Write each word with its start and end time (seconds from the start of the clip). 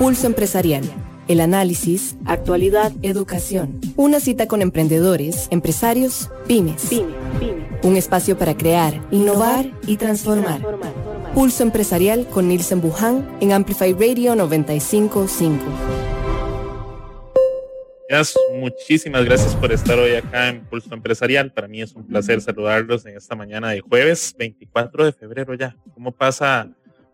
Pulso 0.00 0.26
Empresarial. 0.26 0.82
El 1.28 1.42
análisis, 1.42 2.16
actualidad, 2.24 2.90
educación. 3.02 3.78
Una 3.96 4.18
cita 4.18 4.46
con 4.46 4.62
emprendedores, 4.62 5.46
empresarios, 5.50 6.30
pymes. 6.48 6.90
Un 7.82 7.96
espacio 7.98 8.38
para 8.38 8.56
crear, 8.56 8.98
innovar 9.10 9.70
y 9.86 9.98
transformar. 9.98 10.62
Pulso 11.34 11.64
Empresarial 11.64 12.26
con 12.26 12.48
Nielsen 12.48 12.80
Buján 12.80 13.28
en 13.42 13.52
Amplify 13.52 13.92
Radio 13.92 14.34
955. 14.36 15.62
Muchísimas 18.54 19.26
gracias 19.26 19.54
por 19.54 19.70
estar 19.70 19.98
hoy 19.98 20.14
acá 20.14 20.48
en 20.48 20.64
Pulso 20.64 20.94
Empresarial. 20.94 21.52
Para 21.52 21.68
mí 21.68 21.82
es 21.82 21.94
un 21.94 22.06
placer 22.06 22.40
saludarlos 22.40 23.04
en 23.04 23.18
esta 23.18 23.36
mañana 23.36 23.68
de 23.68 23.82
jueves 23.82 24.34
24 24.38 25.04
de 25.04 25.12
febrero 25.12 25.52
ya. 25.52 25.76
¿Cómo 25.92 26.10
pasa 26.10 26.70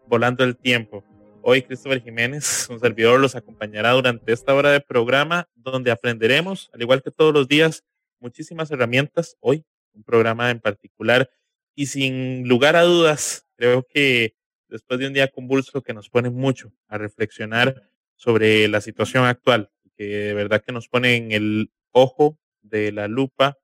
volando 0.06 0.44
el 0.44 0.56
tiempo? 0.56 1.02
Hoy 1.48 1.62
Christopher 1.62 2.02
Jiménez, 2.02 2.66
un 2.70 2.80
servidor, 2.80 3.20
los 3.20 3.36
acompañará 3.36 3.92
durante 3.92 4.32
esta 4.32 4.52
hora 4.52 4.72
de 4.72 4.80
programa 4.80 5.48
donde 5.54 5.92
aprenderemos, 5.92 6.68
al 6.72 6.82
igual 6.82 7.04
que 7.04 7.12
todos 7.12 7.32
los 7.32 7.46
días, 7.46 7.84
muchísimas 8.18 8.68
herramientas. 8.72 9.36
Hoy, 9.38 9.64
un 9.94 10.02
programa 10.02 10.50
en 10.50 10.58
particular 10.58 11.30
y 11.76 11.86
sin 11.86 12.48
lugar 12.48 12.74
a 12.74 12.82
dudas, 12.82 13.46
creo 13.54 13.86
que 13.88 14.34
después 14.68 14.98
de 14.98 15.06
un 15.06 15.12
día 15.12 15.28
convulso 15.28 15.82
que 15.84 15.94
nos 15.94 16.10
pone 16.10 16.30
mucho 16.30 16.72
a 16.88 16.98
reflexionar 16.98 17.92
sobre 18.16 18.66
la 18.66 18.80
situación 18.80 19.24
actual, 19.24 19.70
que 19.96 20.04
de 20.04 20.34
verdad 20.34 20.64
que 20.66 20.72
nos 20.72 20.88
pone 20.88 21.14
en 21.14 21.30
el 21.30 21.70
ojo 21.92 22.40
de 22.62 22.90
la 22.90 23.06
lupa 23.06 23.56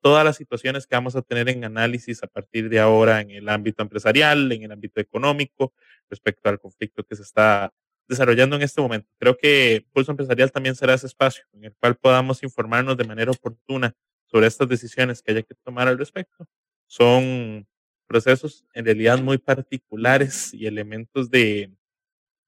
todas 0.00 0.24
las 0.24 0.36
situaciones 0.36 0.86
que 0.86 0.96
vamos 0.96 1.16
a 1.16 1.22
tener 1.22 1.48
en 1.48 1.64
análisis 1.64 2.22
a 2.22 2.26
partir 2.26 2.68
de 2.68 2.80
ahora 2.80 3.20
en 3.20 3.30
el 3.30 3.48
ámbito 3.48 3.82
empresarial, 3.82 4.50
en 4.52 4.62
el 4.62 4.72
ámbito 4.72 5.00
económico, 5.00 5.72
respecto 6.08 6.48
al 6.48 6.58
conflicto 6.58 7.04
que 7.04 7.16
se 7.16 7.22
está 7.22 7.72
desarrollando 8.08 8.56
en 8.56 8.62
este 8.62 8.80
momento. 8.80 9.08
Creo 9.18 9.36
que 9.36 9.86
Pulso 9.92 10.10
Empresarial 10.10 10.50
también 10.50 10.74
será 10.74 10.94
ese 10.94 11.06
espacio 11.06 11.44
en 11.52 11.64
el 11.64 11.74
cual 11.76 11.96
podamos 11.96 12.42
informarnos 12.42 12.96
de 12.96 13.04
manera 13.04 13.30
oportuna 13.30 13.94
sobre 14.26 14.46
estas 14.46 14.68
decisiones 14.68 15.22
que 15.22 15.32
haya 15.32 15.42
que 15.42 15.54
tomar 15.54 15.88
al 15.88 15.98
respecto. 15.98 16.48
Son 16.86 17.66
procesos 18.06 18.64
en 18.74 18.84
realidad 18.84 19.20
muy 19.20 19.38
particulares 19.38 20.52
y 20.52 20.66
elementos 20.66 21.30
de 21.30 21.72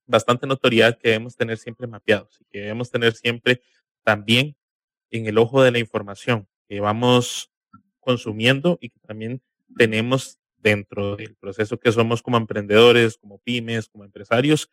bastante 0.07 0.47
notoriedad 0.47 0.99
que 0.99 1.11
debemos 1.11 1.37
tener 1.37 1.59
siempre 1.59 1.87
mapeados 1.87 2.41
y 2.41 2.45
que 2.47 2.61
debemos 2.61 2.91
tener 2.91 3.15
siempre 3.15 3.63
también 4.03 4.57
en 5.11 5.27
el 5.27 5.39
ojo 5.39 5.63
de 5.63 5.71
la 5.71 5.79
información 5.79 6.49
que 6.73 6.81
vamos 6.81 7.53
consumiendo 8.01 8.79
y 8.81 8.89
que 8.89 8.99
también 9.01 9.43
tenemos 9.77 10.39
dentro 10.57 11.17
del 11.17 11.35
proceso 11.35 11.79
que 11.79 11.93
somos 11.93 12.23
como 12.23 12.39
emprendedores, 12.39 13.19
como 13.19 13.37
pymes, 13.41 13.91
como 13.91 14.05
empresarios, 14.05 14.71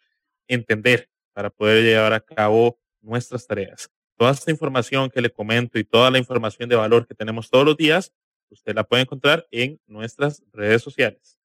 entender 0.47 1.09
para 1.33 1.49
poder 1.49 1.83
llevar 1.83 2.13
a 2.13 2.21
cabo 2.21 2.79
nuestras 3.01 3.45
tareas. 3.45 3.91
Toda 4.15 4.31
esta 4.31 4.49
información 4.49 5.09
que 5.09 5.19
le 5.19 5.29
comento 5.29 5.77
y 5.77 5.83
toda 5.83 6.09
la 6.09 6.19
información 6.19 6.69
de 6.69 6.77
valor 6.77 7.05
que 7.05 7.15
tenemos 7.15 7.49
todos 7.49 7.65
los 7.65 7.75
días, 7.75 8.13
usted 8.49 8.73
la 8.73 8.85
puede 8.85 9.01
encontrar 9.01 9.45
en 9.51 9.81
nuestras 9.85 10.41
redes 10.53 10.81
sociales. 10.81 11.37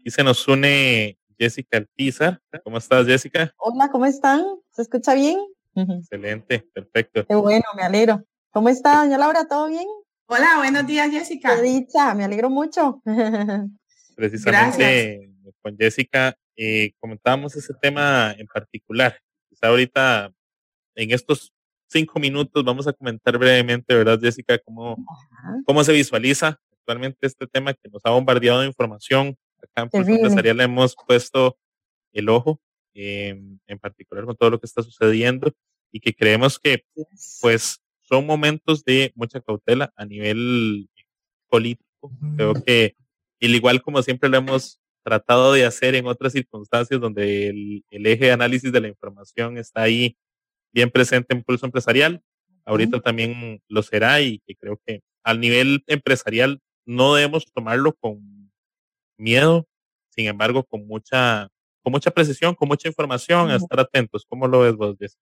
Aquí 0.03 0.11
se 0.11 0.21
nos 0.21 0.45
une 0.49 1.17
Jessica 1.39 1.77
Alpizar. 1.77 2.41
¿Cómo 2.65 2.77
estás, 2.77 3.07
Jessica? 3.07 3.53
Hola, 3.55 3.89
¿cómo 3.89 4.05
están? 4.05 4.43
¿Se 4.71 4.81
escucha 4.81 5.13
bien? 5.13 5.39
Excelente, 5.75 6.67
perfecto. 6.73 7.25
Qué 7.25 7.35
bueno, 7.35 7.63
me 7.73 7.83
alegro. 7.83 8.21
¿Cómo 8.51 8.67
está, 8.67 8.97
doña 8.97 9.17
Laura? 9.17 9.47
¿Todo 9.47 9.69
bien? 9.69 9.87
Hola, 10.25 10.57
buenos 10.57 10.85
días, 10.87 11.09
Jessica. 11.09 11.55
Qué 11.55 11.61
dicha, 11.61 12.13
me 12.15 12.25
alegro 12.25 12.49
mucho. 12.49 13.01
Precisamente 14.17 15.31
con 15.61 15.77
Jessica 15.77 16.35
eh, 16.57 16.91
comentábamos 16.99 17.55
ese 17.55 17.73
tema 17.81 18.35
en 18.37 18.47
particular. 18.47 19.17
Quizá 19.47 19.67
ahorita, 19.67 20.33
en 20.95 21.11
estos 21.11 21.53
cinco 21.87 22.19
minutos, 22.19 22.61
vamos 22.65 22.85
a 22.87 22.91
comentar 22.91 23.37
brevemente, 23.37 23.95
¿verdad, 23.95 24.19
Jessica? 24.19 24.59
Cómo, 24.65 24.97
cómo 25.65 25.81
se 25.81 25.93
visualiza 25.93 26.59
actualmente 26.73 27.25
este 27.25 27.47
tema 27.47 27.73
que 27.73 27.87
nos 27.87 28.01
ha 28.03 28.09
bombardeado 28.09 28.59
de 28.59 28.67
información 28.67 29.37
acá 29.63 29.89
en 29.91 30.09
Empresarial 30.09 30.57
le 30.57 30.63
hemos 30.63 30.95
puesto 31.07 31.57
el 32.11 32.29
ojo, 32.29 32.61
en 32.93 33.79
particular 33.81 34.25
con 34.25 34.35
todo 34.35 34.51
lo 34.51 34.59
que 34.59 34.67
está 34.67 34.83
sucediendo 34.83 35.51
y 35.91 35.99
que 35.99 36.13
creemos 36.13 36.59
que 36.59 36.85
pues 37.41 37.81
son 38.01 38.25
momentos 38.25 38.83
de 38.83 39.11
mucha 39.15 39.41
cautela 39.41 39.91
a 39.95 40.05
nivel 40.05 40.87
político. 41.49 42.11
Creo 42.35 42.53
que, 42.53 42.95
al 43.41 43.55
igual 43.55 43.81
como 43.81 44.01
siempre 44.03 44.29
lo 44.29 44.37
hemos 44.37 44.79
tratado 45.03 45.53
de 45.53 45.65
hacer 45.65 45.95
en 45.95 46.07
otras 46.07 46.33
circunstancias 46.33 46.99
donde 46.99 47.47
el, 47.47 47.85
el 47.89 48.05
eje 48.05 48.25
de 48.25 48.31
análisis 48.31 48.71
de 48.71 48.79
la 48.79 48.87
información 48.87 49.57
está 49.57 49.81
ahí 49.81 50.17
bien 50.71 50.89
presente 50.89 51.33
en 51.33 51.43
Pulso 51.43 51.65
Empresarial, 51.65 52.21
ahorita 52.65 53.01
también 53.01 53.61
lo 53.67 53.83
será 53.83 54.21
y 54.21 54.39
que 54.39 54.55
creo 54.55 54.79
que 54.85 55.01
al 55.23 55.39
nivel 55.39 55.83
empresarial 55.87 56.61
no 56.85 57.15
debemos 57.15 57.45
tomarlo 57.53 57.93
con 57.93 58.19
miedo, 59.17 59.67
sin 60.09 60.27
embargo, 60.27 60.63
con 60.63 60.87
mucha, 60.87 61.49
con 61.81 61.91
mucha 61.91 62.11
precisión, 62.11 62.55
con 62.55 62.67
mucha 62.67 62.87
información, 62.87 63.49
a 63.49 63.55
estar 63.55 63.79
atentos. 63.79 64.25
¿Cómo 64.27 64.47
lo 64.47 64.59
ves 64.61 64.75
vos, 64.75 64.95
Jessica? 64.99 65.21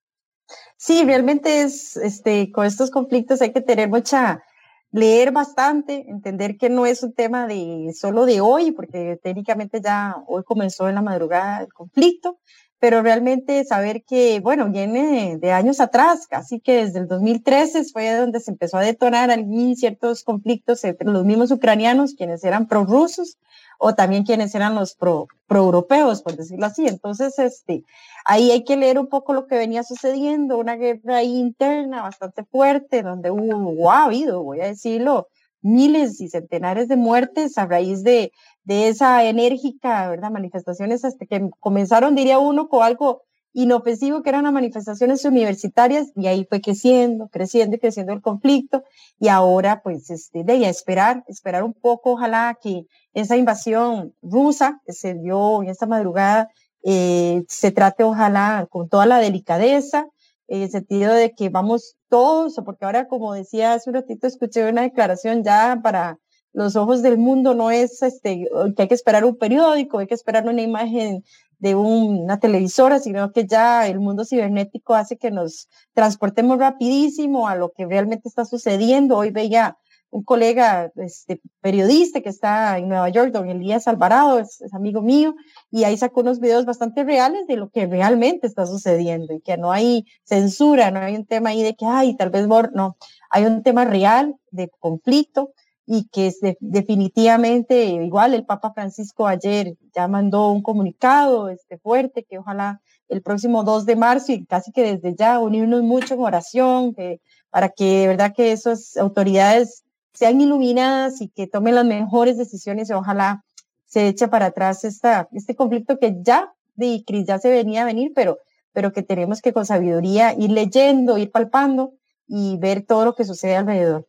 Sí, 0.77 1.03
realmente 1.05 1.61
es, 1.61 1.95
este, 1.97 2.51
con 2.51 2.65
estos 2.65 2.91
conflictos 2.91 3.41
hay 3.41 3.53
que 3.53 3.61
tener 3.61 3.89
mucha, 3.89 4.43
leer 4.91 5.31
bastante, 5.31 6.09
entender 6.09 6.57
que 6.57 6.69
no 6.69 6.85
es 6.85 7.03
un 7.03 7.13
tema 7.13 7.47
de 7.47 7.93
solo 7.97 8.25
de 8.25 8.41
hoy, 8.41 8.71
porque 8.71 9.19
técnicamente 9.21 9.79
ya 9.81 10.15
hoy 10.27 10.43
comenzó 10.43 10.89
en 10.89 10.95
la 10.95 11.01
madrugada 11.01 11.61
el 11.61 11.73
conflicto, 11.73 12.39
pero 12.79 13.03
realmente 13.03 13.63
saber 13.63 14.03
que, 14.03 14.39
bueno, 14.39 14.69
viene 14.69 15.37
de 15.37 15.51
años 15.51 15.79
atrás, 15.79 16.25
casi 16.27 16.59
que 16.59 16.85
desde 16.85 16.99
el 16.99 17.07
2013 17.07 17.83
fue 17.85 18.11
donde 18.15 18.39
se 18.39 18.49
empezó 18.49 18.77
a 18.77 18.81
detonar 18.81 19.29
allí 19.29 19.75
ciertos 19.75 20.23
conflictos 20.23 20.83
entre 20.83 21.07
los 21.07 21.23
mismos 21.23 21.51
ucranianos, 21.51 22.15
quienes 22.15 22.43
eran 22.43 22.67
prorrusos, 22.67 23.37
o 23.83 23.95
también 23.95 24.23
quienes 24.23 24.53
eran 24.53 24.75
los 24.75 24.93
pro, 24.93 25.27
europeos, 25.49 26.21
por 26.21 26.35
decirlo 26.35 26.67
así. 26.67 26.87
Entonces, 26.87 27.39
este, 27.39 27.83
ahí 28.25 28.51
hay 28.51 28.63
que 28.63 28.77
leer 28.77 28.99
un 28.99 29.07
poco 29.07 29.33
lo 29.33 29.47
que 29.47 29.57
venía 29.57 29.81
sucediendo, 29.81 30.59
una 30.59 30.75
guerra 30.75 31.23
interna 31.23 32.03
bastante 32.03 32.43
fuerte, 32.45 33.01
donde 33.01 33.31
hubo, 33.31 33.91
ha 33.91 34.05
habido, 34.05 34.43
voy 34.43 34.61
a 34.61 34.67
decirlo, 34.67 35.29
miles 35.63 36.21
y 36.21 36.29
centenares 36.29 36.87
de 36.89 36.95
muertes 36.95 37.57
a 37.57 37.65
raíz 37.65 38.03
de, 38.03 38.31
de 38.65 38.89
esa 38.89 39.23
enérgica, 39.23 40.09
¿verdad? 40.09 40.29
Manifestaciones 40.29 41.03
hasta 41.03 41.25
que 41.25 41.49
comenzaron, 41.59 42.13
diría 42.13 42.37
uno, 42.37 42.69
con 42.69 42.83
algo 42.83 43.23
inofensivo 43.53 44.21
que 44.21 44.29
eran 44.29 44.43
las 44.43 44.53
manifestaciones 44.53 45.25
universitarias 45.25 46.11
y 46.15 46.27
ahí 46.27 46.45
fue 46.47 46.61
creciendo, 46.61 47.27
creciendo 47.27 47.75
y 47.75 47.79
creciendo 47.79 48.13
el 48.13 48.21
conflicto 48.21 48.83
y 49.19 49.27
ahora 49.27 49.81
pues 49.83 50.09
este, 50.09 50.43
de 50.43 50.67
esperar, 50.69 51.23
esperar 51.27 51.63
un 51.63 51.73
poco, 51.73 52.13
ojalá 52.13 52.57
que 52.61 52.85
esa 53.13 53.35
invasión 53.35 54.13
rusa 54.21 54.81
que 54.85 54.93
se 54.93 55.15
dio 55.15 55.61
en 55.63 55.69
esta 55.69 55.85
madrugada 55.85 56.49
eh, 56.83 57.43
se 57.47 57.71
trate 57.71 58.03
ojalá 58.03 58.67
con 58.69 58.89
toda 58.89 59.05
la 59.05 59.19
delicadeza, 59.19 60.07
en 60.47 60.63
el 60.63 60.71
sentido 60.71 61.13
de 61.13 61.33
que 61.33 61.49
vamos 61.49 61.95
todos, 62.09 62.59
porque 62.65 62.85
ahora 62.85 63.07
como 63.07 63.33
decía 63.33 63.73
hace 63.73 63.89
un 63.89 63.95
ratito, 63.95 64.27
escuché 64.27 64.67
una 64.69 64.81
declaración 64.81 65.43
ya 65.43 65.79
para 65.83 66.19
los 66.53 66.75
ojos 66.75 67.01
del 67.01 67.17
mundo 67.17 67.53
no 67.53 67.71
es 67.71 68.01
este, 68.01 68.47
que 68.75 68.81
hay 68.81 68.87
que 68.87 68.93
esperar 68.93 69.23
un 69.23 69.37
periódico, 69.37 69.99
hay 69.99 70.07
que 70.07 70.13
esperar 70.13 70.45
una 70.47 70.61
imagen 70.61 71.23
de 71.61 71.75
una 71.75 72.39
televisora, 72.39 72.99
sino 72.99 73.31
que 73.31 73.45
ya 73.45 73.87
el 73.87 73.99
mundo 73.99 74.25
cibernético 74.25 74.95
hace 74.95 75.17
que 75.17 75.29
nos 75.29 75.69
transportemos 75.93 76.57
rapidísimo 76.57 77.47
a 77.47 77.55
lo 77.55 77.71
que 77.71 77.85
realmente 77.85 78.27
está 78.27 78.45
sucediendo. 78.45 79.15
Hoy 79.15 79.29
veía 79.29 79.77
un 80.09 80.23
colega 80.23 80.91
este, 80.95 81.39
periodista 81.61 82.21
que 82.21 82.29
está 82.29 82.79
en 82.79 82.89
Nueva 82.89 83.09
York, 83.09 83.31
don 83.31 83.47
Elías 83.47 83.87
Alvarado, 83.87 84.39
es, 84.39 84.61
amigo 84.73 85.03
mío, 85.03 85.35
y 85.69 85.83
ahí 85.83 85.95
sacó 85.97 86.21
unos 86.21 86.39
videos 86.39 86.65
bastante 86.65 87.03
reales 87.03 87.45
de 87.47 87.57
lo 87.57 87.69
que 87.69 87.85
realmente 87.85 88.47
está 88.47 88.65
sucediendo 88.65 89.35
y 89.35 89.41
que 89.41 89.55
no 89.55 89.71
hay 89.71 90.05
censura, 90.23 90.89
no 90.89 90.99
hay 90.99 91.15
un 91.15 91.27
tema 91.27 91.51
ahí 91.51 91.61
de 91.61 91.75
que, 91.75 91.85
ay, 91.85 92.17
tal 92.17 92.31
vez, 92.31 92.47
no, 92.47 92.97
hay 93.29 93.45
un 93.45 93.61
tema 93.61 93.85
real 93.85 94.35
de 94.49 94.69
conflicto 94.79 95.53
y 95.93 96.07
que 96.07 96.27
es 96.27 96.39
definitivamente 96.61 97.83
igual 97.83 98.33
el 98.33 98.45
Papa 98.45 98.71
Francisco 98.71 99.27
ayer 99.27 99.75
ya 99.93 100.07
mandó 100.07 100.49
un 100.49 100.61
comunicado 100.61 101.49
este 101.49 101.77
fuerte 101.79 102.23
que 102.23 102.37
ojalá 102.37 102.79
el 103.09 103.21
próximo 103.21 103.65
2 103.65 103.85
de 103.85 103.97
marzo 103.97 104.31
y 104.31 104.45
casi 104.45 104.71
que 104.71 104.83
desde 104.83 105.17
ya 105.17 105.37
unirnos 105.39 105.83
mucho 105.83 106.13
en 106.13 106.21
oración 106.21 106.93
que, 106.95 107.19
para 107.49 107.67
que 107.67 107.83
de 107.83 108.07
verdad 108.07 108.33
que 108.33 108.53
esas 108.53 108.95
autoridades 108.95 109.83
sean 110.13 110.39
iluminadas 110.39 111.19
y 111.19 111.27
que 111.27 111.45
tomen 111.45 111.75
las 111.75 111.83
mejores 111.83 112.37
decisiones 112.37 112.89
y 112.89 112.93
ojalá 112.93 113.43
se 113.85 114.07
eche 114.07 114.29
para 114.29 114.45
atrás 114.45 114.85
esta, 114.85 115.27
este 115.33 115.57
conflicto 115.57 115.99
que 115.99 116.15
ya 116.21 116.53
de 116.75 117.03
ya 117.27 117.37
se 117.37 117.51
venía 117.51 117.81
a 117.81 117.85
venir, 117.85 118.13
pero, 118.15 118.37
pero 118.71 118.93
que 118.93 119.03
tenemos 119.03 119.41
que 119.41 119.51
con 119.51 119.65
sabiduría 119.65 120.33
ir 120.39 120.51
leyendo, 120.51 121.17
ir 121.17 121.31
palpando 121.31 121.95
y 122.27 122.55
ver 122.59 122.85
todo 122.85 123.03
lo 123.03 123.13
que 123.13 123.25
sucede 123.25 123.57
alrededor. 123.57 124.07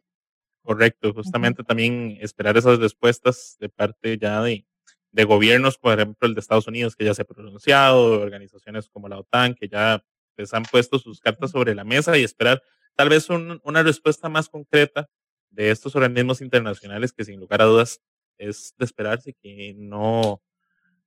Correcto, 0.64 1.12
justamente 1.12 1.64
también 1.64 2.18
esperar 2.20 2.56
esas 2.56 2.78
respuestas 2.78 3.56
de 3.58 3.68
parte 3.68 4.16
ya 4.16 4.40
de, 4.42 4.64
de 5.10 5.24
gobiernos, 5.24 5.76
por 5.76 5.94
ejemplo 5.98 6.28
el 6.28 6.34
de 6.34 6.40
Estados 6.40 6.68
Unidos, 6.68 6.94
que 6.94 7.04
ya 7.04 7.14
se 7.14 7.22
ha 7.22 7.24
pronunciado, 7.24 8.20
organizaciones 8.20 8.88
como 8.88 9.08
la 9.08 9.18
OTAN, 9.18 9.54
que 9.54 9.66
ya 9.68 10.04
pues, 10.36 10.54
han 10.54 10.62
puesto 10.62 11.00
sus 11.00 11.20
cartas 11.20 11.50
sobre 11.50 11.74
la 11.74 11.82
mesa 11.82 12.16
y 12.16 12.22
esperar 12.22 12.62
tal 12.94 13.08
vez 13.08 13.28
una 13.28 13.82
respuesta 13.82 14.28
más 14.28 14.48
concreta 14.48 15.08
de 15.50 15.70
estos 15.70 15.96
organismos 15.96 16.40
internacionales 16.40 17.12
que 17.12 17.24
sin 17.24 17.40
lugar 17.40 17.60
a 17.62 17.64
dudas 17.64 18.00
es 18.38 18.74
de 18.78 18.84
esperarse 18.84 19.34
que 19.42 19.74
no, 19.76 20.42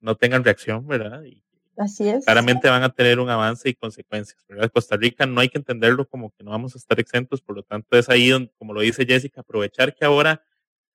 no 0.02 0.16
tengan 0.16 0.44
reacción, 0.44 0.88
¿verdad? 0.88 1.24
Y 1.24 1.45
Así 1.78 2.08
es. 2.08 2.26
Claramente 2.26 2.70
van 2.70 2.84
a 2.84 2.90
tener 2.90 3.20
un 3.20 3.30
avance 3.30 3.70
y 3.70 3.74
consecuencias, 3.74 4.38
¿verdad? 4.48 4.72
Costa 4.72 4.96
Rica 4.96 5.26
no 5.26 5.42
hay 5.42 5.50
que 5.50 5.58
entenderlo 5.58 6.08
como 6.08 6.32
que 6.32 6.44
no 6.44 6.52
vamos 6.52 6.76
a 6.76 6.78
estar 6.78 7.00
exentos, 7.00 7.42
por 7.42 7.56
lo 7.56 7.64
tanto 7.64 7.98
es 7.98 8.10
ahí 8.10 8.30
donde, 8.30 8.52
como 8.58 8.74
lo 8.74 8.82
dice 8.82 9.06
Jessica, 9.06 9.42
aprovechar 9.42 9.94
que 9.94 10.06
ahora 10.06 10.44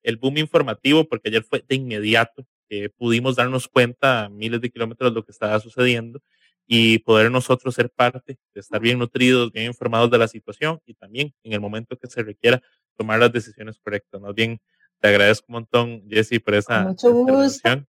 el 0.03 0.17
boom 0.17 0.39
informativo, 0.39 1.07
porque 1.09 1.29
ayer 1.29 1.45
fue 1.45 1.63
de 1.67 1.75
inmediato, 1.75 2.47
que 2.69 2.89
pudimos 2.89 3.37
darnos 3.37 3.69
cuenta 3.69 4.25
a 4.25 4.29
miles 4.29 4.61
de 4.61 4.71
kilómetros 4.71 5.11
de 5.11 5.15
lo 5.15 5.25
que 5.25 5.33
estaba 5.33 5.59
sucediendo 5.61 6.23
y 6.67 7.01
poder 7.01 7.31
nosotros 7.31 7.75
ser 7.75 7.91
parte 7.91 8.39
de 8.55 8.61
estar 8.61 8.81
bien 8.81 8.99
nutridos, 8.99 9.51
bien 9.51 9.67
informados 9.67 10.11
de 10.11 10.19
la 10.19 10.29
situación 10.29 10.81
y 10.87 10.95
también 10.95 11.35
en 11.43 11.53
el 11.53 11.61
momento 11.61 11.99
que 11.99 12.07
se 12.07 12.23
requiera 12.23 12.63
tomar 12.97 13.19
las 13.19 13.33
decisiones 13.33 13.79
correctas. 13.81 14.21
Más 14.21 14.35
bien, 14.35 14.61
te 15.01 15.09
agradezco 15.09 15.47
un 15.49 15.55
montón, 15.55 16.09
Jessy, 16.09 16.39
por 16.39 16.55
esa 16.55 16.83
mucho 16.83 17.13
gusto. 17.13 17.85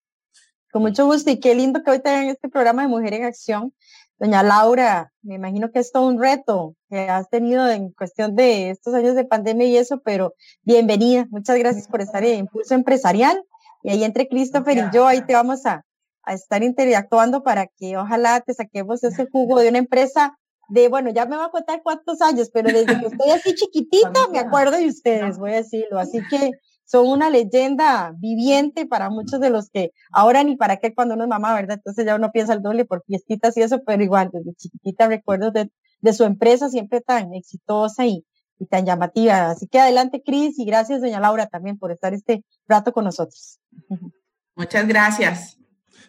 Con 0.72 0.82
mucho 0.82 1.04
gusto 1.04 1.30
y 1.30 1.40
qué 1.40 1.56
lindo 1.56 1.82
que 1.82 1.90
hoy 1.90 1.98
tengan 1.98 2.28
este 2.28 2.48
programa 2.48 2.82
de 2.82 2.88
Mujer 2.88 3.14
en 3.14 3.24
Acción. 3.24 3.74
Doña 4.20 4.44
Laura, 4.44 5.12
me 5.22 5.34
imagino 5.34 5.72
que 5.72 5.80
es 5.80 5.90
todo 5.90 6.06
un 6.06 6.20
reto 6.20 6.76
que 6.88 7.08
has 7.08 7.28
tenido 7.28 7.68
en 7.68 7.90
cuestión 7.90 8.36
de 8.36 8.70
estos 8.70 8.94
años 8.94 9.16
de 9.16 9.24
pandemia 9.24 9.66
y 9.66 9.76
eso, 9.76 10.00
pero 10.04 10.34
bienvenida. 10.62 11.26
Muchas 11.30 11.58
gracias 11.58 11.88
por 11.88 12.02
estar 12.02 12.22
en 12.22 12.40
Impulso 12.40 12.74
Empresarial. 12.74 13.42
Y 13.82 13.90
ahí 13.90 14.04
entre 14.04 14.28
Christopher 14.28 14.78
y 14.78 14.94
yo, 14.94 15.08
ahí 15.08 15.22
te 15.22 15.34
vamos 15.34 15.66
a, 15.66 15.84
a 16.22 16.34
estar 16.34 16.62
interactuando 16.62 17.42
para 17.42 17.66
que 17.66 17.96
ojalá 17.96 18.40
te 18.40 18.54
saquemos 18.54 19.02
ese 19.02 19.26
jugo 19.26 19.58
de 19.58 19.70
una 19.70 19.78
empresa 19.78 20.38
de, 20.68 20.86
bueno, 20.86 21.10
ya 21.10 21.26
me 21.26 21.36
va 21.36 21.46
a 21.46 21.50
contar 21.50 21.82
cuántos 21.82 22.22
años, 22.22 22.48
pero 22.52 22.68
desde 22.68 23.00
que 23.00 23.06
estoy 23.06 23.30
así 23.30 23.54
chiquitita 23.56 24.28
me 24.30 24.38
acuerdo 24.38 24.76
de 24.76 24.86
ustedes, 24.86 25.36
voy 25.36 25.50
a 25.50 25.56
decirlo. 25.56 25.98
Así 25.98 26.20
que 26.30 26.52
son 26.90 27.06
una 27.06 27.30
leyenda 27.30 28.12
viviente 28.16 28.84
para 28.84 29.10
muchos 29.10 29.38
de 29.38 29.48
los 29.48 29.70
que 29.70 29.92
ahora 30.10 30.42
ni 30.42 30.56
para 30.56 30.78
qué 30.78 30.92
cuando 30.92 31.14
uno 31.14 31.22
es 31.22 31.30
mamá, 31.30 31.54
¿verdad? 31.54 31.76
Entonces 31.76 32.04
ya 32.04 32.16
uno 32.16 32.32
piensa 32.32 32.52
el 32.52 32.62
doble 32.62 32.84
por 32.84 33.04
fiestitas 33.04 33.56
y 33.56 33.62
eso, 33.62 33.80
pero 33.86 34.02
igual, 34.02 34.30
desde 34.32 34.54
chiquitita 34.54 35.06
recuerdo 35.06 35.52
de, 35.52 35.70
de 36.00 36.12
su 36.12 36.24
empresa 36.24 36.68
siempre 36.68 37.00
tan 37.00 37.32
exitosa 37.32 38.06
y, 38.06 38.24
y 38.58 38.66
tan 38.66 38.86
llamativa. 38.86 39.50
Así 39.50 39.68
que 39.68 39.78
adelante, 39.78 40.20
Cris, 40.20 40.58
y 40.58 40.64
gracias, 40.64 41.00
doña 41.00 41.20
Laura, 41.20 41.46
también 41.46 41.78
por 41.78 41.92
estar 41.92 42.12
este 42.12 42.42
rato 42.66 42.92
con 42.92 43.04
nosotros. 43.04 43.60
Muchas 44.56 44.88
gracias. 44.88 45.58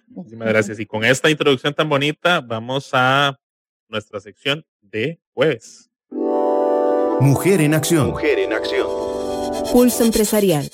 Muchísimas 0.08 0.48
gracias. 0.48 0.80
Y 0.80 0.88
con 0.88 1.06
esta 1.06 1.30
introducción 1.30 1.76
tan 1.76 1.90
bonita, 1.90 2.42
vamos 2.42 2.90
a 2.94 3.40
nuestra 3.88 4.20
sección 4.20 4.66
de 4.82 5.22
jueves. 5.32 5.92
Mujer 7.20 7.62
en 7.62 7.76
acción. 7.76 8.08
Mujer 8.08 8.40
en 8.40 8.52
acción. 8.52 9.11
Pulso 9.70 10.04
Empresarial. 10.04 10.70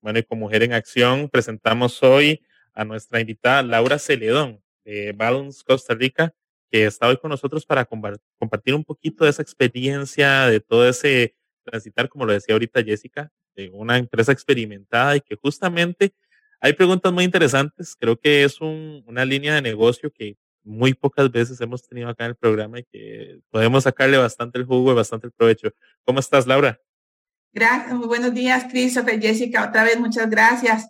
Bueno, 0.00 0.18
y 0.18 0.22
con 0.22 0.38
Mujer 0.38 0.62
en 0.62 0.72
Acción 0.72 1.28
presentamos 1.28 2.02
hoy 2.02 2.42
a 2.72 2.84
nuestra 2.84 3.20
invitada 3.20 3.62
Laura 3.62 3.98
Celedón 3.98 4.62
de 4.84 5.12
Balance 5.12 5.62
Costa 5.64 5.94
Rica, 5.94 6.32
que 6.70 6.86
está 6.86 7.08
hoy 7.08 7.16
con 7.18 7.30
nosotros 7.30 7.66
para 7.66 7.84
compartir 7.84 8.74
un 8.74 8.84
poquito 8.84 9.24
de 9.24 9.30
esa 9.30 9.42
experiencia, 9.42 10.46
de 10.46 10.60
todo 10.60 10.88
ese 10.88 11.34
transitar, 11.64 12.08
como 12.08 12.24
lo 12.24 12.32
decía 12.32 12.54
ahorita 12.54 12.82
Jessica, 12.82 13.30
de 13.54 13.70
una 13.70 13.98
empresa 13.98 14.32
experimentada 14.32 15.16
y 15.16 15.20
que 15.20 15.36
justamente 15.36 16.14
hay 16.60 16.72
preguntas 16.72 17.12
muy 17.12 17.24
interesantes. 17.24 17.96
Creo 17.98 18.16
que 18.18 18.44
es 18.44 18.60
una 18.60 19.24
línea 19.24 19.54
de 19.54 19.62
negocio 19.62 20.10
que 20.12 20.36
muy 20.62 20.94
pocas 20.94 21.30
veces 21.30 21.60
hemos 21.60 21.86
tenido 21.86 22.08
acá 22.08 22.24
en 22.24 22.30
el 22.30 22.36
programa 22.36 22.78
y 22.80 22.84
que 22.84 23.40
podemos 23.50 23.84
sacarle 23.84 24.18
bastante 24.18 24.58
el 24.58 24.66
jugo 24.66 24.92
y 24.92 24.94
bastante 24.94 25.26
el 25.26 25.32
provecho. 25.32 25.70
¿Cómo 26.04 26.20
estás, 26.20 26.46
Laura? 26.46 26.80
Gracias, 27.52 27.92
muy 27.94 28.06
buenos 28.06 28.32
días, 28.32 28.66
Christopher, 28.70 29.20
Jessica, 29.20 29.64
otra 29.68 29.82
vez 29.82 29.98
muchas 29.98 30.30
gracias. 30.30 30.88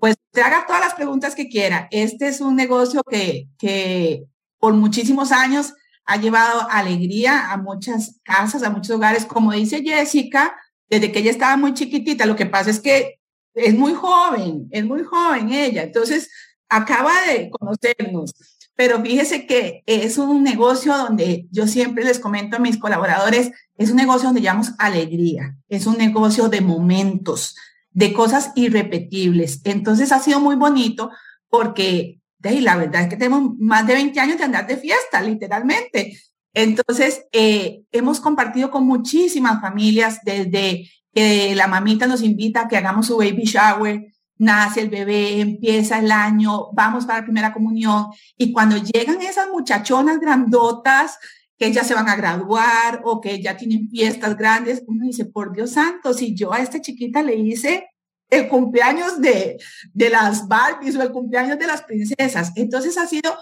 Pues 0.00 0.16
te 0.32 0.42
haga 0.42 0.66
todas 0.66 0.80
las 0.80 0.94
preguntas 0.94 1.34
que 1.36 1.48
quiera. 1.48 1.86
Este 1.92 2.26
es 2.28 2.40
un 2.40 2.56
negocio 2.56 3.02
que, 3.08 3.48
que 3.58 4.24
por 4.58 4.74
muchísimos 4.74 5.30
años 5.30 5.72
ha 6.04 6.16
llevado 6.16 6.68
alegría 6.68 7.52
a 7.52 7.56
muchas 7.56 8.18
casas, 8.24 8.64
a 8.64 8.70
muchos 8.70 8.96
hogares. 8.96 9.24
Como 9.24 9.52
dice 9.52 9.82
Jessica, 9.84 10.56
desde 10.88 11.12
que 11.12 11.20
ella 11.20 11.30
estaba 11.30 11.56
muy 11.56 11.74
chiquitita, 11.74 12.26
lo 12.26 12.34
que 12.34 12.46
pasa 12.46 12.70
es 12.70 12.80
que 12.80 13.20
es 13.54 13.74
muy 13.74 13.94
joven, 13.94 14.66
es 14.70 14.84
muy 14.84 15.04
joven 15.04 15.52
ella, 15.52 15.82
entonces 15.84 16.28
acaba 16.68 17.12
de 17.26 17.50
conocernos. 17.50 18.32
Pero 18.80 19.02
fíjese 19.02 19.44
que 19.46 19.82
es 19.84 20.16
un 20.16 20.42
negocio 20.42 20.96
donde 20.96 21.46
yo 21.50 21.66
siempre 21.66 22.02
les 22.02 22.18
comento 22.18 22.56
a 22.56 22.60
mis 22.60 22.78
colaboradores, 22.78 23.52
es 23.76 23.90
un 23.90 23.98
negocio 23.98 24.28
donde 24.28 24.40
llamamos 24.40 24.72
alegría, 24.78 25.54
es 25.68 25.84
un 25.84 25.98
negocio 25.98 26.48
de 26.48 26.62
momentos, 26.62 27.56
de 27.90 28.14
cosas 28.14 28.52
irrepetibles. 28.54 29.60
Entonces 29.64 30.12
ha 30.12 30.18
sido 30.18 30.40
muy 30.40 30.56
bonito 30.56 31.10
porque 31.50 32.22
de 32.38 32.62
la 32.62 32.74
verdad 32.74 33.02
es 33.02 33.08
que 33.10 33.18
tenemos 33.18 33.52
más 33.58 33.86
de 33.86 33.92
20 33.92 34.18
años 34.18 34.38
de 34.38 34.44
andar 34.44 34.66
de 34.66 34.78
fiesta, 34.78 35.20
literalmente. 35.20 36.18
Entonces, 36.54 37.26
eh, 37.32 37.82
hemos 37.92 38.18
compartido 38.18 38.70
con 38.70 38.86
muchísimas 38.86 39.60
familias 39.60 40.20
desde 40.24 40.90
que 41.12 41.54
la 41.54 41.66
mamita 41.66 42.06
nos 42.06 42.22
invita 42.22 42.62
a 42.62 42.68
que 42.68 42.78
hagamos 42.78 43.08
su 43.08 43.18
baby 43.18 43.44
shower, 43.44 44.06
nace 44.40 44.80
el 44.80 44.88
bebé, 44.88 45.40
empieza 45.40 45.98
el 45.98 46.10
año, 46.10 46.70
vamos 46.72 47.04
para 47.04 47.20
la 47.20 47.24
primera 47.24 47.52
comunión 47.52 48.06
y 48.36 48.52
cuando 48.52 48.78
llegan 48.78 49.20
esas 49.20 49.48
muchachonas 49.48 50.18
grandotas 50.18 51.18
que 51.58 51.70
ya 51.70 51.84
se 51.84 51.92
van 51.92 52.08
a 52.08 52.16
graduar 52.16 53.02
o 53.04 53.20
que 53.20 53.42
ya 53.42 53.56
tienen 53.56 53.90
fiestas 53.90 54.34
grandes, 54.36 54.82
uno 54.86 55.04
dice, 55.04 55.26
por 55.26 55.52
Dios 55.52 55.72
santo, 55.72 56.14
si 56.14 56.34
yo 56.34 56.54
a 56.54 56.60
esta 56.60 56.80
chiquita 56.80 57.22
le 57.22 57.36
hice 57.36 57.86
el 58.30 58.48
cumpleaños 58.48 59.20
de, 59.20 59.58
de 59.92 60.08
las 60.08 60.48
Barbies 60.48 60.96
o 60.96 61.02
el 61.02 61.12
cumpleaños 61.12 61.58
de 61.58 61.66
las 61.66 61.82
princesas. 61.82 62.52
Entonces 62.56 62.96
ha 62.96 63.06
sido 63.06 63.36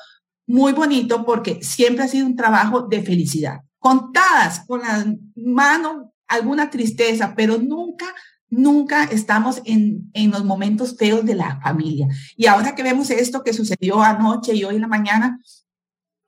muy 0.49 0.73
bonito 0.73 1.25
porque 1.25 1.63
siempre 1.63 2.05
ha 2.05 2.09
sido 2.09 2.27
un 2.27 2.35
trabajo 2.35 2.83
de 2.83 3.03
felicidad. 3.03 3.61
Contadas 3.79 4.65
con 4.67 4.81
las 4.81 5.07
manos 5.37 6.09
alguna 6.27 6.71
tristeza, 6.71 7.35
pero 7.37 7.59
nunca 7.59 8.07
nunca 8.51 9.05
estamos 9.05 9.61
en, 9.65 10.11
en 10.15 10.31
los 10.31 10.45
momentos 10.45 10.97
feos 10.97 11.25
de 11.25 11.35
la 11.35 11.61
familia. 11.61 12.09
Y 12.37 12.47
ahora 12.47 12.75
que 12.75 12.83
vemos 12.83 13.11
esto 13.11 13.43
que 13.43 13.53
sucedió 13.53 14.03
anoche 14.03 14.55
y 14.55 14.65
hoy 14.65 14.77
en 14.77 14.83
la 14.83 14.89
mañana, 14.89 15.41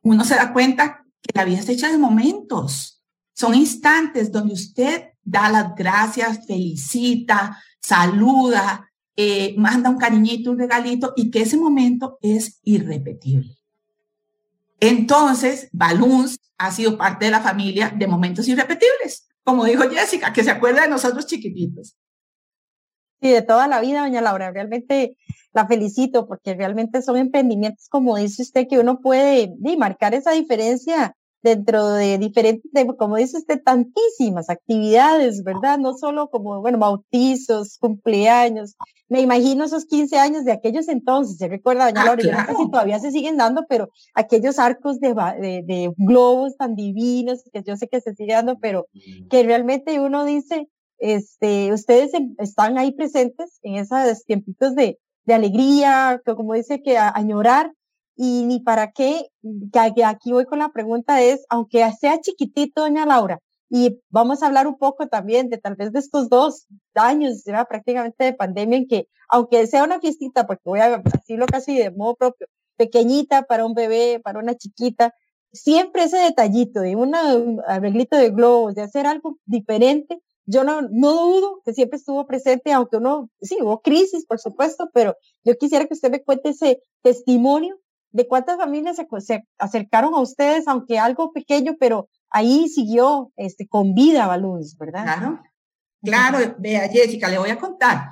uno 0.02 0.24
se 0.24 0.34
da 0.34 0.52
cuenta 0.52 1.04
que 1.20 1.32
la 1.34 1.44
vida 1.44 1.58
está 1.58 1.72
hecha 1.72 1.90
de 1.90 1.98
momentos. 1.98 3.02
Son 3.34 3.54
instantes 3.54 4.30
donde 4.30 4.54
usted 4.54 5.04
da 5.22 5.48
las 5.48 5.74
gracias, 5.74 6.46
felicita, 6.46 7.58
saluda, 7.80 8.90
eh, 9.16 9.54
manda 9.58 9.90
un 9.90 9.98
cariñito, 9.98 10.50
un 10.50 10.58
regalito 10.58 11.12
y 11.16 11.30
que 11.30 11.42
ese 11.42 11.56
momento 11.56 12.18
es 12.22 12.60
irrepetible. 12.64 13.58
Entonces, 14.78 15.68
Balloons 15.72 16.40
ha 16.56 16.72
sido 16.72 16.96
parte 16.96 17.26
de 17.26 17.30
la 17.30 17.40
familia 17.40 17.92
de 17.94 18.06
momentos 18.06 18.48
irrepetibles, 18.48 19.28
como 19.44 19.64
dijo 19.64 19.88
Jessica, 19.90 20.32
que 20.32 20.42
se 20.42 20.50
acuerda 20.50 20.82
de 20.82 20.88
nosotros 20.88 21.26
chiquititos. 21.26 21.96
Sí, 23.20 23.28
de 23.28 23.42
toda 23.42 23.68
la 23.68 23.80
vida, 23.80 24.02
doña 24.02 24.20
Laura, 24.20 24.50
realmente 24.50 25.16
la 25.52 25.66
felicito 25.66 26.26
porque 26.26 26.54
realmente 26.54 27.02
son 27.02 27.16
emprendimientos, 27.16 27.88
como 27.88 28.16
dice 28.16 28.42
usted, 28.42 28.66
que 28.68 28.78
uno 28.78 29.00
puede 29.00 29.52
marcar 29.76 30.14
esa 30.14 30.32
diferencia 30.32 31.16
dentro 31.42 31.92
de 31.92 32.18
diferentes, 32.18 32.70
como 32.98 33.16
dice 33.16 33.38
usted, 33.38 33.62
tantísimas 33.62 34.50
actividades, 34.50 35.42
¿verdad? 35.42 35.78
No 35.78 35.94
solo 35.94 36.28
como, 36.28 36.60
bueno, 36.60 36.78
bautizos, 36.78 37.78
cumpleaños. 37.78 38.76
Me 39.08 39.20
imagino 39.20 39.64
esos 39.64 39.86
15 39.86 40.18
años 40.18 40.44
de 40.44 40.52
aquellos 40.52 40.88
entonces, 40.88 41.38
se 41.38 41.48
recuerda, 41.48 41.86
doña 41.86 42.02
ah, 42.02 42.06
Laura, 42.06 42.22
yo 42.22 42.32
no 42.32 42.46
sé 42.46 42.56
si 42.56 42.70
todavía 42.70 42.98
se 43.00 43.10
siguen 43.10 43.36
dando, 43.36 43.64
pero 43.68 43.88
aquellos 44.14 44.58
arcos 44.58 45.00
de, 45.00 45.14
de, 45.14 45.62
de 45.64 45.92
globos 45.96 46.56
tan 46.56 46.74
divinos, 46.74 47.42
que 47.52 47.62
yo 47.62 47.76
sé 47.76 47.88
que 47.88 48.00
se 48.00 48.14
siguen 48.14 48.36
dando, 48.36 48.58
pero 48.58 48.86
que 49.30 49.42
realmente 49.42 49.98
uno 49.98 50.24
dice, 50.24 50.68
este, 51.00 51.72
ustedes 51.72 52.12
están 52.38 52.78
ahí 52.78 52.92
presentes 52.92 53.58
en 53.62 53.76
esos 53.76 54.24
tiempitos 54.24 54.74
de, 54.74 54.98
de 55.24 55.34
alegría, 55.34 56.20
que 56.24 56.34
como 56.34 56.54
dice, 56.54 56.82
que 56.82 56.98
añorar, 56.98 57.72
y 58.16 58.44
ni 58.44 58.60
para 58.60 58.92
qué, 58.92 59.30
que 59.72 60.04
aquí 60.04 60.32
voy 60.32 60.44
con 60.44 60.58
la 60.58 60.72
pregunta 60.72 61.22
es, 61.22 61.44
aunque 61.48 61.90
sea 61.98 62.20
chiquitito, 62.20 62.82
doña 62.82 63.06
Laura, 63.06 63.40
y 63.70 64.00
vamos 64.10 64.42
a 64.42 64.46
hablar 64.46 64.66
un 64.66 64.76
poco 64.76 65.08
también 65.08 65.48
de 65.48 65.56
tal 65.56 65.76
vez 65.76 65.92
de 65.92 66.00
estos 66.00 66.28
dos 66.28 66.66
años, 66.94 67.44
ya 67.44 67.64
prácticamente 67.64 68.24
de 68.24 68.32
pandemia, 68.34 68.78
en 68.78 68.88
que 68.88 69.08
aunque 69.28 69.66
sea 69.68 69.84
una 69.84 70.00
fiestita, 70.00 70.46
porque 70.46 70.62
voy 70.64 70.80
a 70.80 70.98
decirlo 70.98 71.46
casi 71.46 71.78
de 71.78 71.90
modo 71.92 72.16
propio, 72.16 72.48
pequeñita 72.76 73.42
para 73.42 73.64
un 73.64 73.74
bebé, 73.74 74.20
para 74.22 74.40
una 74.40 74.56
chiquita, 74.56 75.14
siempre 75.52 76.04
ese 76.04 76.18
detallito 76.18 76.80
de 76.80 76.96
un 76.96 77.14
arreglito 77.66 78.16
de 78.16 78.30
globos, 78.30 78.74
de 78.74 78.82
hacer 78.82 79.06
algo 79.06 79.38
diferente, 79.44 80.20
yo 80.50 80.64
no, 80.64 80.82
no 80.82 81.12
dudo 81.12 81.62
que 81.64 81.72
siempre 81.72 81.98
estuvo 81.98 82.26
presente, 82.26 82.72
aunque 82.72 82.96
uno, 82.96 83.30
sí, 83.40 83.58
hubo 83.60 83.80
crisis, 83.80 84.26
por 84.26 84.40
supuesto, 84.40 84.90
pero 84.92 85.16
yo 85.44 85.56
quisiera 85.56 85.86
que 85.86 85.94
usted 85.94 86.10
me 86.10 86.22
cuente 86.22 86.50
ese 86.50 86.82
testimonio 87.02 87.78
de 88.10 88.26
cuántas 88.26 88.56
familias 88.56 88.96
se, 88.96 89.06
se 89.20 89.44
acercaron 89.58 90.14
a 90.14 90.20
ustedes, 90.20 90.66
aunque 90.66 90.98
algo 90.98 91.32
pequeño, 91.32 91.76
pero 91.78 92.08
ahí 92.30 92.68
siguió 92.68 93.32
este, 93.36 93.68
con 93.68 93.94
vida 93.94 94.26
Balloons, 94.26 94.76
¿verdad? 94.76 95.04
Claro, 95.04 95.42
claro, 96.02 96.56
vea 96.58 96.88
Jessica, 96.88 97.28
le 97.28 97.38
voy 97.38 97.50
a 97.50 97.58
contar. 97.58 98.10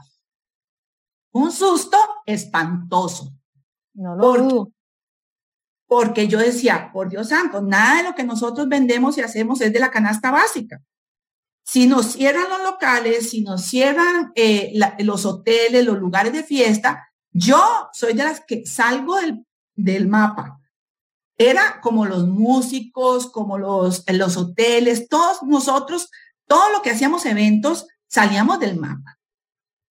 Un 1.32 1.50
susto 1.50 1.96
espantoso. 2.24 3.32
No 3.94 4.14
lo 4.14 4.32
dudo 4.34 4.72
porque 5.88 6.28
yo 6.28 6.38
decía, 6.38 6.90
por 6.92 7.08
Dios 7.08 7.30
santo, 7.30 7.62
nada 7.62 7.96
de 7.96 8.02
lo 8.04 8.14
que 8.14 8.22
nosotros 8.22 8.68
vendemos 8.68 9.16
y 9.16 9.22
hacemos 9.22 9.60
es 9.62 9.72
de 9.72 9.80
la 9.80 9.90
canasta 9.90 10.30
básica. 10.30 10.82
Si 11.70 11.86
nos 11.86 12.12
cierran 12.12 12.48
los 12.48 12.62
locales, 12.62 13.28
si 13.28 13.42
nos 13.42 13.66
cierran 13.66 14.32
eh, 14.34 14.72
los 15.00 15.26
hoteles, 15.26 15.84
los 15.84 15.98
lugares 15.98 16.32
de 16.32 16.42
fiesta, 16.42 17.10
yo 17.30 17.60
soy 17.92 18.14
de 18.14 18.24
las 18.24 18.40
que 18.40 18.64
salgo 18.64 19.16
del, 19.16 19.44
del 19.76 20.08
mapa. 20.08 20.62
Era 21.36 21.82
como 21.82 22.06
los 22.06 22.26
músicos, 22.26 23.30
como 23.30 23.58
los, 23.58 24.02
los 24.10 24.38
hoteles, 24.38 25.10
todos 25.10 25.42
nosotros, 25.42 26.08
todo 26.46 26.72
lo 26.72 26.80
que 26.80 26.92
hacíamos 26.92 27.26
eventos, 27.26 27.86
salíamos 28.08 28.60
del 28.60 28.78
mapa. 28.78 29.18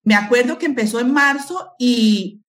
Me 0.02 0.16
acuerdo 0.16 0.58
que 0.58 0.66
empezó 0.66 1.00
en 1.00 1.14
marzo 1.14 1.74
y, 1.78 2.42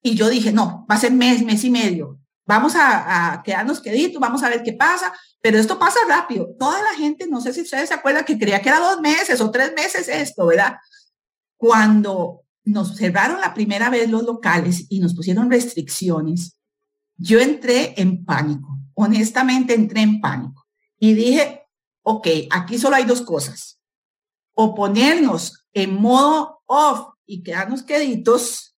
y 0.00 0.14
yo 0.14 0.28
dije, 0.28 0.52
no, 0.52 0.86
va 0.88 0.94
a 0.94 1.00
ser 1.00 1.10
mes, 1.10 1.42
mes 1.42 1.64
y 1.64 1.70
medio 1.70 2.20
vamos 2.46 2.74
a, 2.76 3.42
quedarnos 3.44 3.80
queditos, 3.80 4.20
vamos 4.20 4.42
a 4.42 4.48
ver 4.48 4.62
qué 4.62 4.72
pasa, 4.72 5.12
pero 5.40 5.58
esto 5.58 5.78
pasa 5.78 5.98
rápido. 6.08 6.48
Toda 6.58 6.80
la 6.82 6.94
gente, 6.96 7.26
no 7.26 7.40
sé 7.40 7.52
si 7.52 7.62
ustedes 7.62 7.88
se 7.88 7.94
acuerdan 7.94 8.24
que 8.24 8.38
creía 8.38 8.62
que 8.62 8.68
era 8.68 8.78
dos 8.78 9.00
meses 9.00 9.40
o 9.40 9.50
tres 9.50 9.72
meses 9.74 10.08
esto, 10.08 10.46
¿verdad? 10.46 10.76
Cuando 11.56 12.44
nos 12.64 12.96
cerraron 12.96 13.40
la 13.40 13.52
primera 13.52 13.90
vez 13.90 14.08
los 14.08 14.22
locales 14.22 14.86
y 14.88 15.00
nos 15.00 15.14
pusieron 15.14 15.50
restricciones, 15.50 16.58
yo 17.16 17.40
entré 17.40 17.94
en 18.00 18.24
pánico, 18.24 18.78
honestamente 18.94 19.74
entré 19.74 20.02
en 20.02 20.20
pánico 20.20 20.66
y 20.98 21.14
dije, 21.14 21.62
ok, 22.02 22.28
aquí 22.50 22.78
solo 22.78 22.96
hay 22.96 23.04
dos 23.04 23.22
cosas, 23.22 23.80
o 24.54 24.74
ponernos 24.74 25.66
en 25.72 25.94
modo 25.94 26.62
off 26.66 27.14
y 27.24 27.42
quedarnos 27.42 27.82
queditos 27.82 28.76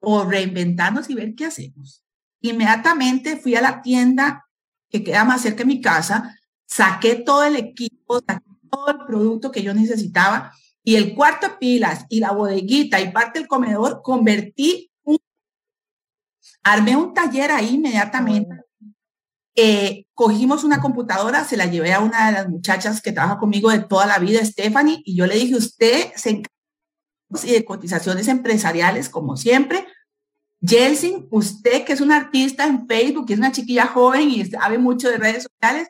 o 0.00 0.24
reinventarnos 0.24 1.10
y 1.10 1.14
ver 1.14 1.34
qué 1.34 1.46
hacemos. 1.46 2.04
Inmediatamente 2.40 3.36
fui 3.36 3.54
a 3.54 3.60
la 3.60 3.82
tienda 3.82 4.46
que 4.88 5.04
queda 5.04 5.24
más 5.24 5.42
cerca 5.42 5.58
de 5.58 5.66
mi 5.66 5.80
casa, 5.80 6.36
saqué 6.66 7.16
todo 7.16 7.44
el 7.44 7.56
equipo, 7.56 8.20
saqué 8.26 8.44
todo 8.70 8.90
el 8.90 8.98
producto 9.06 9.50
que 9.50 9.62
yo 9.62 9.74
necesitaba 9.74 10.52
y 10.82 10.96
el 10.96 11.14
cuarto 11.14 11.48
de 11.48 11.54
pilas 11.54 12.06
y 12.08 12.20
la 12.20 12.32
bodeguita 12.32 13.00
y 13.00 13.12
parte 13.12 13.38
del 13.38 13.48
comedor, 13.48 14.00
convertí, 14.02 14.90
un, 15.04 15.18
armé 16.62 16.96
un 16.96 17.12
taller 17.12 17.50
ahí 17.50 17.74
inmediatamente. 17.74 18.56
Eh, 19.54 20.06
cogimos 20.14 20.64
una 20.64 20.80
computadora, 20.80 21.44
se 21.44 21.56
la 21.56 21.66
llevé 21.66 21.92
a 21.92 22.00
una 22.00 22.26
de 22.26 22.32
las 22.32 22.48
muchachas 22.48 23.02
que 23.02 23.12
trabaja 23.12 23.38
conmigo 23.38 23.70
de 23.70 23.80
toda 23.80 24.06
la 24.06 24.18
vida, 24.18 24.44
Stephanie, 24.44 25.02
y 25.04 25.16
yo 25.16 25.26
le 25.26 25.34
dije, 25.34 25.56
usted 25.56 26.12
se 26.16 26.30
encarga 26.30 26.54
de 27.42 27.64
cotizaciones 27.64 28.28
empresariales, 28.28 29.08
como 29.08 29.36
siempre, 29.36 29.86
Jelsin, 30.62 31.26
usted 31.30 31.84
que 31.84 31.92
es 31.94 32.00
un 32.00 32.12
artista 32.12 32.66
en 32.66 32.86
Facebook, 32.86 33.26
que 33.26 33.32
es 33.32 33.38
una 33.38 33.52
chiquilla 33.52 33.86
joven 33.86 34.30
y 34.30 34.44
sabe 34.44 34.78
mucho 34.78 35.08
de 35.08 35.16
redes 35.16 35.44
sociales, 35.44 35.88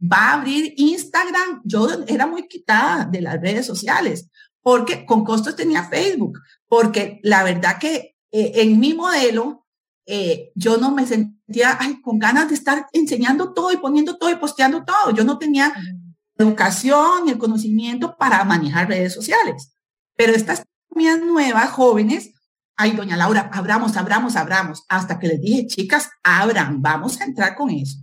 va 0.00 0.30
a 0.30 0.34
abrir 0.34 0.74
Instagram. 0.76 1.62
Yo 1.64 1.88
era 2.06 2.26
muy 2.26 2.46
quitada 2.46 3.04
de 3.04 3.20
las 3.20 3.40
redes 3.40 3.66
sociales 3.66 4.28
porque 4.62 5.04
con 5.04 5.24
costos 5.24 5.56
tenía 5.56 5.84
Facebook, 5.84 6.38
porque 6.68 7.20
la 7.22 7.42
verdad 7.42 7.78
que 7.78 8.16
eh, 8.30 8.52
en 8.54 8.78
mi 8.78 8.94
modelo 8.94 9.66
eh, 10.06 10.50
yo 10.54 10.78
no 10.78 10.92
me 10.92 11.06
sentía 11.06 11.78
con 12.02 12.18
ganas 12.18 12.48
de 12.48 12.54
estar 12.54 12.86
enseñando 12.92 13.52
todo 13.52 13.72
y 13.72 13.76
poniendo 13.76 14.16
todo 14.16 14.30
y 14.30 14.36
posteando 14.36 14.84
todo. 14.84 15.12
Yo 15.14 15.24
no 15.24 15.38
tenía 15.38 15.72
educación 16.36 17.26
y 17.26 17.30
el 17.30 17.38
conocimiento 17.38 18.16
para 18.16 18.44
manejar 18.44 18.88
redes 18.88 19.12
sociales. 19.12 19.74
Pero 20.16 20.32
estas 20.32 20.64
mías 20.90 21.20
nuevas, 21.20 21.70
jóvenes, 21.70 22.31
ay, 22.82 22.92
doña 22.92 23.16
Laura, 23.16 23.48
abramos, 23.52 23.96
abramos, 23.96 24.34
abramos, 24.34 24.84
hasta 24.88 25.18
que 25.20 25.28
les 25.28 25.40
dije, 25.40 25.66
chicas, 25.68 26.10
abran, 26.24 26.82
vamos 26.82 27.20
a 27.20 27.24
entrar 27.24 27.54
con 27.54 27.70
eso. 27.70 27.98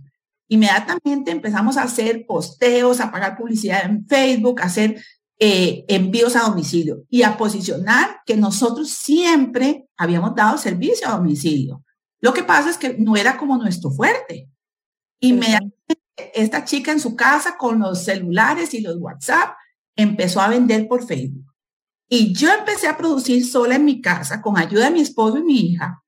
Inmediatamente 0.48 1.30
empezamos 1.30 1.76
a 1.76 1.82
hacer 1.82 2.24
posteos, 2.26 3.00
a 3.00 3.10
pagar 3.10 3.36
publicidad 3.36 3.84
en 3.84 4.06
Facebook, 4.06 4.60
a 4.60 4.64
hacer 4.64 5.02
eh, 5.38 5.84
envíos 5.86 6.34
a 6.34 6.48
domicilio 6.48 7.04
y 7.10 7.22
a 7.22 7.36
posicionar 7.36 8.20
que 8.24 8.36
nosotros 8.36 8.90
siempre 8.90 9.86
habíamos 9.98 10.34
dado 10.34 10.56
servicio 10.56 11.08
a 11.08 11.16
domicilio. 11.16 11.84
Lo 12.20 12.32
que 12.32 12.42
pasa 12.42 12.70
es 12.70 12.78
que 12.78 12.96
no 12.98 13.16
era 13.16 13.36
como 13.36 13.58
nuestro 13.58 13.90
fuerte. 13.90 14.48
Inmediatamente 15.20 16.00
esta 16.34 16.64
chica 16.64 16.90
en 16.90 17.00
su 17.00 17.16
casa 17.16 17.56
con 17.58 17.78
los 17.78 18.04
celulares 18.04 18.72
y 18.72 18.80
los 18.80 18.96
WhatsApp 18.96 19.56
empezó 19.94 20.40
a 20.40 20.48
vender 20.48 20.88
por 20.88 21.06
Facebook. 21.06 21.49
Y 22.12 22.32
yo 22.32 22.52
empecé 22.52 22.88
a 22.88 22.96
producir 22.96 23.46
sola 23.46 23.76
en 23.76 23.84
mi 23.84 24.00
casa 24.00 24.42
con 24.42 24.58
ayuda 24.58 24.86
de 24.86 24.90
mi 24.90 25.00
esposo 25.00 25.38
y 25.38 25.44
mi 25.44 25.60
hija. 25.60 26.02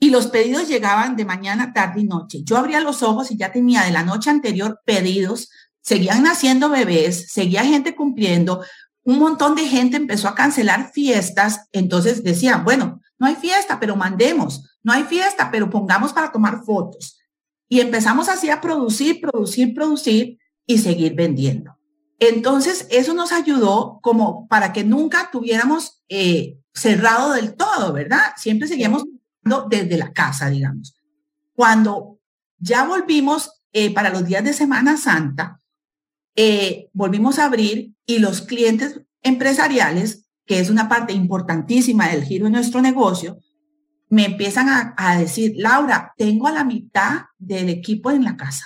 Y 0.00 0.10
los 0.10 0.26
pedidos 0.26 0.66
llegaban 0.66 1.14
de 1.14 1.24
mañana, 1.24 1.72
tarde 1.72 2.00
y 2.00 2.04
noche. 2.04 2.40
Yo 2.42 2.56
abría 2.56 2.80
los 2.80 3.04
ojos 3.04 3.30
y 3.30 3.36
ya 3.36 3.52
tenía 3.52 3.84
de 3.84 3.92
la 3.92 4.02
noche 4.02 4.28
anterior 4.28 4.80
pedidos. 4.84 5.50
Seguían 5.80 6.24
naciendo 6.24 6.68
bebés, 6.68 7.30
seguía 7.30 7.64
gente 7.64 7.94
cumpliendo. 7.94 8.64
Un 9.04 9.20
montón 9.20 9.54
de 9.54 9.68
gente 9.68 9.96
empezó 9.96 10.26
a 10.26 10.34
cancelar 10.34 10.90
fiestas. 10.92 11.68
Entonces 11.70 12.24
decían, 12.24 12.64
bueno, 12.64 13.00
no 13.20 13.28
hay 13.28 13.36
fiesta, 13.36 13.78
pero 13.78 13.94
mandemos. 13.94 14.78
No 14.82 14.92
hay 14.92 15.04
fiesta, 15.04 15.50
pero 15.52 15.70
pongamos 15.70 16.12
para 16.12 16.32
tomar 16.32 16.64
fotos. 16.64 17.20
Y 17.68 17.78
empezamos 17.78 18.28
así 18.28 18.50
a 18.50 18.60
producir, 18.60 19.20
producir, 19.20 19.74
producir 19.74 20.38
y 20.66 20.78
seguir 20.78 21.14
vendiendo. 21.14 21.77
Entonces, 22.18 22.86
eso 22.90 23.14
nos 23.14 23.32
ayudó 23.32 24.00
como 24.02 24.48
para 24.48 24.72
que 24.72 24.84
nunca 24.84 25.30
tuviéramos 25.30 26.02
eh, 26.08 26.58
cerrado 26.74 27.32
del 27.32 27.54
todo, 27.54 27.92
¿verdad? 27.92 28.32
Siempre 28.36 28.66
seguíamos 28.66 29.04
desde 29.70 29.96
la 29.96 30.12
casa, 30.12 30.50
digamos. 30.50 30.96
Cuando 31.54 32.18
ya 32.58 32.84
volvimos 32.84 33.62
eh, 33.72 33.94
para 33.94 34.10
los 34.10 34.26
días 34.26 34.42
de 34.42 34.52
Semana 34.52 34.96
Santa, 34.96 35.60
eh, 36.34 36.88
volvimos 36.92 37.38
a 37.38 37.44
abrir 37.44 37.94
y 38.04 38.18
los 38.18 38.42
clientes 38.42 39.00
empresariales, 39.22 40.26
que 40.44 40.58
es 40.58 40.70
una 40.70 40.88
parte 40.88 41.12
importantísima 41.12 42.08
del 42.08 42.24
giro 42.24 42.46
de 42.46 42.50
nuestro 42.50 42.82
negocio, 42.82 43.38
me 44.10 44.24
empiezan 44.24 44.68
a, 44.68 44.94
a 44.96 45.18
decir, 45.18 45.54
Laura, 45.56 46.14
tengo 46.16 46.48
a 46.48 46.52
la 46.52 46.64
mitad 46.64 47.26
del 47.38 47.68
equipo 47.68 48.10
en 48.10 48.24
la 48.24 48.36
casa. 48.36 48.64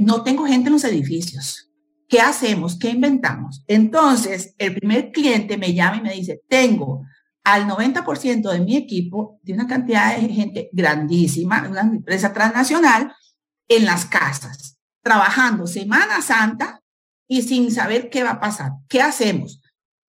no 0.00 0.24
tengo 0.24 0.46
gente 0.46 0.68
en 0.68 0.72
los 0.72 0.84
edificios 0.84 1.71
¿Qué 2.12 2.20
hacemos? 2.20 2.78
¿Qué 2.78 2.90
inventamos? 2.90 3.64
Entonces, 3.66 4.54
el 4.58 4.74
primer 4.74 5.12
cliente 5.12 5.56
me 5.56 5.72
llama 5.72 5.96
y 5.96 6.02
me 6.02 6.12
dice, 6.12 6.42
tengo 6.46 7.06
al 7.42 7.66
90% 7.66 8.50
de 8.50 8.60
mi 8.60 8.76
equipo, 8.76 9.40
de 9.42 9.54
una 9.54 9.66
cantidad 9.66 10.14
de 10.14 10.28
gente 10.28 10.68
grandísima, 10.74 11.66
una 11.70 11.80
empresa 11.80 12.34
transnacional, 12.34 13.14
en 13.66 13.86
las 13.86 14.04
casas, 14.04 14.76
trabajando 15.02 15.66
Semana 15.66 16.20
Santa 16.20 16.82
y 17.26 17.40
sin 17.40 17.70
saber 17.70 18.10
qué 18.10 18.22
va 18.22 18.32
a 18.32 18.40
pasar. 18.40 18.72
¿Qué 18.90 19.00
hacemos? 19.00 19.62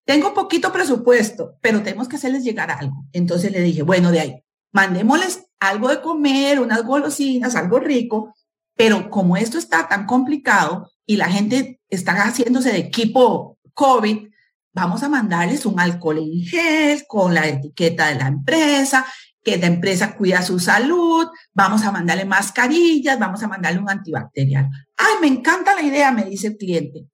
Tengo 0.05 0.33
poquito 0.33 0.74
presupuesto, 0.74 1.55
pero 1.62 1.83
tenemos 1.83 2.10
que 2.10 2.17
hacerles 2.17 2.43
llegar 2.43 2.69
algo. 2.69 3.05
Entonces 3.13 3.50
le 3.53 3.62
dije, 3.62 3.81
bueno, 3.81 4.12
de 4.12 4.19
ahí, 4.19 4.43
mandémosles 4.74 5.45
algo 5.57 5.88
de 5.88 6.01
comer, 6.01 6.60
unas 6.60 6.83
golosinas, 6.83 7.55
algo 7.55 7.79
rico, 7.79 8.36
pero 8.75 9.10
como 9.10 9.38
esto 9.38 9.57
está 9.57 9.88
tan 9.88 10.05
complicado 10.05 10.89
y 11.05 11.17
la 11.17 11.29
gente 11.29 11.79
está 11.89 12.13
haciéndose 12.13 12.72
de 12.72 12.79
equipo 12.79 13.57
COVID, 13.74 14.29
vamos 14.74 15.03
a 15.03 15.10
mandarles 15.10 15.65
un 15.65 15.79
alcohol 15.79 16.17
en 16.17 16.45
gel 16.45 17.05
con 17.07 17.33
la 17.33 17.48
etiqueta 17.48 18.07
de 18.07 18.15
la 18.15 18.27
empresa, 18.27 19.05
que 19.43 19.57
la 19.57 19.67
empresa 19.67 20.15
cuida 20.15 20.41
su 20.41 20.60
salud, 20.60 21.27
vamos 21.53 21.83
a 21.83 21.91
mandarle 21.91 22.25
mascarillas, 22.25 23.19
vamos 23.19 23.43
a 23.43 23.48
mandarle 23.48 23.79
un 23.79 23.89
antibacterial. 23.89 24.69
Ay, 24.95 25.15
me 25.22 25.27
encanta 25.27 25.75
la 25.75 25.81
idea, 25.81 26.12
me 26.12 26.24
dice 26.24 26.48
el 26.48 26.57
cliente. 26.57 27.07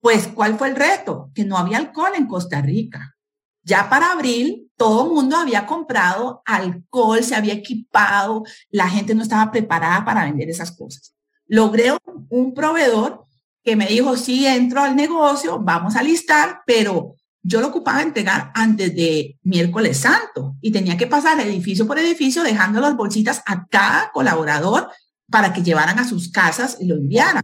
Pues, 0.00 0.28
¿cuál 0.28 0.58
fue 0.58 0.68
el 0.70 0.76
reto? 0.76 1.30
Que 1.34 1.44
no 1.44 1.56
había 1.56 1.76
alcohol 1.76 2.12
en 2.16 2.26
Costa 2.26 2.60
Rica. 2.60 3.16
Ya 3.62 3.88
para 3.88 4.12
abril, 4.12 4.70
todo 4.76 5.04
el 5.04 5.12
mundo 5.12 5.36
había 5.36 5.66
comprado 5.66 6.42
alcohol, 6.46 7.22
se 7.22 7.36
había 7.36 7.52
equipado, 7.52 8.42
la 8.70 8.88
gente 8.88 9.14
no 9.14 9.22
estaba 9.22 9.52
preparada 9.52 10.04
para 10.04 10.24
vender 10.24 10.48
esas 10.48 10.72
cosas. 10.72 11.14
Logré 11.50 11.92
un 12.28 12.54
proveedor 12.54 13.26
que 13.64 13.74
me 13.74 13.86
dijo, 13.86 14.16
sí, 14.16 14.46
entro 14.46 14.82
al 14.82 14.94
negocio, 14.94 15.58
vamos 15.58 15.96
a 15.96 16.02
listar, 16.02 16.62
pero 16.64 17.16
yo 17.42 17.60
lo 17.60 17.66
ocupaba 17.66 18.02
entregar 18.02 18.52
antes 18.54 18.94
de 18.94 19.36
miércoles 19.42 19.98
santo 19.98 20.54
y 20.60 20.70
tenía 20.70 20.96
que 20.96 21.08
pasar 21.08 21.40
edificio 21.40 21.88
por 21.88 21.98
edificio 21.98 22.44
dejando 22.44 22.80
las 22.80 22.96
bolsitas 22.96 23.42
a 23.46 23.66
cada 23.66 24.12
colaborador 24.12 24.90
para 25.28 25.52
que 25.52 25.64
llevaran 25.64 25.98
a 25.98 26.06
sus 26.06 26.30
casas 26.30 26.76
y 26.78 26.86
lo 26.86 26.94
enviaran. 26.94 27.42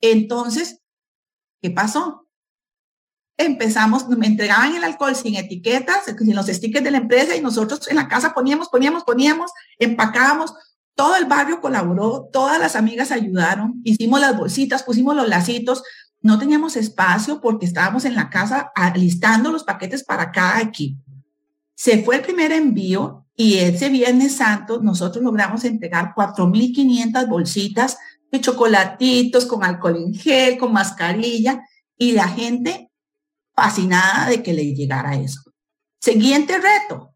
Entonces, 0.00 0.80
¿qué 1.62 1.70
pasó? 1.70 2.26
Empezamos, 3.36 4.08
me 4.08 4.26
entregaban 4.26 4.74
el 4.74 4.82
alcohol 4.82 5.14
sin 5.14 5.36
etiquetas, 5.36 6.06
sin 6.06 6.34
los 6.34 6.46
stickers 6.46 6.84
de 6.84 6.90
la 6.90 6.98
empresa 6.98 7.36
y 7.36 7.40
nosotros 7.40 7.88
en 7.88 7.94
la 7.94 8.08
casa 8.08 8.34
poníamos, 8.34 8.68
poníamos, 8.68 9.04
poníamos, 9.04 9.52
empacábamos. 9.78 10.52
Todo 10.98 11.14
el 11.14 11.26
barrio 11.26 11.60
colaboró, 11.60 12.28
todas 12.32 12.58
las 12.58 12.74
amigas 12.74 13.12
ayudaron, 13.12 13.80
hicimos 13.84 14.20
las 14.20 14.36
bolsitas, 14.36 14.82
pusimos 14.82 15.14
los 15.14 15.28
lacitos, 15.28 15.84
no 16.22 16.40
teníamos 16.40 16.74
espacio 16.74 17.40
porque 17.40 17.66
estábamos 17.66 18.04
en 18.04 18.16
la 18.16 18.30
casa 18.30 18.72
listando 18.96 19.52
los 19.52 19.62
paquetes 19.62 20.02
para 20.02 20.32
cada 20.32 20.60
equipo. 20.60 21.00
Se 21.76 22.02
fue 22.02 22.16
el 22.16 22.22
primer 22.22 22.50
envío 22.50 23.28
y 23.36 23.58
ese 23.58 23.90
Viernes 23.90 24.34
Santo 24.34 24.82
nosotros 24.82 25.22
logramos 25.22 25.62
entregar 25.62 26.14
4.500 26.16 27.28
bolsitas 27.28 27.96
de 28.32 28.40
chocolatitos 28.40 29.46
con 29.46 29.62
alcohol 29.62 29.98
en 29.98 30.14
gel, 30.14 30.58
con 30.58 30.72
mascarilla 30.72 31.62
y 31.96 32.10
la 32.10 32.26
gente 32.26 32.90
fascinada 33.54 34.28
de 34.30 34.42
que 34.42 34.52
le 34.52 34.74
llegara 34.74 35.14
eso. 35.14 35.42
Siguiente 36.00 36.58
reto. 36.58 37.14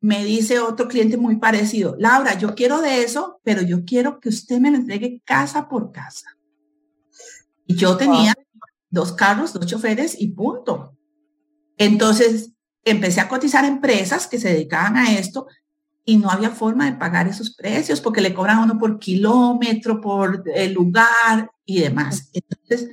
Me 0.00 0.24
dice 0.24 0.60
otro 0.60 0.88
cliente 0.88 1.16
muy 1.16 1.36
parecido, 1.36 1.94
Laura, 1.98 2.38
yo 2.38 2.54
quiero 2.54 2.80
de 2.80 3.02
eso, 3.02 3.40
pero 3.42 3.62
yo 3.62 3.84
quiero 3.84 4.18
que 4.18 4.30
usted 4.30 4.58
me 4.58 4.70
lo 4.70 4.78
entregue 4.78 5.20
casa 5.24 5.68
por 5.68 5.92
casa. 5.92 6.36
Y 7.66 7.74
yo 7.74 7.96
tenía 7.96 8.34
dos 8.88 9.12
carros, 9.12 9.52
dos 9.52 9.66
choferes 9.66 10.18
y 10.18 10.28
punto. 10.28 10.96
Entonces, 11.76 12.52
empecé 12.84 13.20
a 13.20 13.28
cotizar 13.28 13.64
empresas 13.64 14.26
que 14.26 14.40
se 14.40 14.48
dedicaban 14.48 14.96
a 14.96 15.12
esto 15.12 15.46
y 16.04 16.16
no 16.16 16.30
había 16.30 16.50
forma 16.50 16.86
de 16.86 16.96
pagar 16.96 17.28
esos 17.28 17.54
precios 17.54 18.00
porque 18.00 18.20
le 18.20 18.34
cobran 18.34 18.58
uno 18.58 18.78
por 18.78 18.98
kilómetro, 18.98 20.00
por 20.00 20.42
el 20.54 20.72
lugar 20.72 21.50
y 21.64 21.80
demás. 21.80 22.30
Entonces 22.32 22.90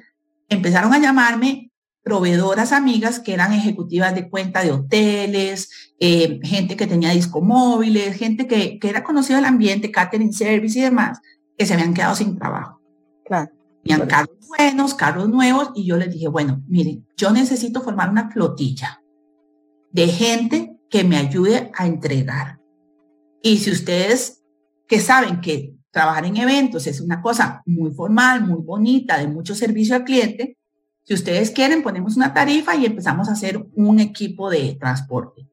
empezaron 0.49 0.93
a 0.93 0.99
llamarme 0.99 1.71
proveedoras 2.07 2.71
amigas 2.71 3.19
que 3.19 3.33
eran 3.33 3.51
ejecutivas 3.51 4.15
de 4.15 4.29
cuenta 4.29 4.63
de 4.63 4.71
hoteles, 4.71 5.69
eh, 5.99 6.39
gente 6.41 6.77
que 6.77 6.87
tenía 6.87 7.09
disco 7.09 7.41
móviles, 7.41 8.15
gente 8.15 8.47
que, 8.47 8.79
que 8.79 8.89
era 8.89 9.03
conocida 9.03 9.35
del 9.35 9.45
ambiente, 9.45 9.91
catering 9.91 10.31
service 10.31 10.79
y 10.79 10.83
demás, 10.83 11.19
que 11.57 11.65
se 11.65 11.73
habían 11.73 11.93
quedado 11.93 12.15
sin 12.15 12.37
trabajo. 12.37 12.79
Claro. 13.25 13.51
Tenían 13.83 14.07
carros 14.07 14.37
buenos, 14.47 14.93
carros 14.93 15.27
nuevos, 15.27 15.71
y 15.75 15.85
yo 15.85 15.97
les 15.97 16.09
dije, 16.09 16.29
bueno, 16.29 16.63
miren, 16.69 17.05
yo 17.17 17.31
necesito 17.31 17.81
formar 17.81 18.09
una 18.09 18.31
flotilla 18.31 19.01
de 19.91 20.07
gente 20.07 20.77
que 20.89 21.03
me 21.03 21.17
ayude 21.17 21.69
a 21.75 21.87
entregar. 21.87 22.61
Y 23.41 23.57
si 23.57 23.69
ustedes 23.69 24.45
que 24.87 25.01
saben 25.01 25.41
que 25.41 25.75
trabajar 25.91 26.23
en 26.23 26.37
eventos 26.37 26.87
es 26.87 27.01
una 27.01 27.21
cosa 27.21 27.61
muy 27.65 27.91
formal, 27.91 28.45
muy 28.45 28.61
bonita, 28.61 29.17
de 29.17 29.27
mucho 29.27 29.53
servicio 29.53 29.93
al 29.93 30.05
cliente, 30.05 30.57
si 31.07 31.13
ustedes 31.13 31.51
quieren, 31.51 31.83
ponemos 31.83 32.17
una 32.17 32.33
tarifa 32.33 32.75
y 32.75 32.85
empezamos 32.85 33.29
a 33.29 33.31
hacer 33.31 33.65
un 33.75 34.01
equipo 34.01 34.49
de 34.49 34.75
transporte. 34.77 35.47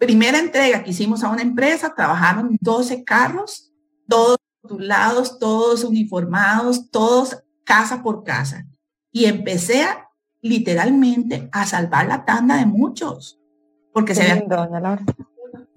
Primera 0.00 0.40
entrega 0.40 0.82
que 0.82 0.90
hicimos 0.90 1.22
a 1.22 1.28
una 1.28 1.42
empresa, 1.42 1.94
trabajaron 1.94 2.58
12 2.60 3.04
carros, 3.04 3.72
todos 4.08 4.38
titulados, 4.60 5.38
todos 5.38 5.84
uniformados, 5.84 6.90
todos 6.90 7.44
casa 7.62 8.02
por 8.02 8.24
casa. 8.24 8.66
Y 9.12 9.26
empecé 9.26 9.84
a 9.84 10.08
literalmente 10.40 11.48
a 11.52 11.64
salvar 11.64 12.08
la 12.08 12.24
tanda 12.24 12.56
de 12.56 12.66
muchos. 12.66 13.38
Porque 13.92 14.12
se 14.12 14.44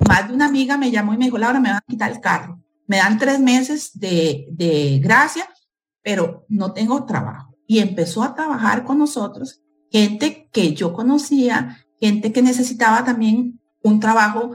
Más 0.10 0.28
de 0.28 0.34
una 0.34 0.48
amiga 0.48 0.76
me 0.76 0.90
llamó 0.90 1.14
y 1.14 1.18
me 1.18 1.26
dijo, 1.26 1.38
Laura, 1.38 1.60
me 1.60 1.70
van 1.70 1.78
a 1.78 1.86
quitar 1.88 2.12
el 2.12 2.20
carro. 2.20 2.60
Me 2.88 2.98
dan 2.98 3.20
tres 3.20 3.40
meses 3.40 3.92
de, 3.94 4.48
de 4.50 4.98
gracia, 5.04 5.48
pero 6.02 6.48
no 6.50 6.74
tengo 6.74 7.06
trabajo. 7.06 7.45
Y 7.68 7.80
empezó 7.80 8.24
a 8.24 8.36
trabajar 8.36 8.84
con 8.84 9.00
nosotros 9.00 9.62
gente 9.92 10.50
que 10.52 10.74
yo 10.74 10.94
conocía, 10.94 11.86
gente 12.00 12.32
que 12.32 12.42
necesitaba 12.42 13.04
también 13.04 13.62
un 13.82 14.00
trabajo 14.00 14.52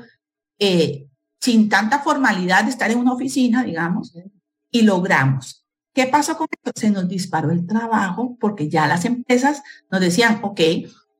eh, 0.58 1.06
sin 1.40 1.68
tanta 1.68 2.00
formalidad 2.00 2.64
de 2.64 2.70
estar 2.70 2.90
en 2.90 2.98
una 2.98 3.12
oficina, 3.12 3.64
digamos, 3.64 4.12
y 4.70 4.82
logramos 4.82 5.60
¿Qué 5.92 6.06
pasó 6.06 6.36
con 6.36 6.46
esto? 6.50 6.70
Se 6.74 6.90
nos 6.90 7.08
disparó 7.08 7.50
el 7.50 7.66
trabajo 7.66 8.36
porque 8.40 8.68
ya 8.68 8.86
las 8.86 9.04
empresas 9.04 9.62
nos 9.90 10.00
decían, 10.00 10.38
ok, 10.42 10.60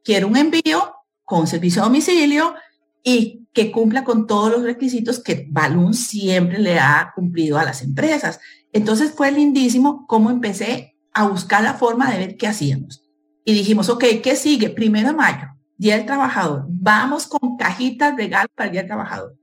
quiero 0.05 0.29
un 0.29 0.37
envío 0.37 0.95
con 1.25 1.47
servicio 1.47 1.83
a 1.83 1.87
domicilio 1.87 2.55
y 3.03 3.49
que 3.53 3.73
cumpla 3.73 4.05
con 4.05 4.27
todos 4.27 4.53
los 4.53 4.63
requisitos 4.63 5.19
que 5.19 5.47
Balloon 5.51 5.95
siempre 5.95 6.59
le 6.59 6.79
ha 6.79 7.13
cumplido 7.15 7.59
a 7.59 7.65
las 7.65 7.83
empresas. 7.83 8.39
Entonces 8.73 9.13
fue 9.13 9.33
lindísimo 9.33 10.07
cómo 10.07 10.31
empecé 10.31 10.90
a 11.13 11.29
buscar 11.29 11.63
la 11.63 11.75
forma 11.75 12.11
de 12.11 12.19
ver 12.19 12.37
qué 12.37 12.47
hacíamos. 12.47 13.03
Y 13.45 13.53
dijimos, 13.53 13.89
ok, 13.89 14.05
¿qué 14.23 14.37
sigue? 14.37 14.71
Primero 14.71 15.09
de 15.09 15.15
mayo, 15.15 15.49
Día 15.77 15.97
del 15.97 16.07
Trabajador. 16.07 16.67
Vamos 16.69 17.27
con 17.27 17.57
cajitas 17.57 18.17
regalos 18.17 18.51
para 18.55 18.67
el 18.67 18.73
Día 18.73 18.83
del 18.83 18.89
Trabajador. 18.89 19.37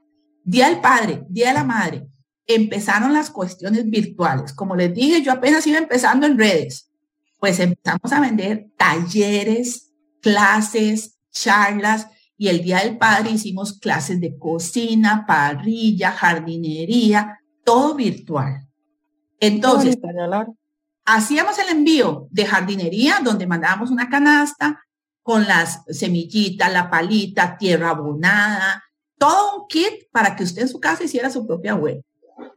Día 0.43 0.69
del 0.69 0.79
Padre, 0.79 1.23
Día 1.29 1.49
de 1.49 1.53
la 1.53 1.63
Madre 1.63 2.07
empezaron 2.47 3.13
las 3.13 3.29
cuestiones 3.29 3.89
virtuales. 3.89 4.53
Como 4.53 4.75
les 4.75 4.93
dije, 4.93 5.21
yo 5.21 5.33
apenas 5.33 5.67
iba 5.67 5.77
empezando 5.77 6.25
en 6.25 6.37
redes. 6.37 6.89
Pues 7.39 7.59
empezamos 7.59 8.11
a 8.11 8.21
vender 8.21 8.69
talleres, 8.77 9.93
clases, 10.21 11.19
charlas 11.31 12.07
y 12.37 12.47
el 12.47 12.63
Día 12.63 12.79
del 12.79 12.97
Padre 12.97 13.31
hicimos 13.31 13.73
clases 13.79 14.19
de 14.21 14.37
cocina, 14.37 15.25
parrilla, 15.27 16.11
jardinería, 16.11 17.39
todo 17.63 17.95
virtual. 17.95 18.67
Entonces, 19.39 19.97
hacíamos 21.07 21.57
el 21.57 21.69
envío 21.69 22.27
de 22.31 22.45
jardinería 22.45 23.21
donde 23.23 23.47
mandábamos 23.47 23.89
una 23.89 24.09
canasta 24.09 24.83
con 25.23 25.47
las 25.47 25.83
semillitas, 25.87 26.71
la 26.71 26.89
palita, 26.89 27.57
tierra 27.57 27.89
abonada, 27.91 28.83
todo 29.17 29.61
un 29.61 29.67
kit 29.67 30.09
para 30.11 30.35
que 30.35 30.43
usted 30.43 30.63
en 30.63 30.67
su 30.67 30.79
casa 30.79 31.05
hiciera 31.05 31.29
su 31.29 31.47
propia 31.47 31.75
web. 31.75 32.03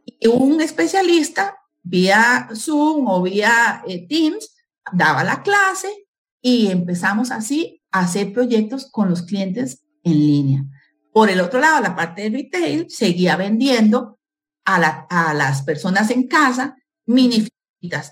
Y 0.05 0.27
un 0.27 0.61
especialista 0.61 1.57
vía 1.81 2.49
Zoom 2.53 3.07
o 3.07 3.21
vía 3.21 3.83
eh, 3.87 4.05
Teams 4.07 4.53
daba 4.91 5.23
la 5.23 5.41
clase 5.41 6.07
y 6.41 6.67
empezamos 6.67 7.31
así 7.31 7.81
a 7.91 8.01
hacer 8.01 8.33
proyectos 8.33 8.89
con 8.91 9.09
los 9.09 9.23
clientes 9.23 9.83
en 10.03 10.13
línea. 10.13 10.65
Por 11.13 11.29
el 11.29 11.39
otro 11.39 11.59
lado, 11.59 11.81
la 11.81 11.95
parte 11.95 12.29
de 12.29 12.37
retail 12.37 12.89
seguía 12.89 13.37
vendiendo 13.37 14.19
a, 14.65 15.07
a 15.09 15.33
las 15.33 15.63
personas 15.63 16.09
en 16.09 16.27
casa 16.27 16.75
mini 17.05 17.47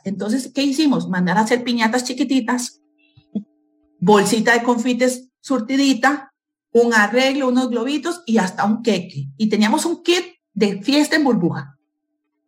Entonces, 0.03 0.51
¿qué 0.53 0.63
hicimos? 0.63 1.07
Mandar 1.09 1.37
a 1.37 1.41
hacer 1.41 1.63
piñatas 1.63 2.03
chiquititas, 2.03 2.81
bolsita 3.99 4.53
de 4.53 4.63
confites 4.63 5.29
surtidita, 5.41 6.33
un 6.71 6.93
arreglo, 6.93 7.47
unos 7.47 7.69
globitos 7.69 8.23
y 8.25 8.37
hasta 8.37 8.65
un 8.65 8.81
queque. 8.81 9.27
Y 9.37 9.49
teníamos 9.49 9.85
un 9.85 10.03
kit 10.03 10.23
de 10.53 10.81
fiesta 10.81 11.15
en 11.15 11.23
burbuja. 11.23 11.77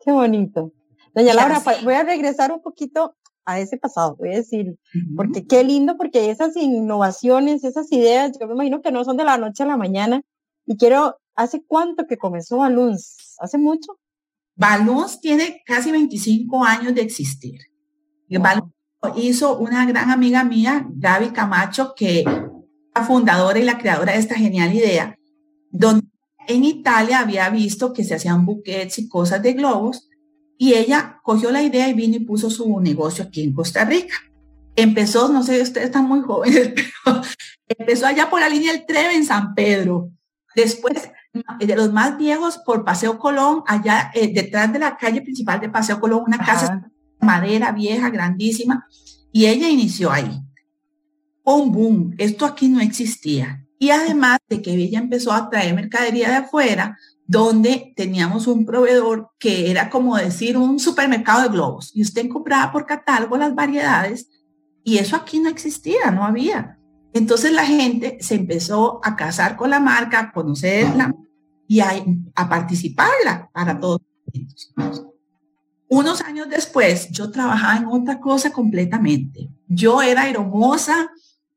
Qué 0.03 0.11
bonito. 0.11 0.71
Doña 1.13 1.33
Laura, 1.33 1.61
voy 1.83 1.93
a 1.93 2.03
regresar 2.03 2.51
un 2.51 2.61
poquito 2.61 3.15
a 3.45 3.59
ese 3.59 3.77
pasado, 3.77 4.15
voy 4.17 4.29
a 4.29 4.37
decir, 4.37 4.77
porque 5.17 5.45
qué 5.45 5.63
lindo, 5.63 5.97
porque 5.97 6.29
esas 6.29 6.55
innovaciones, 6.55 7.63
esas 7.63 7.91
ideas, 7.91 8.37
yo 8.39 8.47
me 8.47 8.53
imagino 8.53 8.81
que 8.81 8.91
no 8.91 9.03
son 9.03 9.17
de 9.17 9.23
la 9.23 9.37
noche 9.37 9.63
a 9.63 9.65
la 9.65 9.77
mañana. 9.77 10.21
Y 10.65 10.77
quiero, 10.77 11.17
¿hace 11.35 11.63
cuánto 11.65 12.05
que 12.05 12.17
comenzó 12.17 12.57
Balloons? 12.57 13.35
¿Hace 13.39 13.57
mucho? 13.57 13.99
Balloons 14.55 15.21
tiene 15.21 15.61
casi 15.65 15.91
25 15.91 16.63
años 16.63 16.93
de 16.93 17.01
existir. 17.01 17.59
Balloons 18.29 18.71
hizo 19.15 19.57
una 19.57 19.85
gran 19.85 20.09
amiga 20.09 20.43
mía, 20.43 20.85
Gaby 20.89 21.29
Camacho, 21.29 21.93
que 21.95 22.19
es 22.19 22.25
la 22.95 23.03
fundadora 23.03 23.59
y 23.59 23.63
la 23.63 23.77
creadora 23.77 24.13
de 24.13 24.19
esta 24.19 24.35
genial 24.35 24.73
idea, 24.73 25.15
donde 25.71 26.07
en 26.47 26.63
Italia 26.63 27.19
había 27.19 27.49
visto 27.49 27.93
que 27.93 28.03
se 28.03 28.15
hacían 28.15 28.45
buquets 28.45 28.99
y 28.99 29.07
cosas 29.07 29.41
de 29.41 29.53
globos 29.53 30.09
y 30.57 30.75
ella 30.75 31.19
cogió 31.23 31.49
la 31.51 31.63
idea 31.63 31.89
y 31.89 31.93
vino 31.93 32.17
y 32.17 32.19
puso 32.19 32.49
su 32.49 32.79
negocio 32.79 33.23
aquí 33.23 33.43
en 33.43 33.53
Costa 33.53 33.83
Rica. 33.85 34.15
Empezó, 34.75 35.27
no 35.29 35.43
sé, 35.43 35.61
ustedes 35.61 35.87
están 35.87 36.05
muy 36.05 36.21
jóvenes, 36.21 36.73
pero 37.05 37.21
empezó 37.67 38.05
allá 38.05 38.29
por 38.29 38.39
la 38.39 38.49
línea 38.49 38.71
del 38.71 38.85
Treve 38.85 39.15
en 39.15 39.25
San 39.25 39.55
Pedro. 39.55 40.11
Después, 40.55 41.09
de 41.33 41.75
los 41.75 41.91
más 41.93 42.17
viejos, 42.17 42.57
por 42.65 42.83
Paseo 42.83 43.17
Colón, 43.17 43.63
allá 43.67 44.11
eh, 44.13 44.31
detrás 44.33 44.71
de 44.73 44.79
la 44.79 44.97
calle 44.97 45.21
principal 45.21 45.59
de 45.59 45.69
Paseo 45.69 45.99
Colón, 45.99 46.23
una 46.27 46.37
casa 46.37 46.75
de 46.75 47.25
madera 47.25 47.71
vieja, 47.71 48.09
grandísima, 48.09 48.87
y 49.31 49.45
ella 49.45 49.69
inició 49.69 50.11
ahí. 50.11 50.41
Un 51.43 51.71
boom, 51.71 52.15
esto 52.17 52.45
aquí 52.45 52.67
no 52.67 52.81
existía. 52.81 53.65
Y 53.79 53.89
además 53.89 54.39
de 54.47 54.61
que 54.61 54.73
ella 54.73 54.99
empezó 54.99 55.31
a 55.31 55.49
traer 55.49 55.73
mercadería 55.73 56.29
de 56.29 56.35
afuera, 56.35 56.97
donde 57.25 57.93
teníamos 57.95 58.45
un 58.47 58.65
proveedor 58.65 59.31
que 59.39 59.71
era 59.71 59.89
como 59.89 60.17
decir 60.17 60.57
un 60.57 60.79
supermercado 60.79 61.43
de 61.43 61.49
globos. 61.49 61.91
Y 61.95 62.01
usted 62.01 62.27
compraba 62.27 62.71
por 62.71 62.85
catálogo 62.85 63.37
las 63.37 63.55
variedades 63.55 64.27
y 64.83 64.97
eso 64.97 65.15
aquí 65.15 65.39
no 65.39 65.49
existía, 65.49 66.11
no 66.11 66.25
había. 66.25 66.77
Entonces 67.13 67.53
la 67.53 67.65
gente 67.65 68.17
se 68.19 68.35
empezó 68.35 68.99
a 69.03 69.15
casar 69.15 69.55
con 69.55 69.69
la 69.69 69.79
marca, 69.79 70.19
a 70.19 70.31
conocerla 70.31 71.15
y 71.71 71.79
a, 71.79 72.03
a 72.35 72.49
participarla 72.49 73.49
para 73.53 73.79
todos. 73.79 74.01
Unos 75.87 76.19
años 76.19 76.49
después, 76.49 77.09
yo 77.11 77.31
trabajaba 77.31 77.77
en 77.77 77.85
otra 77.85 78.19
cosa 78.19 78.51
completamente. 78.51 79.49
Yo 79.69 80.01
era 80.01 80.29
hermosa, 80.29 81.09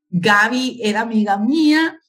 Gaby 0.09 0.79
era 0.81 1.01
amiga 1.01 1.37
mía, 1.37 1.99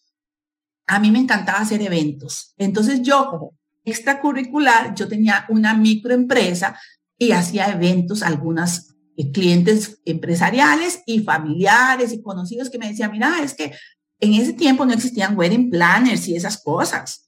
a 0.86 1.00
mí 1.00 1.10
me 1.10 1.18
encantaba 1.18 1.58
hacer 1.58 1.82
eventos. 1.82 2.54
Entonces 2.58 3.02
yo, 3.02 3.28
como 3.28 3.58
extracurricular, 3.84 4.94
yo 4.94 5.08
tenía 5.08 5.44
una 5.48 5.74
microempresa 5.74 6.78
y 7.18 7.32
hacía 7.32 7.72
eventos, 7.72 8.22
algunas 8.22 8.94
eh, 9.16 9.32
clientes 9.32 10.00
empresariales 10.04 11.02
y 11.06 11.24
familiares 11.24 12.12
y 12.12 12.22
conocidos 12.22 12.70
que 12.70 12.78
me 12.78 12.88
decían, 12.88 13.10
mira, 13.10 13.42
es 13.42 13.54
que 13.54 13.72
en 14.20 14.34
ese 14.34 14.52
tiempo 14.52 14.86
no 14.86 14.92
existían 14.92 15.36
wedding 15.36 15.70
planners 15.70 16.28
y 16.28 16.36
esas 16.36 16.62
cosas. 16.62 17.25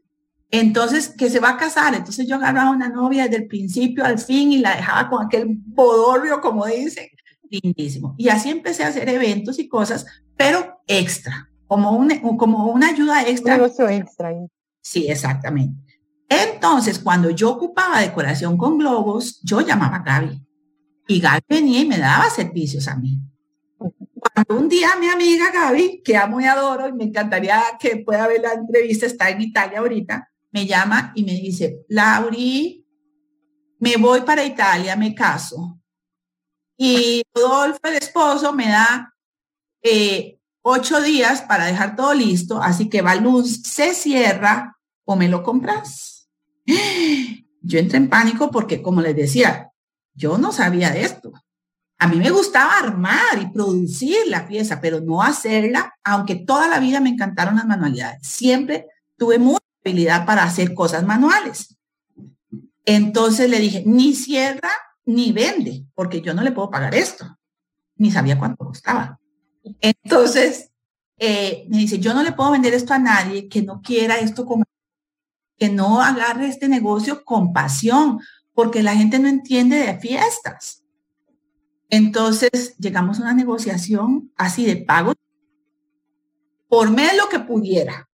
Entonces, 0.50 1.08
que 1.08 1.28
se 1.28 1.40
va 1.40 1.50
a 1.50 1.56
casar. 1.56 1.94
Entonces 1.94 2.26
yo 2.26 2.36
agarraba 2.36 2.70
una 2.70 2.88
novia 2.88 3.24
desde 3.24 3.36
el 3.36 3.46
principio 3.46 4.04
al 4.04 4.18
fin 4.18 4.52
y 4.52 4.58
la 4.58 4.76
dejaba 4.76 5.08
con 5.10 5.26
aquel 5.26 5.46
bodorrio, 5.48 6.40
como 6.40 6.66
dicen, 6.66 7.08
lindísimo. 7.50 8.14
Y 8.18 8.28
así 8.28 8.50
empecé 8.50 8.84
a 8.84 8.88
hacer 8.88 9.08
eventos 9.08 9.58
y 9.58 9.68
cosas, 9.68 10.06
pero 10.36 10.80
extra, 10.86 11.50
como, 11.66 11.92
un, 11.92 12.36
como 12.36 12.66
una 12.66 12.88
ayuda 12.88 13.26
extra. 13.28 13.54
Un 13.54 13.62
negocio 13.62 13.88
extra. 13.88 14.30
Sí, 14.80 15.06
exactamente. 15.08 15.88
Entonces, 16.28 16.98
cuando 16.98 17.30
yo 17.30 17.50
ocupaba 17.50 18.00
decoración 18.00 18.56
con 18.56 18.78
globos, 18.78 19.40
yo 19.42 19.60
llamaba 19.60 19.96
a 19.96 20.02
Gaby. 20.02 20.42
Y 21.08 21.20
Gaby 21.20 21.40
venía 21.48 21.80
y 21.80 21.86
me 21.86 21.98
daba 21.98 22.28
servicios 22.28 22.86
a 22.88 22.96
mí. 22.96 23.18
Cuando 23.78 24.62
un 24.62 24.68
día 24.68 24.90
mi 25.00 25.08
amiga 25.08 25.50
Gaby, 25.52 26.02
que 26.04 26.16
amo 26.16 26.40
y 26.40 26.44
adoro, 26.44 26.88
y 26.88 26.92
me 26.92 27.04
encantaría 27.04 27.62
que 27.80 27.98
pueda 27.98 28.26
ver 28.26 28.42
la 28.42 28.52
entrevista, 28.52 29.06
está 29.06 29.30
en 29.30 29.40
Italia 29.40 29.78
ahorita, 29.78 30.28
me 30.50 30.66
llama 30.66 31.12
y 31.14 31.24
me 31.24 31.32
dice, 31.32 31.84
Lauri, 31.88 32.86
me 33.80 33.96
voy 33.96 34.22
para 34.22 34.44
Italia, 34.44 34.96
me 34.96 35.14
caso. 35.14 35.80
Y 36.76 37.22
Rodolfo, 37.34 37.80
el 37.84 37.94
esposo, 37.94 38.52
me 38.52 38.68
da 38.68 39.14
eh, 39.82 40.38
ocho 40.62 41.00
días 41.00 41.42
para 41.42 41.66
dejar 41.66 41.96
todo 41.96 42.14
listo, 42.14 42.60
así 42.62 42.88
que 42.88 43.02
luz 43.20 43.62
se 43.62 43.94
cierra 43.94 44.76
o 45.04 45.16
me 45.16 45.28
lo 45.28 45.42
compras. 45.42 46.28
Yo 47.60 47.78
entré 47.78 47.98
en 47.98 48.08
pánico 48.08 48.50
porque, 48.50 48.82
como 48.82 49.00
les 49.00 49.16
decía, 49.16 49.72
yo 50.14 50.38
no 50.38 50.52
sabía 50.52 50.90
de 50.90 51.02
esto. 51.02 51.32
A 51.98 52.06
mí 52.06 52.16
me 52.16 52.30
gustaba 52.30 52.78
armar 52.78 53.40
y 53.40 53.50
producir 53.50 54.18
la 54.28 54.46
pieza, 54.46 54.80
pero 54.80 55.00
no 55.00 55.22
hacerla, 55.22 55.94
aunque 56.04 56.36
toda 56.36 56.68
la 56.68 56.78
vida 56.78 57.00
me 57.00 57.10
encantaron 57.10 57.56
las 57.56 57.66
manualidades. 57.66 58.20
Siempre 58.26 58.86
tuve 59.16 59.38
mucha 59.38 59.67
habilidad 59.88 60.26
para 60.26 60.44
hacer 60.44 60.74
cosas 60.74 61.04
manuales. 61.04 61.76
Entonces 62.84 63.50
le 63.50 63.58
dije, 63.58 63.82
ni 63.86 64.14
cierra 64.14 64.70
ni 65.04 65.32
vende, 65.32 65.86
porque 65.94 66.20
yo 66.20 66.34
no 66.34 66.42
le 66.42 66.52
puedo 66.52 66.70
pagar 66.70 66.94
esto. 66.94 67.38
Ni 67.96 68.10
sabía 68.10 68.38
cuánto 68.38 68.64
costaba. 68.64 69.18
Entonces, 69.80 70.70
eh, 71.18 71.66
me 71.68 71.78
dice, 71.78 71.98
yo 71.98 72.14
no 72.14 72.22
le 72.22 72.32
puedo 72.32 72.50
vender 72.52 72.74
esto 72.74 72.94
a 72.94 72.98
nadie 72.98 73.48
que 73.48 73.62
no 73.62 73.80
quiera 73.82 74.18
esto 74.18 74.46
como 74.46 74.64
que 75.56 75.68
no 75.68 76.00
agarre 76.00 76.46
este 76.46 76.68
negocio 76.68 77.24
con 77.24 77.52
pasión, 77.52 78.20
porque 78.54 78.82
la 78.82 78.94
gente 78.94 79.18
no 79.18 79.28
entiende 79.28 79.76
de 79.76 79.98
fiestas. 79.98 80.84
Entonces 81.90 82.76
llegamos 82.78 83.18
a 83.18 83.22
una 83.22 83.34
negociación 83.34 84.32
así 84.36 84.64
de 84.64 84.76
pago 84.76 85.14
por 86.68 86.90
menos 86.90 87.16
lo 87.16 87.28
que 87.28 87.40
pudiera. 87.40 88.07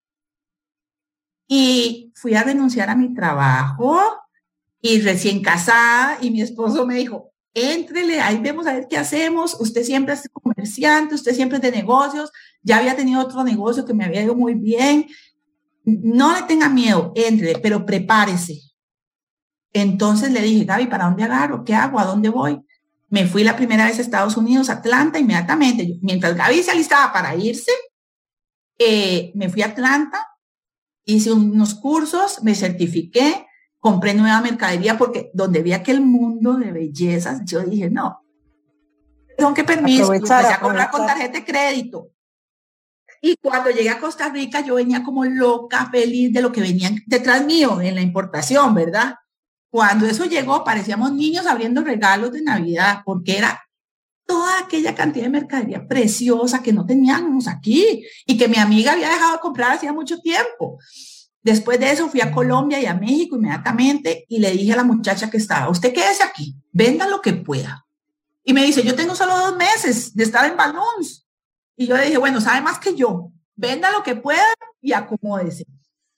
Y 1.47 2.11
fui 2.15 2.35
a 2.35 2.43
renunciar 2.43 2.89
a 2.89 2.95
mi 2.95 3.13
trabajo 3.13 3.99
y 4.81 5.01
recién 5.01 5.41
casada 5.41 6.17
y 6.21 6.31
mi 6.31 6.41
esposo 6.41 6.85
me 6.85 6.95
dijo, 6.95 7.31
éntrele, 7.53 8.19
ahí 8.19 8.39
vemos 8.39 8.67
a 8.67 8.73
ver 8.73 8.87
qué 8.89 8.97
hacemos. 8.97 9.55
Usted 9.59 9.83
siempre 9.83 10.13
es 10.13 10.29
comerciante, 10.31 11.15
usted 11.15 11.33
siempre 11.33 11.57
es 11.57 11.61
de 11.61 11.71
negocios. 11.71 12.31
Ya 12.61 12.77
había 12.77 12.95
tenido 12.95 13.21
otro 13.21 13.43
negocio 13.43 13.85
que 13.85 13.93
me 13.93 14.05
había 14.05 14.23
ido 14.23 14.35
muy 14.35 14.55
bien. 14.55 15.07
No 15.85 16.33
le 16.33 16.43
tenga 16.43 16.69
miedo, 16.69 17.11
entre, 17.15 17.59
pero 17.59 17.85
prepárese. 17.85 18.61
Entonces 19.73 20.31
le 20.31 20.41
dije, 20.41 20.65
Gaby, 20.65 20.87
¿para 20.87 21.05
dónde 21.05 21.23
agarro? 21.23 21.63
¿Qué 21.63 21.73
hago? 21.73 21.99
¿A 21.99 22.05
dónde 22.05 22.29
voy? 22.29 22.61
Me 23.09 23.27
fui 23.27 23.43
la 23.43 23.55
primera 23.55 23.85
vez 23.85 23.99
a 23.99 24.01
Estados 24.01 24.37
Unidos, 24.37 24.69
Atlanta, 24.69 25.19
inmediatamente. 25.19 25.99
Mientras 26.01 26.35
Gaby 26.35 26.63
se 26.63 26.71
alistaba 26.71 27.11
para 27.11 27.35
irse, 27.35 27.71
eh, 28.77 29.31
me 29.35 29.49
fui 29.49 29.61
a 29.61 29.67
Atlanta, 29.67 30.25
hice 31.05 31.31
unos 31.31 31.75
cursos, 31.75 32.43
me 32.43 32.55
certifiqué, 32.55 33.45
compré 33.79 34.13
nueva 34.13 34.41
mercadería 34.41 34.97
porque 34.97 35.31
donde 35.33 35.61
vi 35.61 35.73
aquel 35.73 36.01
mundo 36.01 36.55
de 36.55 36.71
bellezas, 36.71 37.41
yo 37.45 37.61
dije, 37.61 37.89
no, 37.89 38.23
tengo 39.37 39.53
que 39.53 39.63
permiso, 39.63 40.13
empecé 40.13 40.33
a 40.33 40.59
comprar 40.59 40.89
con 40.89 41.05
tarjeta 41.05 41.39
de 41.39 41.45
crédito. 41.45 42.09
Y 43.21 43.37
cuando 43.37 43.69
llegué 43.69 43.89
a 43.89 43.99
Costa 43.99 44.29
Rica, 44.29 44.59
yo 44.61 44.75
venía 44.75 45.01
como 45.01 45.23
loca, 45.23 45.89
feliz 45.89 46.33
de 46.33 46.41
lo 46.41 46.51
que 46.51 46.59
venían 46.59 47.01
detrás 47.07 47.45
mío 47.45 47.79
en 47.79 47.95
la 47.95 48.01
importación, 48.01 48.73
¿verdad? 48.75 49.15
Cuando 49.69 50.05
eso 50.05 50.25
llegó, 50.25 50.63
parecíamos 50.63 51.13
niños 51.13 51.47
abriendo 51.47 51.83
regalos 51.83 52.33
de 52.33 52.41
Navidad, 52.41 53.01
porque 53.05 53.37
era 53.37 53.63
toda 54.25 54.59
aquella 54.59 54.95
cantidad 54.95 55.25
de 55.25 55.29
mercadería 55.29 55.87
preciosa 55.87 56.63
que 56.63 56.73
no 56.73 56.85
teníamos 56.85 57.47
aquí 57.47 58.05
y 58.25 58.37
que 58.37 58.47
mi 58.47 58.57
amiga 58.57 58.93
había 58.93 59.09
dejado 59.09 59.33
de 59.33 59.39
comprar 59.39 59.73
hacía 59.73 59.93
mucho 59.93 60.19
tiempo. 60.19 60.79
Después 61.41 61.79
de 61.79 61.91
eso 61.91 62.09
fui 62.09 62.21
a 62.21 62.31
Colombia 62.31 62.79
y 62.79 62.85
a 62.85 62.93
México 62.93 63.35
inmediatamente 63.35 64.25
y 64.29 64.39
le 64.39 64.51
dije 64.51 64.73
a 64.73 64.77
la 64.77 64.83
muchacha 64.85 65.29
que 65.29 65.37
estaba, 65.37 65.69
usted 65.69 65.93
quédese 65.93 66.23
aquí, 66.23 66.55
venda 66.71 67.07
lo 67.07 67.21
que 67.21 67.33
pueda. 67.33 67.85
Y 68.45 68.53
me 68.53 68.63
dice, 68.63 68.83
yo 68.83 68.95
tengo 68.95 69.13
solo 69.15 69.37
dos 69.37 69.57
meses 69.57 70.15
de 70.15 70.23
estar 70.23 70.49
en 70.49 70.57
Balloons. 70.57 71.27
Y 71.75 71.87
yo 71.87 71.97
le 71.97 72.05
dije, 72.05 72.17
bueno, 72.17 72.39
sabe 72.39 72.61
más 72.61 72.79
que 72.79 72.95
yo, 72.95 73.31
venda 73.55 73.91
lo 73.91 74.03
que 74.03 74.15
pueda 74.15 74.45
y 74.81 74.93
acomódese. 74.93 75.65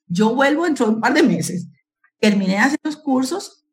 Yo 0.07 0.35
vuelvo 0.35 0.65
dentro 0.65 0.85
de 0.85 0.93
un 0.93 1.01
par 1.01 1.13
de 1.13 1.23
meses. 1.23 1.67
Terminé 2.19 2.53
de 2.53 2.59
hacer 2.59 2.79
los 2.83 2.97
cursos. 2.97 3.64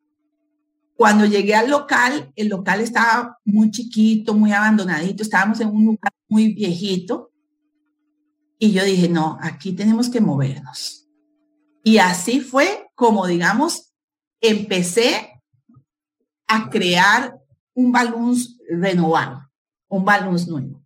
Cuando 1.03 1.27
llegué 1.27 1.57
al 1.57 1.69
local, 1.69 2.33
el 2.37 2.47
local 2.47 2.81
estaba 2.81 3.41
muy 3.45 3.73
chiquito, 3.73 4.35
muy 4.35 4.53
abandonadito, 4.53 5.25
estábamos 5.25 5.59
en 5.59 5.67
un 5.67 5.85
lugar 5.85 6.12
muy 6.29 6.55
viejito. 6.55 7.33
Y 8.57 8.71
yo 8.71 8.85
dije, 8.85 9.09
no, 9.09 9.37
aquí 9.43 9.73
tenemos 9.73 10.09
que 10.09 10.21
movernos 10.21 11.09
y 11.83 11.99
así 11.99 12.38
fue 12.38 12.88
como, 12.95 13.27
digamos, 13.27 13.93
empecé 14.41 15.43
a 16.47 16.71
crear 16.71 17.37
un 17.75 17.91
balloons 17.91 18.61
renovado, 18.71 19.51
un 19.88 20.05
balloons 20.05 20.47
nuevo. 20.47 20.85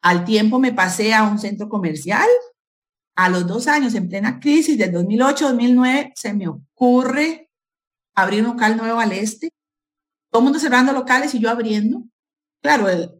Al 0.00 0.24
tiempo 0.24 0.60
me 0.60 0.72
pasé 0.72 1.12
a 1.12 1.24
un 1.24 1.40
centro 1.40 1.68
comercial. 1.68 2.28
A 3.16 3.28
los 3.28 3.48
dos 3.48 3.66
años, 3.66 3.96
en 3.96 4.08
plena 4.08 4.38
crisis 4.38 4.78
del 4.78 4.92
2008-2009, 4.92 6.12
se 6.14 6.34
me 6.34 6.46
ocurre 6.46 7.47
abrir 8.22 8.42
un 8.42 8.50
local 8.52 8.76
nuevo 8.76 9.00
al 9.00 9.12
este. 9.12 9.50
Todo 10.30 10.40
el 10.40 10.44
mundo 10.44 10.58
cerrando 10.58 10.92
locales 10.92 11.34
y 11.34 11.40
yo 11.40 11.50
abriendo. 11.50 12.02
Claro, 12.60 12.88
eh, 12.88 13.18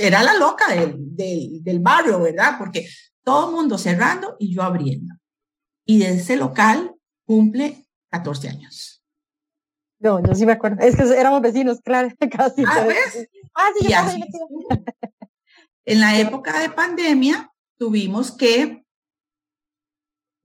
era 0.00 0.22
la 0.22 0.34
loca 0.34 0.68
del, 0.72 0.94
del, 1.16 1.62
del 1.64 1.80
barrio, 1.80 2.20
¿verdad? 2.20 2.56
Porque 2.58 2.88
todo 3.22 3.48
el 3.48 3.56
mundo 3.56 3.78
cerrando 3.78 4.36
y 4.38 4.54
yo 4.54 4.62
abriendo 4.62 5.14
y 5.88 5.98
de 5.98 6.10
ese 6.10 6.36
local 6.36 6.94
cumple 7.24 7.86
14 8.10 8.48
años. 8.50 9.02
No, 9.98 10.22
yo 10.22 10.34
sí 10.34 10.44
me 10.44 10.52
acuerdo. 10.52 10.76
Es 10.80 10.94
que 10.94 11.02
éramos 11.18 11.40
vecinos, 11.40 11.80
claro, 11.80 12.10
casi. 12.30 12.62
Ah, 12.64 12.86
Ah, 13.54 13.70
sí, 13.80 13.88
en 15.84 16.00
la 16.00 16.18
época 16.20 16.60
de 16.60 16.70
pandemia 16.70 17.50
tuvimos 17.76 18.30
que 18.30 18.84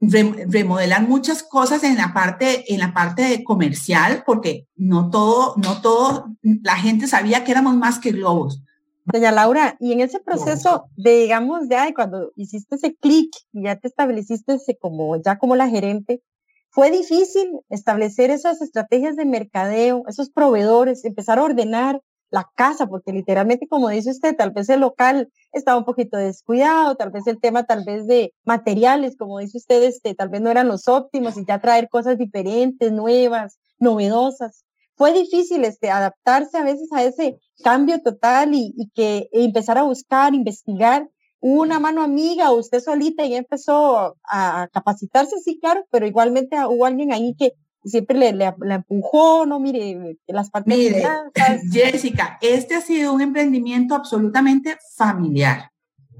remodelar 0.09 1.07
muchas 1.07 1.43
cosas 1.43 1.83
en 1.83 1.97
la 1.97 2.13
parte 2.13 2.73
en 2.73 2.79
la 2.79 2.93
parte 2.93 3.43
comercial 3.43 4.23
porque 4.25 4.67
no 4.75 5.09
todo 5.09 5.55
no 5.57 5.81
todo 5.81 6.27
la 6.41 6.75
gente 6.75 7.07
sabía 7.07 7.43
que 7.43 7.51
éramos 7.51 7.75
más 7.75 7.99
que 7.99 8.11
globos. 8.11 8.61
Doña 9.05 9.31
Laura, 9.31 9.75
y 9.79 9.91
en 9.91 9.99
ese 9.99 10.21
proceso 10.21 10.85
de, 10.95 11.19
digamos, 11.19 11.67
ya 11.69 11.93
cuando 11.93 12.31
hiciste 12.37 12.75
ese 12.75 12.95
clic 12.95 13.29
y 13.51 13.63
ya 13.63 13.75
te 13.75 13.89
estableciste 13.89 14.57
como, 14.79 15.21
ya 15.21 15.37
como 15.37 15.57
la 15.57 15.67
gerente, 15.67 16.21
fue 16.69 16.89
difícil 16.89 17.59
establecer 17.69 18.31
esas 18.31 18.61
estrategias 18.61 19.15
de 19.15 19.25
mercadeo, 19.25 20.03
esos 20.07 20.29
proveedores, 20.29 21.03
empezar 21.03 21.37
a 21.37 21.43
ordenar 21.43 22.01
la 22.33 22.49
casa, 22.55 22.87
porque 22.87 23.13
literalmente, 23.13 23.67
como 23.67 23.89
dice 23.89 24.09
usted, 24.09 24.35
tal 24.35 24.51
vez 24.51 24.67
el 24.69 24.79
local 24.79 25.29
estaba 25.51 25.77
un 25.77 25.85
poquito 25.85 26.17
descuidado, 26.17 26.95
tal 26.95 27.11
vez 27.11 27.27
el 27.27 27.39
tema 27.39 27.63
tal 27.63 27.83
vez 27.85 28.07
de 28.07 28.33
materiales, 28.43 29.15
como 29.15 29.37
dice 29.37 29.59
usted, 29.59 29.83
este, 29.83 30.15
tal 30.15 30.29
vez 30.29 30.41
no 30.41 30.49
eran 30.49 30.67
los 30.67 30.87
óptimos 30.87 31.37
y 31.37 31.45
ya 31.45 31.61
traer 31.61 31.89
cosas 31.89 32.17
diferentes, 32.17 32.91
nuevas, 32.91 33.59
novedosas 33.77 34.65
fue 34.95 35.13
difícil 35.13 35.63
este, 35.65 35.89
adaptarse 35.89 36.57
a 36.57 36.63
veces 36.63 36.91
a 36.91 37.03
ese 37.03 37.37
cambio 37.63 38.01
total 38.01 38.53
y, 38.53 38.91
que 38.93 39.27
empezar 39.31 39.77
a 39.77 39.83
buscar, 39.83 40.33
investigar. 40.33 41.09
una 41.39 41.79
mano 41.79 42.01
amiga 42.01 42.51
usted 42.51 42.79
solita 42.79 43.25
y 43.25 43.35
empezó 43.35 44.15
a 44.23 44.69
capacitarse, 44.71 45.39
sí, 45.39 45.59
claro, 45.59 45.85
pero 45.91 46.07
igualmente 46.07 46.55
hubo 46.65 46.85
alguien 46.85 47.11
ahí 47.11 47.35
que 47.37 47.53
siempre 47.83 48.17
le, 48.17 48.33
le, 48.33 48.53
empujó, 48.73 49.45
no 49.45 49.59
mire, 49.59 50.17
las 50.27 50.49
partes 50.49 50.75
mire, 50.75 51.03
Jessica, 51.71 52.37
este 52.41 52.75
ha 52.75 52.81
sido 52.81 53.13
un 53.13 53.21
emprendimiento 53.21 53.95
absolutamente 53.95 54.77
familiar. 54.95 55.71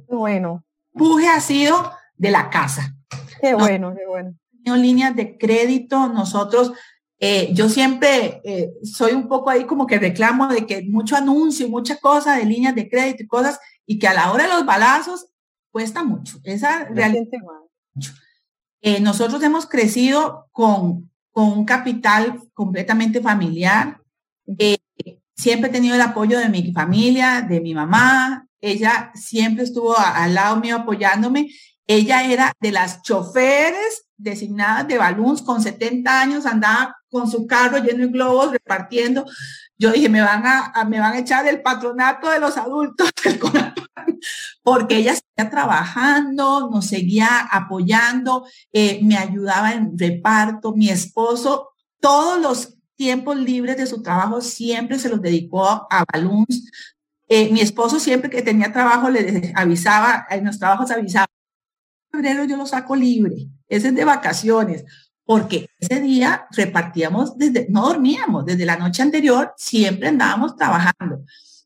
Bueno. 0.08 0.64
Empuje 0.94 1.28
ha 1.28 1.40
sido 1.40 1.92
de 2.18 2.32
la 2.32 2.50
casa. 2.50 2.96
Qué 3.42 3.54
bueno, 3.54 3.94
qué 3.96 4.06
bueno. 4.08 4.34
Líneas 4.66 5.16
de 5.16 5.38
crédito, 5.38 6.08
nosotros 6.08 6.74
eh, 7.26 7.54
yo 7.54 7.70
siempre 7.70 8.42
eh, 8.44 8.74
soy 8.84 9.14
un 9.14 9.30
poco 9.30 9.50
ahí 9.50 9.64
como 9.64 9.88
que 9.88 9.98
reclamo 9.98 10.48
de 10.48 10.66
que 10.66 10.84
mucho 10.84 11.16
anuncio, 11.16 11.70
mucha 11.70 11.96
cosa 11.96 12.36
de 12.36 12.46
líneas 12.46 12.76
de 12.76 12.90
crédito 12.90 13.24
y 13.24 13.28
cosas, 13.28 13.62
y 13.86 13.98
que 13.98 14.10
a 14.10 14.14
la 14.14 14.30
hora 14.30 14.44
de 14.44 14.50
los 14.50 14.66
balazos 14.66 15.28
cuesta 15.72 16.04
mucho. 16.04 16.40
Esa 16.44 16.84
realmente 16.86 17.40
eh, 18.82 19.00
nosotros 19.00 19.42
hemos 19.42 19.66
crecido 19.66 20.50
con, 20.52 21.10
con 21.34 21.52
un 21.52 21.66
capital 21.66 22.40
completamente 22.54 23.20
familiar. 23.20 24.00
siempre 25.36 25.70
he 25.70 25.74
tenido 25.74 25.96
el 25.96 26.02
apoyo 26.02 26.40
de 26.40 26.48
mi 26.48 26.72
familia, 26.72 27.42
de 27.42 27.60
mi 27.60 27.74
mamá. 27.74 28.48
Ella 28.62 29.12
siempre 29.16 29.66
estuvo 29.66 29.98
al 29.98 30.34
lado 30.34 30.58
mío 30.58 30.78
apoyándome. 30.78 31.50
Ella 31.86 32.24
era 32.24 32.54
de 32.62 32.72
las 32.72 33.02
choferes 33.02 34.06
designadas 34.16 34.88
de 34.88 34.98
Balloons 34.98 35.42
con 35.42 35.62
70 35.62 36.22
años, 36.22 36.46
andaba 36.46 36.96
con 37.10 37.30
su 37.30 37.46
carro 37.46 37.80
lleno 37.80 38.06
de 38.06 38.12
globos 38.12 38.52
repartiendo. 38.52 39.26
Yo 39.78 39.92
dije, 39.92 40.08
me 40.08 40.22
van 40.22 40.44
a, 40.46 40.86
me 40.86 41.00
van 41.00 41.14
a 41.14 41.20
echar 41.20 41.46
el 41.48 41.62
patronato 41.62 42.30
de 42.30 42.40
los 42.40 42.56
adultos, 42.58 43.10
porque 44.64 44.98
ella 44.98 45.16
seguía 45.16 45.50
trabajando, 45.50 46.70
nos 46.70 46.88
seguía 46.88 47.40
apoyando, 47.52 48.46
eh, 48.72 49.00
me 49.04 49.18
ayudaba 49.18 49.74
en 49.74 49.98
reparto, 49.98 50.74
mi 50.74 50.90
esposo, 50.90 51.70
todos 52.00 52.42
los 52.42 52.76
tiempos 52.96 53.38
libres 53.38 53.78
de 53.78 53.88
su 53.88 54.02
trabajo 54.02 54.42
siempre 54.42 55.00
se 55.00 55.10
los 55.10 55.22
dedicó 55.22 55.88
a 55.90 56.06
Balloons. 56.12 56.72
Eh, 57.28 57.52
mi 57.52 57.62
esposo 57.62 58.00
siempre 58.00 58.30
que 58.30 58.42
tenía 58.42 58.72
trabajo 58.72 59.10
le 59.10 59.52
avisaba, 59.56 60.28
en 60.30 60.46
los 60.46 60.60
trabajos 60.60 60.92
avisaba, 60.92 61.28
febrero 62.12 62.44
yo 62.44 62.58
lo 62.58 62.66
saco 62.66 62.96
libre, 62.96 63.48
ese 63.68 63.88
es 63.88 63.96
de 63.96 64.06
vacaciones, 64.06 64.86
porque 65.26 65.68
ese 65.80 66.00
día 66.02 66.48
repartíamos 66.52 67.38
desde, 67.38 67.68
no 67.70 67.88
dormíamos, 67.88 68.46
desde 68.46 68.66
la 68.66 68.78
noche 68.78 69.02
anterior 69.02 69.54
siempre 69.58 70.10
andábamos 70.10 70.56
trabajando. 70.56 71.24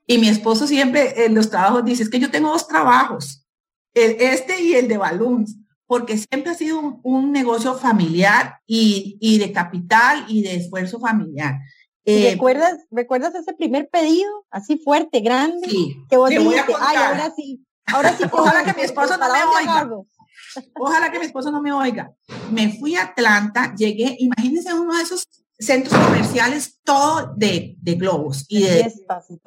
Y 0.07 0.17
mi 0.17 0.29
esposo 0.29 0.65
siempre 0.65 1.25
en 1.25 1.35
los 1.35 1.49
trabajos 1.49 1.83
dice, 1.83 2.03
es 2.03 2.09
que 2.09 2.19
yo 2.19 2.31
tengo 2.31 2.49
dos 2.49 2.67
trabajos, 2.67 3.45
el, 3.93 4.15
este 4.19 4.61
y 4.61 4.73
el 4.73 4.87
de 4.87 4.97
Balloons, 4.97 5.57
porque 5.85 6.17
siempre 6.17 6.51
ha 6.51 6.55
sido 6.55 6.99
un, 7.03 7.31
negocio 7.31 7.75
familiar 7.75 8.59
y, 8.65 9.17
y, 9.19 9.37
de 9.37 9.51
capital 9.51 10.25
y 10.27 10.43
de 10.43 10.55
esfuerzo 10.55 10.99
familiar. 10.99 11.59
Eh, 12.05 12.31
¿Recuerdas, 12.31 12.79
¿Recuerdas 12.89 13.35
ese 13.35 13.53
primer 13.53 13.89
pedido 13.89 14.29
así 14.49 14.77
fuerte, 14.77 15.19
grande? 15.19 15.67
Sí, 15.67 15.97
que 16.09 16.15
vos 16.15 16.29
dijiste, 16.29 16.73
ay, 16.79 16.95
ahora 16.95 17.33
sí, 17.35 17.65
ahora 17.85 18.15
sí. 18.15 18.23
Ojalá 18.31 18.63
que 18.63 18.73
mi 18.73 18.81
esposo 18.81 19.17
no 19.17 19.27
me 19.27 19.43
oiga. 19.43 19.89
Ojalá 20.79 21.11
que 21.11 21.19
mi 21.19 21.25
esposo 21.25 21.51
no 21.51 21.61
me 21.61 21.73
oiga. 21.73 22.13
Me 22.49 22.77
fui 22.77 22.95
a 22.95 23.03
Atlanta, 23.03 23.73
llegué, 23.75 24.15
imagínense 24.19 24.73
uno 24.73 24.95
de 24.95 25.03
esos 25.03 25.27
centros 25.59 26.01
comerciales 26.01 26.79
todo 26.83 27.33
de, 27.35 27.75
de 27.79 27.95
globos 27.95 28.45
y 28.47 28.63
de 28.63 28.93
y 29.29 29.37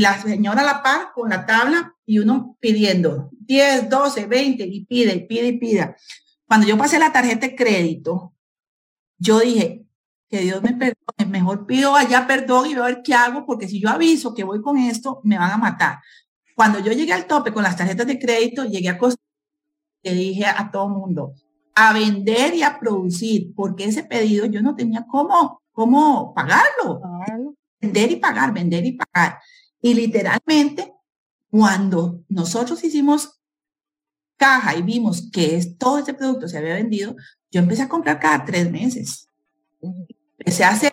la 0.00 0.20
señora 0.20 0.62
la 0.62 0.82
par 0.82 1.12
con 1.14 1.30
la 1.30 1.46
tabla 1.46 1.94
y 2.04 2.18
uno 2.18 2.56
pidiendo 2.60 3.30
10, 3.32 3.88
12, 3.88 4.26
20 4.26 4.64
y 4.64 4.84
pide 4.84 5.14
y 5.14 5.26
pide 5.26 5.46
y 5.48 5.58
pida. 5.58 5.96
Cuando 6.46 6.66
yo 6.66 6.76
pasé 6.76 6.98
la 6.98 7.12
tarjeta 7.12 7.46
de 7.46 7.56
crédito, 7.56 8.34
yo 9.18 9.40
dije, 9.40 9.86
que 10.28 10.40
Dios 10.40 10.60
me 10.62 10.72
perdone, 10.72 11.30
mejor 11.30 11.66
pido 11.66 11.94
allá 11.94 12.26
perdón 12.26 12.66
y 12.66 12.74
voy 12.74 12.82
a 12.82 12.94
ver 12.94 13.02
qué 13.02 13.14
hago, 13.14 13.46
porque 13.46 13.68
si 13.68 13.80
yo 13.80 13.88
aviso 13.88 14.34
que 14.34 14.44
voy 14.44 14.60
con 14.60 14.76
esto, 14.76 15.20
me 15.22 15.38
van 15.38 15.52
a 15.52 15.56
matar. 15.56 16.00
Cuando 16.56 16.80
yo 16.80 16.92
llegué 16.92 17.12
al 17.12 17.26
tope 17.26 17.52
con 17.52 17.62
las 17.62 17.76
tarjetas 17.76 18.06
de 18.06 18.18
crédito, 18.18 18.64
llegué 18.64 18.88
a 18.88 18.98
costar 18.98 19.26
le 20.02 20.14
dije 20.14 20.46
a 20.46 20.70
todo 20.70 20.88
mundo, 20.88 21.34
a 21.74 21.92
vender 21.92 22.54
y 22.54 22.62
a 22.62 22.78
producir, 22.78 23.52
porque 23.54 23.86
ese 23.86 24.04
pedido 24.04 24.46
yo 24.46 24.62
no 24.62 24.76
tenía 24.76 25.04
cómo, 25.06 25.62
cómo 25.72 26.32
pagarlo. 26.32 27.00
Vender 27.80 28.12
y 28.12 28.16
pagar, 28.16 28.52
vender 28.52 28.84
y 28.86 28.92
pagar. 28.92 29.38
Y 29.80 29.94
literalmente, 29.94 30.92
cuando 31.50 32.24
nosotros 32.28 32.82
hicimos 32.84 33.40
caja 34.36 34.76
y 34.76 34.82
vimos 34.82 35.30
que 35.32 35.56
es, 35.56 35.78
todo 35.78 35.98
ese 35.98 36.14
producto 36.14 36.48
se 36.48 36.58
había 36.58 36.74
vendido, 36.74 37.16
yo 37.50 37.60
empecé 37.60 37.82
a 37.82 37.88
comprar 37.88 38.20
cada 38.20 38.44
tres 38.44 38.70
meses. 38.70 39.28
Empecé 40.38 40.64
a 40.64 40.70
hacer 40.70 40.92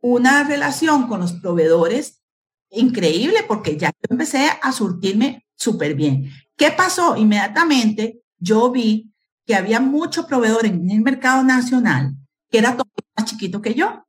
una 0.00 0.44
relación 0.44 1.08
con 1.08 1.20
los 1.20 1.32
proveedores 1.34 2.22
increíble 2.70 3.44
porque 3.46 3.76
ya 3.76 3.90
empecé 4.08 4.48
a 4.60 4.72
surtirme 4.72 5.46
súper 5.54 5.94
bien. 5.94 6.30
¿Qué 6.56 6.70
pasó? 6.70 7.16
Inmediatamente 7.16 8.22
yo 8.38 8.70
vi 8.70 9.12
que 9.44 9.54
había 9.54 9.80
mucho 9.80 10.26
proveedor 10.26 10.66
en 10.66 10.90
el 10.90 11.00
mercado 11.00 11.42
nacional 11.42 12.14
que 12.50 12.58
era 12.58 12.76
todo 12.76 12.86
más 13.16 13.26
chiquito 13.26 13.60
que 13.60 13.74
yo, 13.74 14.05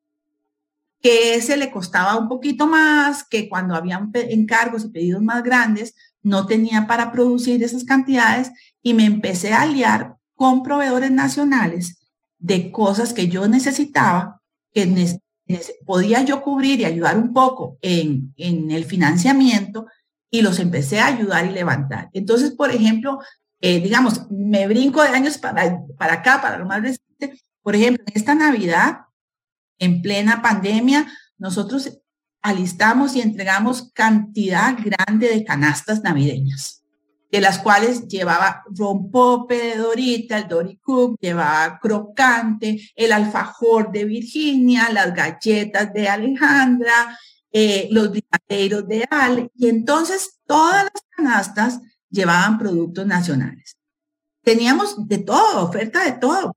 que 1.07 1.35
ese 1.35 1.55
le 1.55 1.71
costaba 1.71 2.17
un 2.17 2.27
poquito 2.27 2.67
más, 2.67 3.23
que 3.23 3.47
cuando 3.47 3.75
había 3.75 4.05
encargos 4.13 4.83
y 4.83 4.89
pedidos 4.89 5.21
más 5.21 5.41
grandes, 5.41 5.95
no 6.21 6.45
tenía 6.47 6.85
para 6.85 7.13
producir 7.13 7.63
esas 7.63 7.85
cantidades 7.85 8.51
y 8.81 8.93
me 8.93 9.05
empecé 9.05 9.53
a 9.53 9.61
aliar 9.61 10.17
con 10.35 10.63
proveedores 10.63 11.09
nacionales 11.11 12.01
de 12.39 12.73
cosas 12.73 13.13
que 13.13 13.29
yo 13.29 13.47
necesitaba, 13.47 14.41
que 14.73 15.17
podía 15.85 16.23
yo 16.23 16.41
cubrir 16.41 16.81
y 16.81 16.85
ayudar 16.85 17.17
un 17.17 17.31
poco 17.31 17.77
en, 17.81 18.33
el 18.35 18.83
financiamiento 18.83 19.85
y 20.29 20.41
los 20.41 20.59
empecé 20.59 20.99
a 20.99 21.05
ayudar 21.05 21.45
y 21.45 21.51
levantar. 21.51 22.09
Entonces, 22.11 22.51
por 22.51 22.69
ejemplo, 22.69 23.19
eh, 23.61 23.79
digamos, 23.79 24.29
me 24.29 24.67
brinco 24.67 25.01
de 25.01 25.07
años 25.07 25.37
para, 25.37 25.79
para 25.97 26.15
acá, 26.15 26.41
para 26.41 26.57
lo 26.57 26.65
más 26.65 26.81
reciente. 26.81 27.41
Por 27.61 27.77
ejemplo, 27.77 28.03
esta 28.13 28.35
Navidad, 28.35 29.06
en 29.79 30.01
plena 30.01 30.41
pandemia, 30.41 31.07
nosotros 31.37 31.99
alistamos 32.41 33.15
y 33.15 33.21
entregamos 33.21 33.91
cantidad 33.93 34.75
grande 34.83 35.29
de 35.29 35.43
canastas 35.43 36.01
navideñas, 36.01 36.83
de 37.31 37.41
las 37.41 37.59
cuales 37.59 38.07
llevaba 38.07 38.63
rompope 38.73 39.57
de 39.57 39.75
Dorita, 39.75 40.37
el 40.37 40.47
Dory 40.47 40.77
Cook, 40.77 41.17
llevaba 41.19 41.77
crocante, 41.79 42.79
el 42.95 43.11
alfajor 43.11 43.91
de 43.91 44.05
Virginia, 44.05 44.89
las 44.91 45.13
galletas 45.13 45.93
de 45.93 46.07
Alejandra, 46.07 47.17
eh, 47.51 47.87
los 47.91 48.11
brigadeiros 48.11 48.87
de 48.87 49.05
Ale. 49.09 49.51
Y 49.55 49.67
entonces 49.67 50.39
todas 50.45 50.83
las 50.83 51.03
canastas 51.09 51.81
llevaban 52.09 52.57
productos 52.57 53.05
nacionales. 53.05 53.77
Teníamos 54.43 55.07
de 55.07 55.17
todo, 55.17 55.65
oferta 55.65 56.05
de 56.05 56.13
todo. 56.13 56.55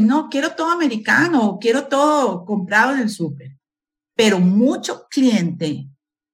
No, 0.00 0.28
quiero 0.28 0.52
todo 0.52 0.70
americano, 0.70 1.58
quiero 1.60 1.86
todo 1.86 2.44
comprado 2.44 2.94
en 2.94 3.00
el 3.00 3.10
súper. 3.10 3.56
Pero 4.14 4.38
mucho 4.38 5.06
cliente 5.08 5.88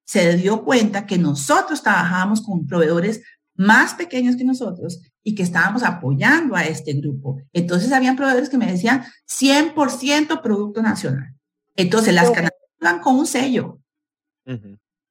se 0.04 0.36
dio 0.36 0.64
cuenta 0.64 1.06
que 1.06 1.18
nosotros 1.18 1.82
trabajábamos 1.82 2.42
con 2.42 2.66
proveedores 2.66 3.22
más 3.56 3.94
pequeños 3.94 4.36
que 4.36 4.44
nosotros 4.44 5.00
y 5.22 5.34
que 5.34 5.42
estábamos 5.42 5.82
apoyando 5.82 6.56
a 6.56 6.64
este 6.64 6.92
grupo. 6.94 7.40
Entonces 7.52 7.92
habían 7.92 8.16
proveedores 8.16 8.50
que 8.50 8.58
me 8.58 8.70
decían 8.70 9.04
100% 9.28 10.42
producto 10.42 10.82
nacional. 10.82 11.34
Entonces 11.76 12.14
las 12.14 12.30
canastas 12.30 12.60
iban 12.80 13.00
con 13.00 13.16
un 13.16 13.26
sello. 13.26 13.80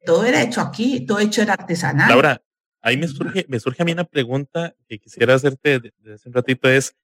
Todo 0.05 0.25
era 0.25 0.41
hecho 0.41 0.61
aquí, 0.61 1.05
todo 1.05 1.19
hecho 1.19 1.41
era 1.41 1.53
artesanal. 1.53 2.09
Laura, 2.09 2.41
ahí 2.81 2.97
me 2.97 3.07
surge, 3.07 3.45
me 3.47 3.59
surge 3.59 3.81
a 3.81 3.85
mí 3.85 3.93
una 3.93 4.03
pregunta 4.03 4.75
que 4.87 4.99
quisiera 4.99 5.33
hacerte 5.33 5.79
desde 5.79 6.13
hace 6.13 6.29
un 6.29 6.35
ratito 6.35 6.69
es 6.69 6.95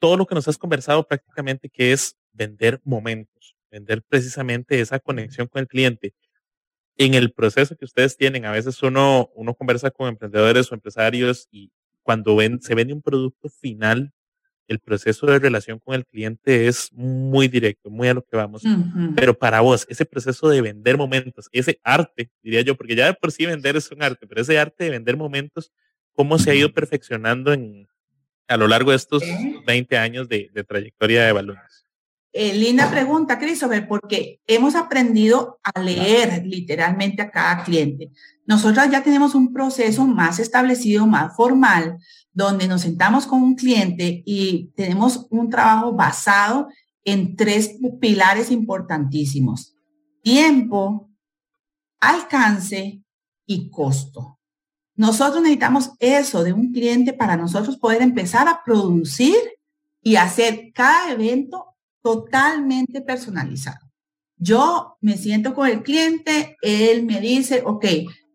todo 0.00 0.16
lo 0.16 0.26
que 0.26 0.34
nos 0.34 0.48
has 0.48 0.58
conversado 0.58 1.06
prácticamente 1.06 1.68
que 1.68 1.92
es 1.92 2.16
vender 2.32 2.80
momentos, 2.84 3.54
vender 3.70 4.02
precisamente 4.02 4.80
esa 4.80 4.98
conexión 4.98 5.46
con 5.46 5.60
el 5.60 5.68
cliente. 5.68 6.14
En 6.96 7.14
el 7.14 7.32
proceso 7.32 7.76
que 7.76 7.84
ustedes 7.84 8.16
tienen, 8.16 8.44
a 8.44 8.50
veces 8.50 8.82
uno, 8.82 9.30
uno 9.34 9.54
conversa 9.54 9.90
con 9.90 10.08
emprendedores 10.08 10.70
o 10.70 10.74
empresarios 10.74 11.46
y 11.50 11.70
cuando 12.02 12.34
ven, 12.34 12.60
se 12.60 12.74
vende 12.74 12.92
un 12.92 13.02
producto 13.02 13.48
final, 13.48 14.12
el 14.66 14.78
proceso 14.78 15.26
de 15.26 15.38
relación 15.38 15.78
con 15.80 15.94
el 15.94 16.06
cliente 16.06 16.68
es 16.68 16.92
muy 16.92 17.48
directo, 17.48 17.90
muy 17.90 18.08
a 18.08 18.14
lo 18.14 18.22
que 18.22 18.36
vamos. 18.36 18.62
Pero 19.16 19.36
para 19.36 19.60
vos, 19.60 19.86
ese 19.88 20.04
proceso 20.06 20.48
de 20.48 20.62
vender 20.62 20.96
momentos, 20.96 21.48
ese 21.52 21.80
arte, 21.82 22.30
diría 22.42 22.62
yo, 22.62 22.76
porque 22.76 22.94
ya 22.94 23.06
de 23.06 23.14
por 23.14 23.32
sí 23.32 23.46
vender 23.46 23.76
es 23.76 23.90
un 23.90 24.02
arte, 24.02 24.26
pero 24.26 24.40
ese 24.40 24.58
arte 24.58 24.84
de 24.84 24.90
vender 24.90 25.16
momentos, 25.16 25.72
¿cómo 26.12 26.38
se 26.38 26.52
ha 26.52 26.54
ido 26.54 26.72
perfeccionando 26.72 27.52
en, 27.52 27.88
a 28.50 28.56
lo 28.56 28.66
largo 28.66 28.90
de 28.90 28.96
estos 28.96 29.22
20 29.66 29.96
años 29.96 30.28
de, 30.28 30.50
trayectoria 30.66 31.24
de 31.24 31.32
balones? 31.32 31.86
Eh, 32.32 32.52
linda 32.54 32.90
pregunta, 32.90 33.38
Christopher, 33.38 33.86
porque 33.86 34.40
hemos 34.46 34.74
aprendido 34.74 35.60
a 35.62 35.80
leer 35.80 36.44
literalmente 36.44 37.22
a 37.22 37.30
cada 37.30 37.62
cliente. 37.62 38.10
Nosotros 38.46 38.90
ya 38.90 39.02
tenemos 39.02 39.34
un 39.34 39.52
proceso 39.52 40.06
más 40.06 40.40
establecido, 40.40 41.06
más 41.06 41.34
formal, 41.36 41.98
donde 42.32 42.66
nos 42.66 42.82
sentamos 42.82 43.26
con 43.26 43.42
un 43.42 43.54
cliente 43.54 44.22
y 44.26 44.70
tenemos 44.74 45.26
un 45.30 45.48
trabajo 45.48 45.92
basado 45.92 46.68
en 47.04 47.36
tres 47.36 47.76
pilares 48.00 48.50
importantísimos. 48.50 49.74
Tiempo, 50.22 51.08
alcance 52.00 53.02
y 53.46 53.70
costo. 53.70 54.39
Nosotros 55.00 55.40
necesitamos 55.40 55.92
eso 55.98 56.44
de 56.44 56.52
un 56.52 56.72
cliente 56.72 57.14
para 57.14 57.34
nosotros 57.34 57.78
poder 57.78 58.02
empezar 58.02 58.46
a 58.48 58.62
producir 58.62 59.34
y 60.02 60.16
hacer 60.16 60.72
cada 60.74 61.12
evento 61.12 61.74
totalmente 62.02 63.00
personalizado. 63.00 63.78
Yo 64.36 64.98
me 65.00 65.16
siento 65.16 65.54
con 65.54 65.68
el 65.68 65.82
cliente, 65.82 66.58
él 66.60 67.06
me 67.06 67.18
dice, 67.18 67.62
ok, 67.64 67.86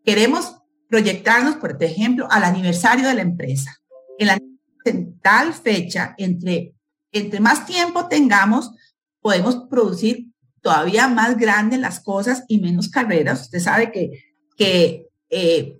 queremos 0.04 0.56
proyectarnos, 0.88 1.54
por 1.54 1.80
ejemplo, 1.80 2.26
al 2.32 2.42
aniversario 2.42 3.06
de 3.06 3.14
la 3.14 3.22
empresa. 3.22 3.76
En, 4.18 5.20
tal 5.20 5.54
fecha, 5.54 6.16
entre, 6.18 6.74
entre 7.12 7.38
más 7.38 7.64
tiempo 7.64 8.08
tengamos, 8.08 8.72
podemos 9.20 9.54
producir 9.70 10.32
todavía 10.62 11.06
más 11.06 11.36
grandes 11.36 11.78
las 11.78 12.00
cosas 12.00 12.42
y 12.48 12.58
menos 12.58 12.88
carreras. 12.88 13.42
Usted 13.42 13.60
sabe 13.60 13.92
que, 13.92 14.24
que 14.56 15.06
eh, 15.30 15.78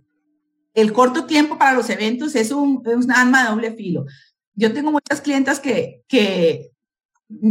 el 0.77 0.93
corto 0.93 1.25
tiempo 1.25 1.57
para 1.59 1.73
los 1.73 1.89
eventos 1.89 2.37
es 2.37 2.53
un, 2.53 2.83
es 2.85 3.09
arma 3.09 3.43
de 3.43 3.49
doble 3.49 3.73
filo. 3.73 4.05
Yo 4.55 4.75
tengo 4.75 4.93
muchas 4.93 5.23
clientas 5.23 5.59
que, 5.59 6.05
que 6.07 6.71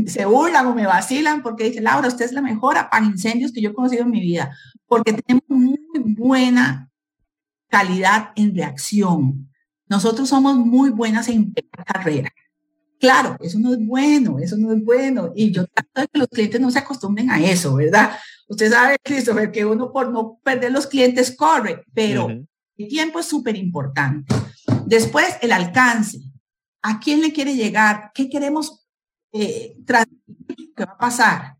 se 0.05 0.25
burlan 0.25 0.67
o 0.67 0.75
me 0.75 0.85
vacilan 0.85 1.41
porque 1.41 1.65
dicen, 1.65 1.85
Laura, 1.85 2.07
usted 2.07 2.25
es 2.25 2.31
la 2.31 2.43
mejor 2.43 2.77
apaga 2.77 3.03
incendios 3.03 3.51
que 3.51 3.61
yo 3.61 3.71
he 3.71 3.73
conocido 3.73 4.03
en 4.03 4.11
mi 4.11 4.21
vida, 4.21 4.55
porque 4.85 5.11
tenemos 5.11 5.43
muy 5.49 5.79
buena 5.95 6.91
calidad 7.67 8.29
en 8.35 8.55
reacción. 8.55 9.49
Nosotros 9.89 10.29
somos 10.29 10.55
muy 10.55 10.91
buenas 10.91 11.27
en 11.27 11.51
carrera. 11.85 12.31
Claro, 12.99 13.37
eso 13.39 13.57
no 13.57 13.73
es 13.73 13.79
bueno, 13.83 14.37
eso 14.37 14.55
no 14.55 14.71
es 14.71 14.85
bueno. 14.85 15.31
Y 15.35 15.51
yo 15.51 15.65
trato 15.65 16.01
de 16.01 16.07
que 16.07 16.19
los 16.19 16.27
clientes 16.27 16.61
no 16.61 16.69
se 16.69 16.79
acostumbren 16.79 17.31
a 17.31 17.43
eso, 17.43 17.75
¿verdad? 17.75 18.11
Usted 18.47 18.71
sabe, 18.71 18.97
Christopher, 19.03 19.51
que 19.51 19.65
uno 19.65 19.91
por 19.91 20.11
no 20.11 20.39
perder 20.43 20.71
los 20.71 20.85
clientes 20.85 21.35
corre, 21.35 21.83
pero 21.91 22.29
el 22.77 22.87
tiempo 22.87 23.19
es 23.19 23.25
súper 23.25 23.55
importante. 23.55 24.33
Después, 24.85 25.37
el 25.41 25.51
alcance. 25.51 26.19
¿A 26.81 26.99
quién 26.99 27.21
le 27.21 27.33
quiere 27.33 27.55
llegar? 27.55 28.11
¿Qué 28.13 28.29
queremos 28.29 28.85
eh, 29.37 29.75
¿Qué 29.85 30.85
va 30.85 30.93
a 30.93 30.97
pasar? 30.97 31.57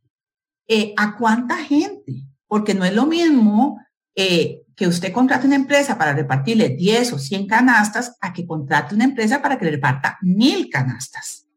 Eh, 0.68 0.94
¿A 0.96 1.18
cuánta 1.18 1.58
gente? 1.58 2.24
Porque 2.48 2.74
no 2.74 2.86
es 2.86 2.94
lo 2.94 3.06
mismo 3.06 3.82
eh, 4.16 4.62
que 4.76 4.88
usted 4.88 5.12
contrate 5.12 5.48
una 5.48 5.58
empresa 5.58 5.98
para 5.98 6.14
repartirle 6.14 6.70
10 6.70 7.14
o 7.14 7.20
100 7.20 7.48
canastas 7.48 8.16
a 8.22 8.32
que 8.32 8.48
contrate 8.48 8.96
una 8.96 9.04
empresa 9.04 9.42
para 9.42 9.58
que 9.58 9.66
le 9.66 9.72
reparta 9.72 10.18
mil 10.22 10.70
canastas. 10.70 11.48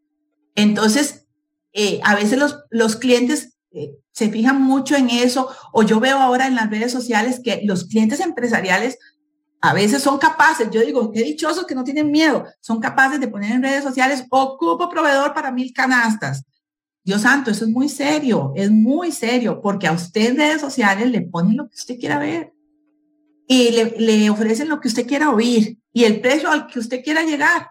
Entonces, 0.57 1.27
eh, 1.73 2.01
a 2.03 2.17
veces 2.17 2.39
los, 2.39 2.65
los 2.71 2.97
clientes 2.97 3.55
se 4.11 4.31
fijan 4.31 4.61
mucho 4.61 4.97
en 4.97 5.11
eso, 5.11 5.49
o 5.73 5.85
yo 5.85 6.01
veo 6.01 6.19
ahora 6.19 6.49
en 6.49 6.57
las 6.57 6.71
redes 6.71 6.91
sociales 6.91 7.41
que 7.45 7.61
los 7.65 7.85
clientes 7.85 8.19
empresariales 8.19 8.99
a 9.61 9.75
veces 9.75 10.03
son 10.03 10.19
capaces, 10.19 10.69
yo 10.71 10.81
digo, 10.83 11.11
qué 11.11 11.23
dichosos 11.23 11.67
que 11.67 11.75
no 11.75 11.85
tienen 11.85 12.11
miedo, 12.11 12.45
son 12.61 12.81
capaces 12.81 13.19
de 13.19 13.29
poner 13.29 13.53
en 13.53 13.63
redes 13.63 13.83
sociales, 13.83 14.25
ocupo 14.31 14.89
proveedor 14.89 15.35
para 15.35 15.51
mil 15.51 15.73
canastas. 15.73 16.45
Dios 17.05 17.23
santo, 17.23 17.51
eso 17.51 17.65
es 17.65 17.71
muy 17.71 17.89
serio, 17.89 18.53
es 18.55 18.71
muy 18.71 19.11
serio, 19.11 19.61
porque 19.61 19.87
a 19.87 19.93
usted 19.93 20.31
en 20.31 20.37
redes 20.37 20.61
sociales 20.61 21.11
le 21.11 21.23
ponen 21.23 21.57
lo 21.57 21.69
que 21.69 21.77
usted 21.77 21.99
quiera 21.99 22.19
ver 22.19 22.53
y 23.49 23.71
le, 23.71 23.95
le 23.99 24.31
ofrecen 24.31 24.69
lo 24.69 24.79
que 24.79 24.89
usted 24.89 25.07
quiera 25.07 25.31
oír 25.31 25.79
y 25.93 26.05
el 26.05 26.21
precio 26.21 26.51
al 26.51 26.67
que 26.67 26.79
usted 26.79 27.03
quiera 27.03 27.23
llegar. 27.23 27.71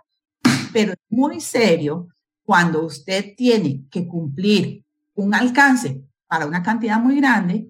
Pero 0.73 0.93
es 0.93 1.00
muy 1.10 1.39
serio 1.39 2.08
cuando 2.43 2.84
usted 2.84 3.36
tiene 3.38 3.84
que 3.91 4.08
cumplir 4.08 4.84
un 5.13 5.34
alcance 5.34 6.02
para 6.28 6.45
una 6.45 6.63
cantidad 6.63 7.00
muy 7.00 7.17
grande 7.17 7.67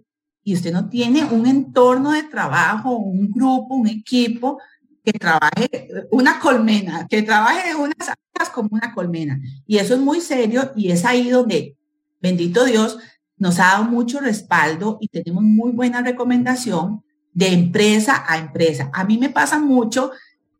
y 0.47 0.53
usted 0.53 0.71
no 0.71 0.87
tiene 0.87 1.25
un 1.25 1.45
entorno 1.45 2.13
de 2.13 2.23
trabajo, 2.23 2.95
un 2.95 3.29
grupo, 3.29 3.75
un 3.75 3.89
equipo 3.89 4.57
que 5.03 5.11
trabaje 5.11 5.89
una 6.09 6.39
colmena, 6.39 7.05
que 7.09 7.21
trabaje 7.21 7.75
unas 7.75 8.07
áreas 8.07 8.49
como 8.53 8.69
una 8.71 8.93
colmena. 8.93 9.41
Y 9.65 9.77
eso 9.77 9.95
es 9.95 9.99
muy 9.99 10.21
serio 10.21 10.71
y 10.73 10.89
es 10.89 11.03
ahí 11.03 11.29
donde, 11.29 11.75
bendito 12.21 12.63
Dios, 12.63 12.97
nos 13.35 13.59
ha 13.59 13.73
dado 13.73 13.83
mucho 13.83 14.21
respaldo 14.21 14.97
y 15.01 15.09
tenemos 15.09 15.43
muy 15.43 15.73
buena 15.73 16.01
recomendación 16.01 17.03
de 17.33 17.47
empresa 17.49 18.23
a 18.25 18.37
empresa. 18.37 18.89
A 18.93 19.03
mí 19.03 19.17
me 19.17 19.29
pasa 19.29 19.59
mucho 19.59 20.11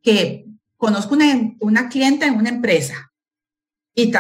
que 0.03 0.47
conozco 0.75 1.15
una, 1.15 1.27
una 1.61 1.87
cliente 1.87 2.25
en 2.25 2.35
una 2.35 2.49
empresa 2.49 3.13
y 3.95 4.11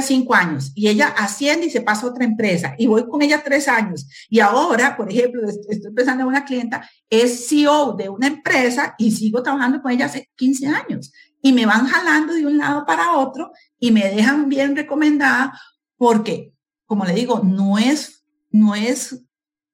cinco 0.00 0.34
años 0.34 0.72
y 0.74 0.88
ella 0.88 1.08
asciende 1.08 1.66
y 1.66 1.70
se 1.70 1.80
pasa 1.80 2.06
a 2.06 2.10
otra 2.10 2.24
empresa 2.24 2.74
y 2.78 2.86
voy 2.86 3.06
con 3.08 3.22
ella 3.22 3.42
tres 3.42 3.68
años. 3.68 4.06
Y 4.28 4.40
ahora, 4.40 4.96
por 4.96 5.10
ejemplo, 5.10 5.42
estoy 5.48 5.92
pensando 5.92 6.22
en 6.22 6.28
una 6.28 6.44
clienta, 6.44 6.88
es 7.08 7.48
CEO 7.48 7.94
de 7.94 8.08
una 8.08 8.28
empresa 8.28 8.94
y 8.98 9.10
sigo 9.10 9.42
trabajando 9.42 9.82
con 9.82 9.90
ella 9.90 10.06
hace 10.06 10.30
15 10.36 10.68
años. 10.68 11.12
Y 11.42 11.52
me 11.52 11.66
van 11.66 11.86
jalando 11.86 12.34
de 12.34 12.46
un 12.46 12.58
lado 12.58 12.84
para 12.86 13.16
otro 13.16 13.50
y 13.78 13.90
me 13.90 14.08
dejan 14.08 14.48
bien 14.48 14.76
recomendada 14.76 15.58
porque, 15.96 16.54
como 16.86 17.04
le 17.04 17.14
digo, 17.14 17.40
no 17.42 17.78
es, 17.78 18.24
no 18.50 18.74
es 18.74 19.24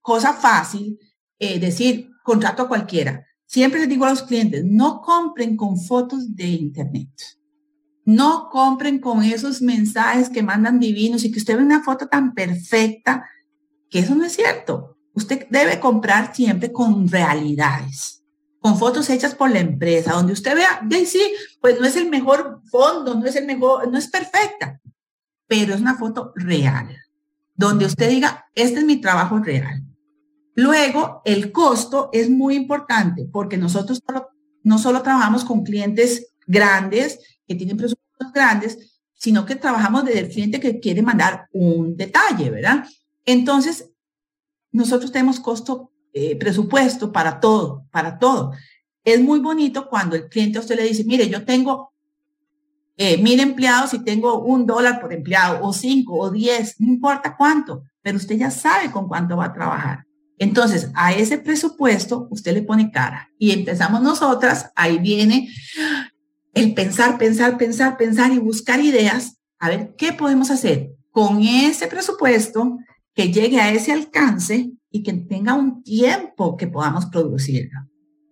cosa 0.00 0.32
fácil 0.32 0.98
eh, 1.38 1.58
decir 1.58 2.10
contrato 2.22 2.62
a 2.62 2.68
cualquiera. 2.68 3.26
Siempre 3.44 3.80
les 3.80 3.88
digo 3.88 4.04
a 4.06 4.10
los 4.10 4.22
clientes, 4.22 4.64
no 4.64 5.00
compren 5.02 5.56
con 5.56 5.78
fotos 5.78 6.34
de 6.34 6.46
internet 6.46 7.10
no 8.06 8.48
compren 8.50 9.00
con 9.00 9.24
esos 9.24 9.60
mensajes 9.60 10.30
que 10.30 10.42
mandan 10.42 10.78
divinos 10.78 11.24
y 11.24 11.32
que 11.32 11.40
usted 11.40 11.56
ve 11.56 11.64
una 11.64 11.82
foto 11.82 12.06
tan 12.06 12.34
perfecta, 12.34 13.28
que 13.90 13.98
eso 13.98 14.14
no 14.14 14.24
es 14.24 14.32
cierto. 14.32 14.96
Usted 15.12 15.48
debe 15.50 15.80
comprar 15.80 16.34
siempre 16.34 16.72
con 16.72 17.08
realidades, 17.08 18.22
con 18.60 18.78
fotos 18.78 19.10
hechas 19.10 19.34
por 19.34 19.50
la 19.50 19.58
empresa, 19.58 20.12
donde 20.12 20.34
usted 20.34 20.54
vea, 20.54 20.80
de 20.84 21.04
sí, 21.04 21.20
pues 21.60 21.80
no 21.80 21.86
es 21.86 21.96
el 21.96 22.08
mejor 22.08 22.62
fondo, 22.70 23.16
no 23.16 23.26
es 23.26 23.34
el 23.34 23.44
mejor, 23.44 23.90
no 23.90 23.98
es 23.98 24.06
perfecta, 24.06 24.80
pero 25.48 25.74
es 25.74 25.80
una 25.80 25.96
foto 25.96 26.32
real, 26.36 26.96
donde 27.56 27.86
usted 27.86 28.08
diga, 28.08 28.46
este 28.54 28.78
es 28.78 28.84
mi 28.84 29.00
trabajo 29.00 29.40
real. 29.40 29.82
Luego, 30.54 31.22
el 31.24 31.50
costo 31.50 32.08
es 32.12 32.30
muy 32.30 32.54
importante 32.54 33.28
porque 33.30 33.58
nosotros 33.58 34.00
no 34.62 34.78
solo 34.78 35.02
trabajamos 35.02 35.44
con 35.44 35.64
clientes 35.64 36.34
grandes 36.46 37.18
que 37.46 37.54
tienen 37.54 37.76
presupuestos 37.76 38.32
grandes, 38.32 39.00
sino 39.14 39.46
que 39.46 39.56
trabajamos 39.56 40.04
desde 40.04 40.20
el 40.20 40.28
cliente 40.28 40.60
que 40.60 40.78
quiere 40.78 41.02
mandar 41.02 41.48
un 41.52 41.96
detalle, 41.96 42.50
¿verdad? 42.50 42.84
Entonces, 43.24 43.90
nosotros 44.72 45.10
tenemos 45.10 45.40
costo, 45.40 45.92
eh, 46.12 46.36
presupuesto 46.36 47.12
para 47.12 47.40
todo, 47.40 47.86
para 47.90 48.18
todo. 48.18 48.52
Es 49.04 49.20
muy 49.20 49.38
bonito 49.38 49.88
cuando 49.88 50.16
el 50.16 50.28
cliente 50.28 50.58
a 50.58 50.60
usted 50.60 50.76
le 50.76 50.84
dice, 50.84 51.04
mire, 51.04 51.28
yo 51.28 51.44
tengo 51.44 51.92
eh, 52.96 53.18
mil 53.18 53.40
empleados 53.40 53.94
y 53.94 54.02
tengo 54.02 54.42
un 54.42 54.66
dólar 54.66 55.00
por 55.00 55.12
empleado, 55.12 55.60
o 55.62 55.72
cinco, 55.72 56.18
o 56.18 56.30
diez, 56.30 56.80
no 56.80 56.88
importa 56.88 57.36
cuánto, 57.36 57.84
pero 58.02 58.16
usted 58.16 58.36
ya 58.36 58.50
sabe 58.50 58.90
con 58.90 59.06
cuánto 59.06 59.36
va 59.36 59.46
a 59.46 59.52
trabajar. 59.52 60.06
Entonces, 60.38 60.90
a 60.94 61.12
ese 61.12 61.38
presupuesto 61.38 62.28
usted 62.30 62.54
le 62.54 62.62
pone 62.62 62.90
cara 62.90 63.30
y 63.38 63.52
empezamos 63.52 64.02
nosotras, 64.02 64.70
ahí 64.74 64.98
viene 64.98 65.48
el 66.56 66.72
pensar, 66.72 67.18
pensar, 67.18 67.58
pensar, 67.58 67.98
pensar 67.98 68.32
y 68.32 68.38
buscar 68.38 68.80
ideas, 68.80 69.36
a 69.58 69.68
ver 69.68 69.94
qué 69.94 70.14
podemos 70.14 70.50
hacer 70.50 70.90
con 71.10 71.42
ese 71.42 71.86
presupuesto 71.86 72.78
que 73.14 73.30
llegue 73.30 73.60
a 73.60 73.70
ese 73.70 73.92
alcance 73.92 74.72
y 74.90 75.02
que 75.02 75.12
tenga 75.12 75.52
un 75.52 75.82
tiempo 75.82 76.56
que 76.56 76.66
podamos 76.66 77.06
producirlo. 77.06 77.80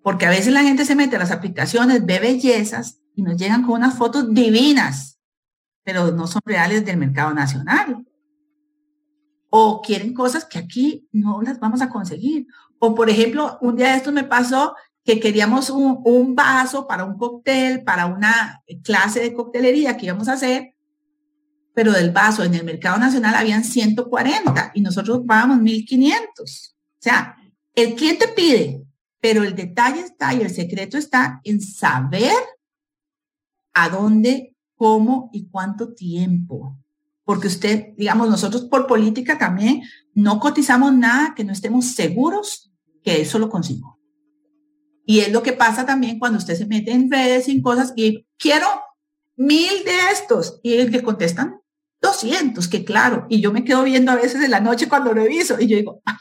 Porque 0.03 0.25
a 0.25 0.31
veces 0.31 0.55
la 0.55 0.63
gente 0.63 0.87
se 0.87 0.97
mete 0.97 1.17
a 1.17 1.19
las 1.19 1.33
aplicaciones, 1.33 2.07
ve 2.07 2.19
bellezas 2.19 2.99
y 3.15 3.23
nos 3.23 3.37
llegan 3.37 3.63
con 3.63 3.75
unas 3.75 3.95
fotos 3.95 4.33
divinas, 4.33 5.19
pero 5.83 6.11
no 6.11 6.27
son 6.27 6.41
reales 6.47 6.83
del 6.83 6.97
mercado 6.97 7.35
nacional. 7.35 8.07
O 9.51 9.83
quieren 9.83 10.15
cosas 10.15 10.47
que 10.47 10.59
aquí 10.59 11.07
no 11.13 11.43
las 11.43 11.61
vamos 11.61 11.83
a 11.83 11.91
conseguir. 11.91 12.47
O 12.79 12.95
por 12.95 13.11
ejemplo, 13.11 13.59
un 13.61 13.77
día 13.77 13.91
de 13.91 13.97
esto 13.99 14.13
me 14.13 14.25
pasó 14.25 14.75
que 15.05 15.21
queríamos 15.21 15.69
un, 15.71 16.35
vaso 16.35 16.87
para 16.87 17.05
un 17.05 17.19
cóctel, 17.19 17.85
para 17.85 18.07
una 18.07 18.63
clase 18.83 19.21
de 19.21 19.35
coctelería 19.35 19.97
que 19.97 20.07
íbamos 20.07 20.29
a 20.29 20.33
hacer, 20.33 20.75
pero 21.75 21.93
del 21.93 22.11
vaso 22.11 22.43
en 22.43 22.55
el 22.55 22.65
mercado 22.65 22.99
nacional 22.99 23.35
habían 23.35 23.65
140 23.65 24.73
y 24.75 24.81
nosotros 24.81 25.23
pagábamos 25.27 25.61
1500. 25.61 26.77
O 26.77 26.97
sea, 26.99 27.37
el 27.75 27.95
cliente 27.95 28.29
pide, 28.29 28.83
pero 29.21 29.43
el 29.43 29.55
detalle 29.55 30.01
está 30.01 30.33
y 30.33 30.41
el 30.41 30.51
secreto 30.51 30.97
está 30.97 31.41
en 31.45 31.61
saber 31.61 32.33
a 33.75 33.91
dónde, 33.91 34.57
cómo 34.75 35.29
y 35.35 35.49
cuánto 35.49 35.93
tiempo. 35.93 36.79
Porque 37.25 37.49
usted, 37.49 37.89
digamos, 37.97 38.31
nosotros 38.31 38.65
por 38.65 38.87
política 38.87 39.37
también 39.37 39.83
no 40.15 40.41
cotizamos 40.41 40.95
nada 40.95 41.35
que 41.35 41.45
no 41.45 41.53
estemos 41.53 41.95
seguros 41.95 42.71
que 43.03 43.21
eso 43.21 43.39
lo 43.39 43.51
consigo. 43.51 43.94
Y 45.05 45.21
es 45.21 45.33
lo 45.33 45.43
que 45.43 45.53
pasa 45.53 45.85
también 45.85 46.19
cuando 46.19 46.39
usted 46.39 46.57
se 46.57 46.67
mete 46.67 46.93
en 46.93 47.11
redes 47.11 47.45
sin 47.45 47.63
cosas 47.63 47.93
y 47.97 48.27
quiero 48.39 48.67
mil 49.37 49.85
de 49.85 49.97
estos 50.13 50.61
y 50.63 50.77
le 50.77 51.03
contestan 51.03 51.61
200, 52.01 52.69
que 52.69 52.85
claro, 52.85 53.27
y 53.29 53.41
yo 53.41 53.53
me 53.53 53.65
quedo 53.65 53.83
viendo 53.83 54.13
a 54.13 54.17
veces 54.17 54.43
en 54.43 54.51
la 54.51 54.61
noche 54.61 54.89
cuando 54.89 55.13
reviso 55.13 55.59
y 55.59 55.67
yo 55.67 55.77
digo, 55.77 56.03
ah, 56.05 56.19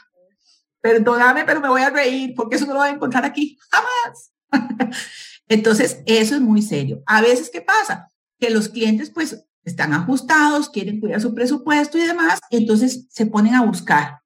perdóname, 0.80 1.44
pero 1.44 1.60
me 1.60 1.68
voy 1.68 1.82
a 1.82 1.90
reír 1.90 2.34
porque 2.34 2.56
eso 2.56 2.66
no 2.66 2.74
lo 2.74 2.80
voy 2.80 2.88
a 2.88 2.92
encontrar 2.92 3.24
aquí 3.24 3.58
jamás. 3.70 4.32
Entonces, 5.48 5.98
eso 6.06 6.34
es 6.34 6.40
muy 6.40 6.62
serio. 6.62 7.02
A 7.06 7.20
veces, 7.20 7.50
¿qué 7.52 7.60
pasa? 7.60 8.10
Que 8.38 8.50
los 8.50 8.68
clientes 8.68 9.10
pues 9.10 9.46
están 9.64 9.92
ajustados, 9.92 10.70
quieren 10.70 11.00
cuidar 11.00 11.20
su 11.20 11.34
presupuesto 11.34 11.98
y 11.98 12.02
demás, 12.02 12.38
entonces 12.50 13.06
se 13.10 13.26
ponen 13.26 13.54
a 13.54 13.64
buscar. 13.64 14.20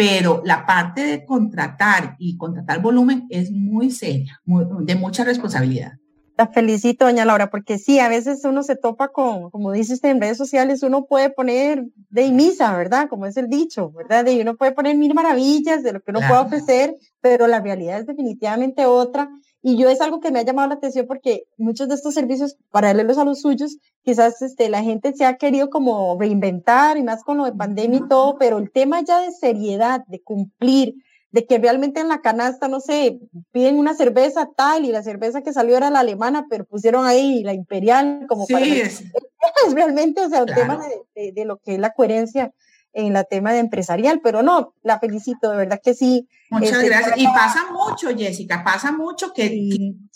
Pero 0.00 0.40
la 0.46 0.64
parte 0.64 1.02
de 1.02 1.26
contratar 1.26 2.16
y 2.18 2.38
contratar 2.38 2.80
volumen 2.80 3.26
es 3.28 3.50
muy 3.50 3.90
seria, 3.90 4.40
de 4.46 4.94
mucha 4.94 5.24
responsabilidad. 5.24 5.92
La 6.38 6.46
felicito, 6.46 7.04
doña 7.04 7.26
Laura, 7.26 7.50
porque 7.50 7.76
sí, 7.76 7.98
a 7.98 8.08
veces 8.08 8.46
uno 8.46 8.62
se 8.62 8.76
topa 8.76 9.08
con, 9.08 9.50
como 9.50 9.72
dice 9.72 9.92
usted, 9.92 10.08
en 10.08 10.22
redes 10.22 10.38
sociales 10.38 10.82
uno 10.82 11.04
puede 11.04 11.28
poner 11.28 11.84
de 12.08 12.30
misa, 12.30 12.74
¿verdad? 12.74 13.10
Como 13.10 13.26
es 13.26 13.36
el 13.36 13.50
dicho, 13.50 13.90
¿verdad? 13.90 14.24
De 14.24 14.40
uno 14.40 14.56
puede 14.56 14.72
poner 14.72 14.96
mil 14.96 15.12
maravillas 15.12 15.82
de 15.82 15.92
lo 15.92 16.00
que 16.00 16.12
uno 16.12 16.20
puede 16.26 16.40
ofrecer, 16.40 16.96
pero 17.20 17.46
la 17.46 17.60
realidad 17.60 18.00
es 18.00 18.06
definitivamente 18.06 18.86
otra. 18.86 19.28
Y 19.62 19.76
yo 19.76 19.90
es 19.90 20.00
algo 20.00 20.20
que 20.20 20.30
me 20.30 20.38
ha 20.38 20.44
llamado 20.44 20.68
la 20.68 20.74
atención 20.74 21.06
porque 21.06 21.44
muchos 21.58 21.88
de 21.88 21.94
estos 21.94 22.14
servicios 22.14 22.56
paralelos 22.70 23.18
a 23.18 23.24
los 23.24 23.40
suyos, 23.40 23.76
quizás 24.02 24.40
este, 24.40 24.70
la 24.70 24.82
gente 24.82 25.12
se 25.12 25.26
ha 25.26 25.36
querido 25.36 25.68
como 25.68 26.16
reinventar 26.18 26.96
y 26.96 27.02
más 27.02 27.22
con 27.22 27.36
lo 27.36 27.44
de 27.44 27.52
pandemia 27.52 27.98
y 27.98 28.08
todo, 28.08 28.36
pero 28.38 28.58
el 28.58 28.70
tema 28.70 29.02
ya 29.02 29.20
de 29.20 29.32
seriedad, 29.32 30.02
de 30.06 30.22
cumplir, 30.22 30.94
de 31.30 31.46
que 31.46 31.58
realmente 31.58 32.00
en 32.00 32.08
la 32.08 32.22
canasta, 32.22 32.68
no 32.68 32.80
sé, 32.80 33.20
piden 33.52 33.78
una 33.78 33.94
cerveza 33.94 34.48
tal 34.56 34.84
y 34.84 34.92
la 34.92 35.02
cerveza 35.02 35.42
que 35.42 35.52
salió 35.52 35.76
era 35.76 35.90
la 35.90 36.00
alemana, 36.00 36.46
pero 36.48 36.64
pusieron 36.64 37.04
ahí 37.04 37.42
la 37.44 37.52
imperial 37.52 38.24
como 38.28 38.46
sí, 38.46 38.54
para... 38.54 38.66
Es. 38.66 39.02
es 39.66 39.74
realmente, 39.74 40.22
o 40.22 40.28
sea, 40.28 40.40
un 40.40 40.54
tema 40.54 40.78
de, 40.78 41.02
de, 41.14 41.32
de, 41.32 41.44
lo 41.44 41.58
que 41.58 41.74
es 41.74 41.80
la 41.80 41.92
coherencia 41.92 42.52
en 42.92 43.12
la 43.12 43.24
tema 43.24 43.52
de 43.52 43.60
empresarial, 43.60 44.20
pero 44.22 44.42
no, 44.42 44.74
la 44.82 44.98
felicito, 44.98 45.50
de 45.50 45.56
verdad 45.56 45.80
que 45.82 45.94
sí. 45.94 46.28
Muchas 46.50 46.72
este, 46.72 46.88
gracias. 46.88 47.18
Y 47.18 47.24
pasa 47.26 47.66
mucho, 47.70 48.08
Jessica, 48.16 48.64
pasa 48.64 48.92
mucho 48.92 49.32
que, 49.32 49.48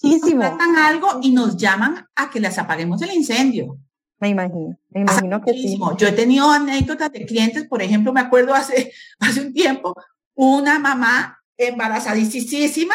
que 0.01 0.21
tratan 0.37 0.77
algo 0.77 1.21
y 1.23 1.33
nos 1.33 1.57
llaman 1.57 2.07
a 2.17 2.31
que 2.31 2.41
les 2.41 2.59
apaguemos 2.59 3.01
el 3.03 3.13
incendio. 3.13 3.79
Me 4.19 4.29
imagino, 4.29 4.79
me 4.91 5.01
imagino 5.03 5.41
que 5.43 5.53
sí. 5.53 5.79
Yo 5.99 6.09
he 6.09 6.13
tenido 6.13 6.51
anécdotas 6.51 7.13
de 7.13 7.27
clientes, 7.27 7.67
por 7.69 7.83
ejemplo, 7.83 8.13
me 8.13 8.21
acuerdo 8.21 8.55
hace, 8.55 8.93
hace 9.21 9.41
un 9.41 9.53
tiempo, 9.53 9.95
una 10.35 10.79
mamá 10.79 11.41
embarazadísima, 11.57 12.95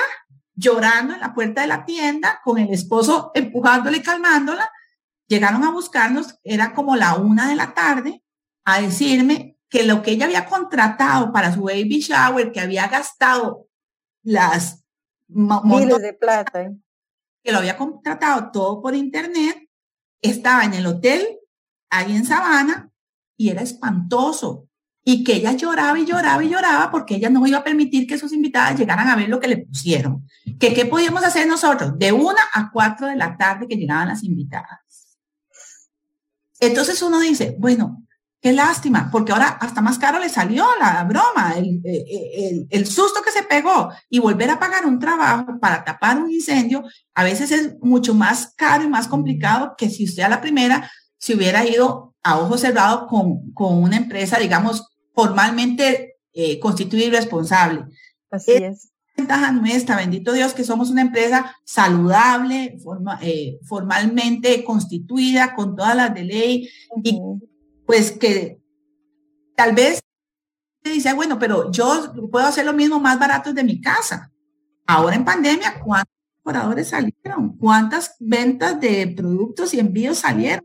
llorando 0.56 1.14
en 1.14 1.22
la 1.22 1.34
puerta 1.34 1.62
de 1.62 1.68
la 1.68 1.86
tienda, 1.86 2.42
con 2.44 2.58
el 2.58 2.74
esposo 2.74 3.32
empujándole 3.34 3.98
y 3.98 4.02
calmándola. 4.02 4.70
Llegaron 5.28 5.64
a 5.64 5.72
buscarnos, 5.72 6.40
era 6.44 6.74
como 6.74 6.96
la 6.96 7.16
una 7.16 7.48
de 7.48 7.56
la 7.56 7.74
tarde, 7.74 8.24
a 8.66 8.82
decirme 8.82 9.59
que 9.70 9.84
lo 9.84 10.02
que 10.02 10.12
ella 10.12 10.26
había 10.26 10.46
contratado 10.46 11.32
para 11.32 11.54
su 11.54 11.64
baby 11.64 12.00
shower, 12.00 12.52
que 12.52 12.60
había 12.60 12.88
gastado 12.88 13.68
las 14.24 14.84
miles 15.28 16.02
de 16.02 16.14
plata, 16.14 16.64
¿eh? 16.64 16.76
que 17.44 17.52
lo 17.52 17.60
había 17.60 17.78
contratado 17.78 18.52
todo 18.52 18.82
por 18.82 18.96
internet, 18.96 19.70
estaba 20.22 20.66
en 20.66 20.74
el 20.74 20.86
hotel 20.86 21.40
ahí 21.90 22.16
en 22.16 22.26
Sabana 22.26 22.92
y 23.38 23.50
era 23.50 23.62
espantoso 23.62 24.68
y 25.04 25.24
que 25.24 25.36
ella 25.36 25.54
lloraba 25.54 25.98
y 25.98 26.06
lloraba 26.06 26.44
y 26.44 26.50
lloraba 26.50 26.92
porque 26.92 27.16
ella 27.16 27.30
no 27.30 27.46
iba 27.48 27.60
a 27.60 27.64
permitir 27.64 28.06
que 28.06 28.18
sus 28.18 28.34
invitadas 28.34 28.78
llegaran 28.78 29.08
a 29.08 29.16
ver 29.16 29.30
lo 29.30 29.40
que 29.40 29.48
le 29.48 29.58
pusieron. 29.58 30.28
Que 30.60 30.74
qué 30.74 30.86
podíamos 30.86 31.24
hacer 31.24 31.48
nosotros 31.48 31.98
de 31.98 32.12
una 32.12 32.42
a 32.54 32.70
cuatro 32.72 33.08
de 33.08 33.16
la 33.16 33.38
tarde 33.38 33.68
que 33.68 33.76
llegaban 33.76 34.10
las 34.10 34.24
invitadas. 34.24 35.18
Entonces 36.60 37.02
uno 37.02 37.20
dice, 37.20 37.56
bueno, 37.58 38.06
Qué 38.42 38.54
lástima, 38.54 39.10
porque 39.12 39.34
ahora 39.34 39.50
hasta 39.60 39.82
más 39.82 40.00
caro 40.00 40.18
le 40.18 40.30
salió 40.30 40.66
la 40.80 41.04
broma, 41.04 41.56
el, 41.58 41.82
el, 41.84 42.68
el, 42.70 42.86
susto 42.88 43.22
que 43.22 43.32
se 43.32 43.44
pegó 43.44 43.90
y 44.10 44.20
volver 44.20 44.50
a 44.50 44.60
pagar 44.60 44.86
un 44.86 44.98
trabajo 44.98 45.60
para 45.60 45.84
tapar 45.84 46.18
un 46.18 46.32
incendio, 46.32 46.84
a 47.14 47.26
veces 47.26 47.52
es 47.52 47.76
mucho 47.82 48.14
más 48.14 48.54
caro 48.56 48.86
y 48.86 48.88
más 48.88 49.10
complicado 49.10 49.76
que 49.78 49.90
si 49.90 50.06
usted 50.06 50.24
a 50.24 50.30
la 50.30 50.40
primera 50.40 50.90
se 51.18 51.36
hubiera 51.36 51.66
ido 51.66 52.16
a 52.24 52.40
ojo 52.40 52.58
cerrado 52.58 53.08
con, 53.08 53.52
con 53.54 53.84
una 53.84 53.98
empresa, 53.98 54.40
digamos, 54.40 54.88
formalmente 55.14 56.16
eh, 56.34 56.60
constituida 56.60 57.08
y 57.08 57.12
responsable. 57.12 57.86
Así 58.32 58.52
es. 58.54 58.92
Ventaja 59.18 59.52
nuestra, 59.52 59.98
bendito 59.98 60.32
Dios, 60.32 60.54
que 60.54 60.64
somos 60.64 60.90
una 60.90 61.02
empresa 61.02 61.58
saludable, 61.66 62.78
forma, 62.82 63.20
eh, 63.22 63.60
formalmente 63.66 64.64
constituida, 64.64 65.56
con 65.56 65.76
todas 65.76 65.94
las 65.94 66.14
de 66.14 66.24
ley, 66.24 66.70
uh 66.92 67.02
-huh. 67.02 67.42
y 67.42 67.49
pues 67.90 68.12
que 68.12 68.62
tal 69.56 69.74
vez 69.74 70.00
dice, 70.84 71.12
bueno, 71.14 71.40
pero 71.40 71.72
yo 71.72 72.14
puedo 72.32 72.46
hacer 72.46 72.64
lo 72.64 72.74
mismo 72.74 73.00
más 73.00 73.18
barato 73.18 73.52
de 73.52 73.64
mi 73.64 73.82
casa. 73.82 74.32
Ahora 74.86 75.16
en 75.16 75.26
pandemia, 75.26 75.82
¿cuántos 75.84 76.14
operadores 76.44 76.90
salieron? 76.90 77.58
¿Cuántas 77.58 78.16
ventas 78.20 78.80
de 78.80 79.08
productos 79.18 79.74
y 79.74 79.80
envíos 79.80 80.20
salieron? 80.20 80.64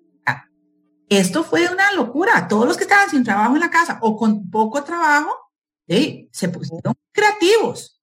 Esto 1.09 1.43
fue 1.45 1.67
una 1.73 1.93
locura. 1.93 2.47
Todos 2.47 2.69
los 2.69 2.77
que 2.77 2.83
estaban 2.83 3.09
sin 3.09 3.25
trabajo 3.25 3.55
en 3.55 3.61
la 3.61 3.71
casa 3.71 3.99
o 4.03 4.19
con 4.19 4.51
poco 4.51 4.85
trabajo, 4.85 5.31
¿sí? 5.89 6.29
se 6.31 6.51
pusieron 6.51 6.93
creativos. 7.11 8.03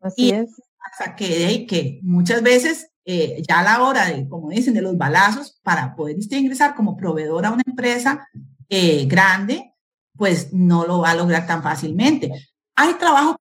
Así 0.00 0.26
y 0.26 0.30
es. 0.30 0.62
Hasta 0.78 1.16
que, 1.16 1.66
que 1.68 1.98
muchas 2.04 2.40
veces, 2.40 2.92
eh, 3.04 3.42
ya 3.48 3.58
a 3.58 3.64
la 3.64 3.82
hora 3.82 4.06
de, 4.06 4.28
como 4.28 4.50
dicen, 4.50 4.74
de 4.74 4.82
los 4.82 4.96
balazos, 4.96 5.58
para 5.64 5.96
poder 5.96 6.18
ingresar 6.30 6.76
como 6.76 6.96
proveedor 6.96 7.46
a 7.46 7.50
una 7.50 7.64
empresa, 7.66 8.28
eh, 8.70 9.04
grande, 9.06 9.74
pues 10.16 10.52
no 10.52 10.86
lo 10.86 11.00
va 11.00 11.10
a 11.10 11.16
lograr 11.16 11.46
tan 11.46 11.62
fácilmente. 11.62 12.30
Hay 12.76 12.94
trabajo, 12.94 13.36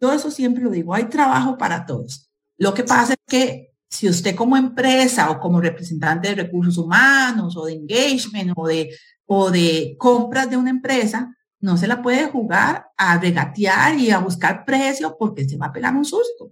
yo 0.00 0.12
eso 0.12 0.30
siempre 0.30 0.62
lo 0.62 0.70
digo, 0.70 0.92
hay 0.92 1.04
trabajo 1.04 1.56
para 1.56 1.86
todos. 1.86 2.30
Lo 2.58 2.74
que 2.74 2.84
pasa 2.84 3.14
es 3.14 3.18
que 3.26 3.70
si 3.88 4.08
usted 4.08 4.34
como 4.34 4.56
empresa 4.56 5.30
o 5.30 5.40
como 5.40 5.60
representante 5.60 6.28
de 6.28 6.42
recursos 6.42 6.76
humanos 6.78 7.56
o 7.56 7.64
de 7.64 7.74
engagement 7.74 8.52
o 8.56 8.66
de, 8.66 8.90
o 9.26 9.50
de 9.50 9.96
compras 9.98 10.50
de 10.50 10.56
una 10.56 10.70
empresa, 10.70 11.34
no 11.60 11.76
se 11.76 11.86
la 11.86 12.02
puede 12.02 12.26
jugar 12.26 12.86
a 12.96 13.18
regatear 13.18 13.96
y 13.98 14.10
a 14.10 14.18
buscar 14.18 14.64
precio 14.64 15.16
porque 15.18 15.48
se 15.48 15.56
va 15.56 15.66
a 15.66 15.72
pegar 15.72 15.94
un 15.94 16.04
susto. 16.04 16.50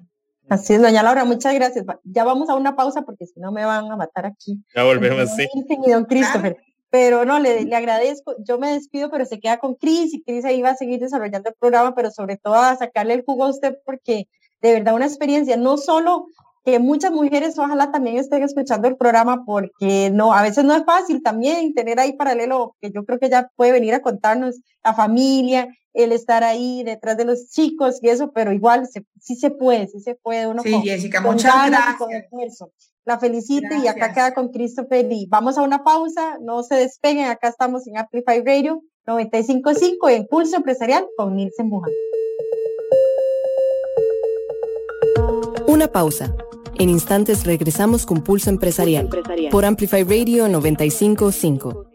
Así 0.48 0.74
es, 0.74 0.82
doña 0.82 1.02
Laura, 1.02 1.24
muchas 1.24 1.54
gracias. 1.54 1.84
Ya 2.04 2.24
vamos 2.24 2.48
a 2.48 2.54
una 2.54 2.74
pausa 2.74 3.02
porque 3.02 3.26
si 3.26 3.38
no 3.38 3.52
me 3.52 3.64
van 3.64 3.90
a 3.90 3.96
matar 3.96 4.24
aquí. 4.24 4.62
Ya 4.74 4.82
volvemos, 4.82 5.30
sí. 5.34 5.46
Y 5.86 5.90
don 5.90 6.04
Christopher. 6.04 6.54
Claro. 6.54 6.67
Pero 6.90 7.24
no, 7.24 7.38
le, 7.38 7.64
le, 7.64 7.76
agradezco, 7.76 8.34
yo 8.38 8.58
me 8.58 8.72
despido, 8.72 9.10
pero 9.10 9.26
se 9.26 9.40
queda 9.40 9.58
con 9.58 9.74
Cris 9.74 10.14
y 10.14 10.22
Cris 10.22 10.44
ahí 10.44 10.62
va 10.62 10.70
a 10.70 10.76
seguir 10.76 11.00
desarrollando 11.00 11.50
el 11.50 11.54
programa, 11.58 11.94
pero 11.94 12.10
sobre 12.10 12.38
todo 12.38 12.54
a 12.54 12.76
sacarle 12.76 13.14
el 13.14 13.24
jugo 13.24 13.44
a 13.44 13.50
usted 13.50 13.76
porque 13.84 14.26
de 14.62 14.72
verdad 14.72 14.94
una 14.94 15.06
experiencia, 15.06 15.56
no 15.56 15.76
solo 15.76 16.26
que 16.64 16.78
muchas 16.78 17.12
mujeres 17.12 17.58
ojalá 17.58 17.90
también 17.90 18.18
estén 18.18 18.42
escuchando 18.42 18.88
el 18.88 18.96
programa 18.96 19.44
porque 19.46 20.10
no, 20.12 20.32
a 20.32 20.42
veces 20.42 20.64
no 20.64 20.74
es 20.74 20.84
fácil 20.84 21.22
también 21.22 21.72
tener 21.74 21.98
ahí 21.98 22.12
paralelo, 22.12 22.76
que 22.80 22.90
yo 22.90 23.04
creo 23.04 23.18
que 23.18 23.30
ya 23.30 23.50
puede 23.56 23.72
venir 23.72 23.94
a 23.94 24.02
contarnos 24.02 24.56
la 24.84 24.92
familia, 24.92 25.68
el 25.94 26.12
estar 26.12 26.44
ahí 26.44 26.82
detrás 26.84 27.16
de 27.16 27.24
los 27.24 27.50
chicos 27.50 27.98
y 28.02 28.08
eso, 28.08 28.32
pero 28.32 28.52
igual 28.52 28.86
se, 28.86 29.04
sí 29.20 29.36
se 29.36 29.50
puede, 29.50 29.88
sí 29.88 30.00
se 30.00 30.14
puede. 30.14 30.46
Uno 30.46 30.62
sí, 30.62 30.72
con, 30.72 30.82
Jessica, 30.82 31.22
con 31.22 31.34
muchas 31.34 31.70
gracias. 31.70 31.96
Con 31.96 32.70
la 33.04 33.18
felicito 33.18 33.68
gracias. 33.68 33.84
y 33.84 33.88
acá 33.88 34.12
queda 34.12 34.34
con 34.34 34.48
Christopher 34.48 35.06
y 35.10 35.26
vamos 35.26 35.56
a 35.56 35.62
una 35.62 35.82
pausa, 35.82 36.38
no 36.40 36.62
se 36.62 36.74
despeguen, 36.74 37.26
acá 37.26 37.48
estamos 37.48 37.86
en 37.86 37.96
Amplify 37.96 38.42
Radio 38.44 38.82
95.5 39.06 40.10
en 40.10 40.26
Pulso 40.26 40.56
Empresarial 40.56 41.06
con 41.16 41.34
Nielsen 41.34 41.70
Bujan. 41.70 41.92
Una 45.66 45.88
pausa. 45.88 46.34
En 46.78 46.90
instantes 46.90 47.44
regresamos 47.44 48.06
con 48.06 48.22
Pulso 48.22 48.50
Empresarial, 48.50 49.04
Empresarial. 49.06 49.50
por 49.50 49.64
Amplify 49.64 50.04
Radio 50.04 50.46
95.5. 50.46 51.87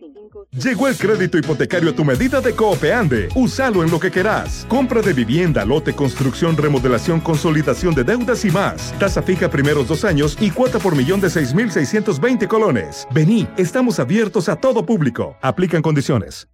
Llegó 0.53 0.87
el 0.87 0.95
crédito 0.95 1.39
hipotecario 1.39 1.89
a 1.89 1.95
tu 1.95 2.05
medida 2.05 2.39
de 2.39 2.53
Coopeande. 2.53 3.27
Úsalo 3.33 3.83
en 3.83 3.89
lo 3.89 3.99
que 3.99 4.11
querás. 4.11 4.67
Compra 4.69 5.01
de 5.01 5.11
vivienda, 5.11 5.65
lote, 5.65 5.95
construcción, 5.95 6.55
remodelación, 6.55 7.21
consolidación 7.21 7.95
de 7.95 8.03
deudas 8.03 8.45
y 8.45 8.51
más. 8.51 8.93
Tasa 8.99 9.23
fija 9.23 9.49
primeros 9.49 9.87
dos 9.87 10.05
años 10.05 10.37
y 10.39 10.51
cuota 10.51 10.77
por 10.77 10.95
millón 10.95 11.19
de 11.21 11.29
6.620 11.29 12.47
colones. 12.47 13.07
Vení, 13.09 13.47
estamos 13.57 13.99
abiertos 13.99 14.47
a 14.47 14.55
todo 14.55 14.85
público. 14.85 15.37
Aplican 15.41 15.81
condiciones. 15.81 16.47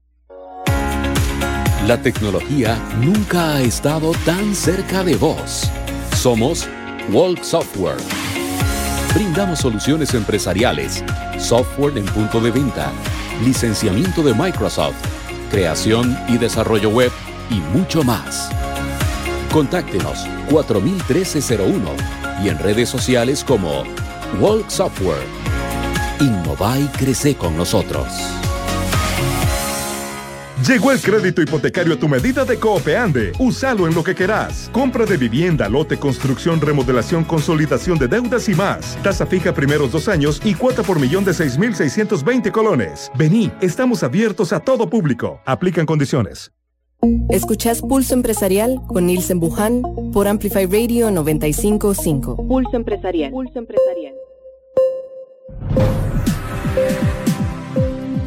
La 1.85 2.01
tecnología 2.01 2.77
nunca 3.01 3.55
ha 3.55 3.61
estado 3.61 4.13
tan 4.25 4.55
cerca 4.55 5.03
de 5.03 5.17
vos. 5.17 5.69
Somos 6.15 6.69
Walk 7.11 7.43
Software. 7.43 7.97
Brindamos 9.13 9.59
soluciones 9.59 10.13
empresariales, 10.13 11.03
software 11.37 11.97
en 11.97 12.05
punto 12.05 12.39
de 12.39 12.51
venta 12.51 12.93
licenciamiento 13.43 14.23
de 14.23 14.33
Microsoft, 14.33 14.95
creación 15.49 16.17
y 16.27 16.37
desarrollo 16.37 16.89
web 16.89 17.11
y 17.49 17.59
mucho 17.77 18.03
más. 18.03 18.49
Contáctenos 19.51 20.25
401301 20.49 21.89
y 22.43 22.49
en 22.49 22.59
redes 22.59 22.89
sociales 22.89 23.43
como 23.43 23.83
Walk 24.39 24.69
Software. 24.69 25.25
Innova 26.19 26.77
y 26.79 26.87
crece 26.87 27.35
con 27.35 27.57
nosotros. 27.57 28.38
Llegó 30.69 30.91
el 30.91 31.01
crédito 31.01 31.41
hipotecario 31.41 31.95
a 31.95 31.97
tu 31.97 32.07
medida 32.07 32.45
de 32.45 32.59
Coopeande. 32.59 33.31
Úsalo 33.39 33.87
en 33.87 33.95
lo 33.95 34.03
que 34.03 34.13
querás. 34.13 34.69
Compra 34.71 35.03
de 35.03 35.17
vivienda, 35.17 35.67
lote, 35.67 35.97
construcción, 35.97 36.61
remodelación, 36.61 37.23
consolidación 37.23 37.97
de 37.97 38.07
deudas 38.07 38.47
y 38.49 38.53
más. 38.53 38.95
Tasa 39.01 39.25
fija 39.25 39.51
primeros 39.51 39.91
dos 39.91 40.07
años 40.07 40.39
y 40.45 40.53
cuota 40.53 40.83
por 40.83 40.99
millón 40.99 41.25
de 41.25 41.31
6.620 41.31 42.51
colones. 42.51 43.11
Vení, 43.17 43.51
estamos 43.61 44.03
abiertos 44.03 44.53
a 44.53 44.59
todo 44.59 44.87
público. 44.87 45.41
Aplican 45.43 45.87
condiciones. 45.87 46.51
Escuchás 47.29 47.81
Pulso 47.81 48.13
Empresarial 48.13 48.79
con 48.87 49.07
Nielsen 49.07 49.39
Buján 49.39 49.81
por 50.13 50.27
Amplify 50.27 50.67
Radio 50.67 51.09
955. 51.09 52.47
Pulso 52.47 52.75
Empresarial. 52.75 53.31
Pulso 53.31 53.57
Empresarial. 53.57 54.13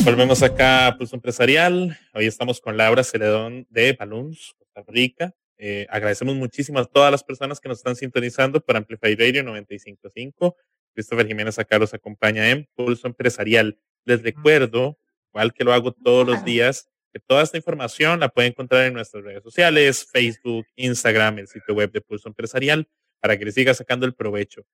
Volvemos 0.04 0.42
acá 0.42 0.88
a 0.88 0.98
Pulso 0.98 1.14
Empresarial. 1.14 1.96
Hoy 2.12 2.26
estamos 2.26 2.60
con 2.60 2.76
Laura 2.76 3.04
Celedón 3.04 3.68
de 3.70 3.92
Balloons, 3.92 4.52
Costa 4.58 4.82
Rica. 4.88 5.32
Eh, 5.58 5.86
agradecemos 5.88 6.34
muchísimo 6.34 6.80
a 6.80 6.84
todas 6.84 7.12
las 7.12 7.22
personas 7.22 7.60
que 7.60 7.68
nos 7.68 7.78
están 7.78 7.94
sintonizando 7.94 8.60
por 8.60 8.76
Amplify 8.76 9.14
Radio 9.14 9.44
955. 9.44 10.56
Christopher 10.92 11.28
Jiménez 11.28 11.56
acá 11.60 11.78
los 11.78 11.94
acompaña 11.94 12.50
en 12.50 12.68
Pulso 12.74 13.06
Empresarial. 13.06 13.78
Les 14.04 14.20
recuerdo, 14.24 14.98
igual 15.32 15.52
que 15.52 15.62
lo 15.62 15.72
hago 15.72 15.92
todos 15.92 16.26
los 16.26 16.44
días, 16.44 16.88
que 17.12 17.20
toda 17.20 17.44
esta 17.44 17.56
información 17.56 18.18
la 18.18 18.28
pueden 18.28 18.50
encontrar 18.50 18.86
en 18.86 18.94
nuestras 18.94 19.22
redes 19.22 19.44
sociales, 19.44 20.08
Facebook, 20.12 20.66
Instagram, 20.74 21.38
el 21.38 21.46
sitio 21.46 21.74
web 21.74 21.92
de 21.92 22.00
Pulso 22.00 22.28
Empresarial, 22.28 22.88
para 23.20 23.38
que 23.38 23.44
le 23.44 23.52
siga 23.52 23.72
sacando 23.72 24.04
el 24.04 24.14
provecho. 24.14 24.66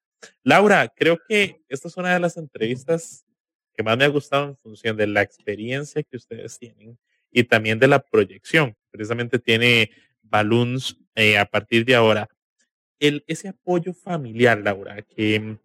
Laura, 0.43 0.91
creo 0.97 1.18
que 1.29 1.61
esta 1.68 1.89
es 1.89 1.97
una 1.99 2.14
de 2.14 2.20
las 2.20 2.39
entrevistas 2.39 3.26
que 3.79 3.85
más 3.85 3.97
me 3.97 4.05
ha 4.05 4.09
gustado 4.09 4.49
en 4.49 4.57
función 4.57 4.97
de 4.97 5.07
la 5.07 5.22
experiencia 5.22 6.03
que 6.03 6.16
ustedes 6.16 6.59
tienen 6.59 6.99
y 7.31 7.45
también 7.45 7.79
de 7.79 7.87
la 7.87 8.01
proyección. 8.01 8.76
Precisamente 8.91 9.39
tiene 9.39 9.93
Balloons 10.20 10.97
eh, 11.14 11.39
a 11.39 11.45
partir 11.45 11.85
de 11.85 11.95
ahora. 11.95 12.29
El, 12.99 13.22
ese 13.29 13.47
apoyo 13.47 13.95
familiar, 13.95 14.59
Laura, 14.59 15.01
que 15.03 15.59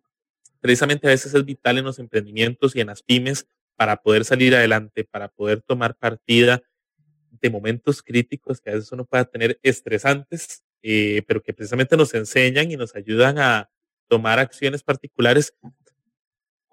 precisamente 0.59 1.07
a 1.07 1.09
veces 1.09 1.34
es 1.34 1.43
vital 1.43 1.80
en 1.80 1.86
los 1.86 1.97
emprendimientos 1.97 2.76
y 2.76 2.82
en 2.82 2.88
las 2.88 3.01
pymes 3.01 3.47
para 3.76 3.97
poder 3.97 4.26
salir 4.26 4.53
adelante, 4.53 5.05
para 5.05 5.28
poder 5.28 5.64
tomar 5.64 5.95
partida 5.95 6.61
de 7.32 7.49
momentos 7.49 8.03
críticos 8.03 8.61
que 8.61 8.70
a 8.70 8.76
veces 8.76 8.91
uno 8.91 9.05
pueda 9.05 9.26
tener 9.26 9.59
estresantes, 9.64 10.64
eh, 10.84 11.24
pero 11.26 11.41
que 11.41 11.51
precisamente 11.51 11.97
nos 11.97 12.14
enseñan 12.14 12.70
y 12.70 12.78
nos 12.78 12.95
ayudan 12.95 13.39
a 13.39 13.72
tomar 14.07 14.38
acciones 14.38 14.84
particulares 14.84 15.55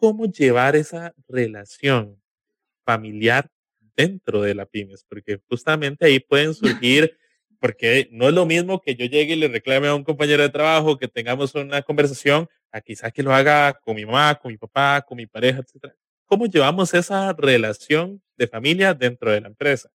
cómo 0.01 0.25
llevar 0.25 0.75
esa 0.77 1.15
relación 1.29 2.21
familiar 2.85 3.49
dentro 3.95 4.41
de 4.41 4.55
la 4.55 4.65
pymes, 4.65 5.05
porque 5.07 5.41
justamente 5.49 6.07
ahí 6.07 6.19
pueden 6.19 6.55
surgir, 6.85 7.17
porque 7.61 8.09
no 8.11 8.29
es 8.29 8.35
lo 8.35 8.47
mismo 8.47 8.81
que 8.81 8.97
yo 8.97 9.05
llegue 9.05 9.35
y 9.35 9.37
le 9.37 9.49
reclame 9.49 9.89
a 9.89 9.95
un 9.95 10.03
compañero 10.03 10.43
de 10.43 10.49
trabajo, 10.49 10.99
que 10.99 11.07
tengamos 11.07 11.55
una 11.55 11.83
conversación, 11.83 12.49
a 12.73 12.81
quizás 12.81 13.13
que 13.13 13.23
lo 13.23 13.35
haga 13.35 13.75
con 13.75 13.95
mi 13.95 14.07
mamá, 14.07 14.35
con 14.37 14.51
mi 14.51 14.57
papá, 14.57 15.05
con 15.07 15.17
mi 15.17 15.27
pareja, 15.27 15.61
etc. 15.61 15.93
¿Cómo 16.25 16.47
llevamos 16.47 16.95
esa 16.95 17.35
relación 17.35 18.23
de 18.39 18.49
familia 18.49 18.95
dentro 18.95 19.31
de 19.31 19.43
la 19.43 19.49
empresa? 19.49 19.91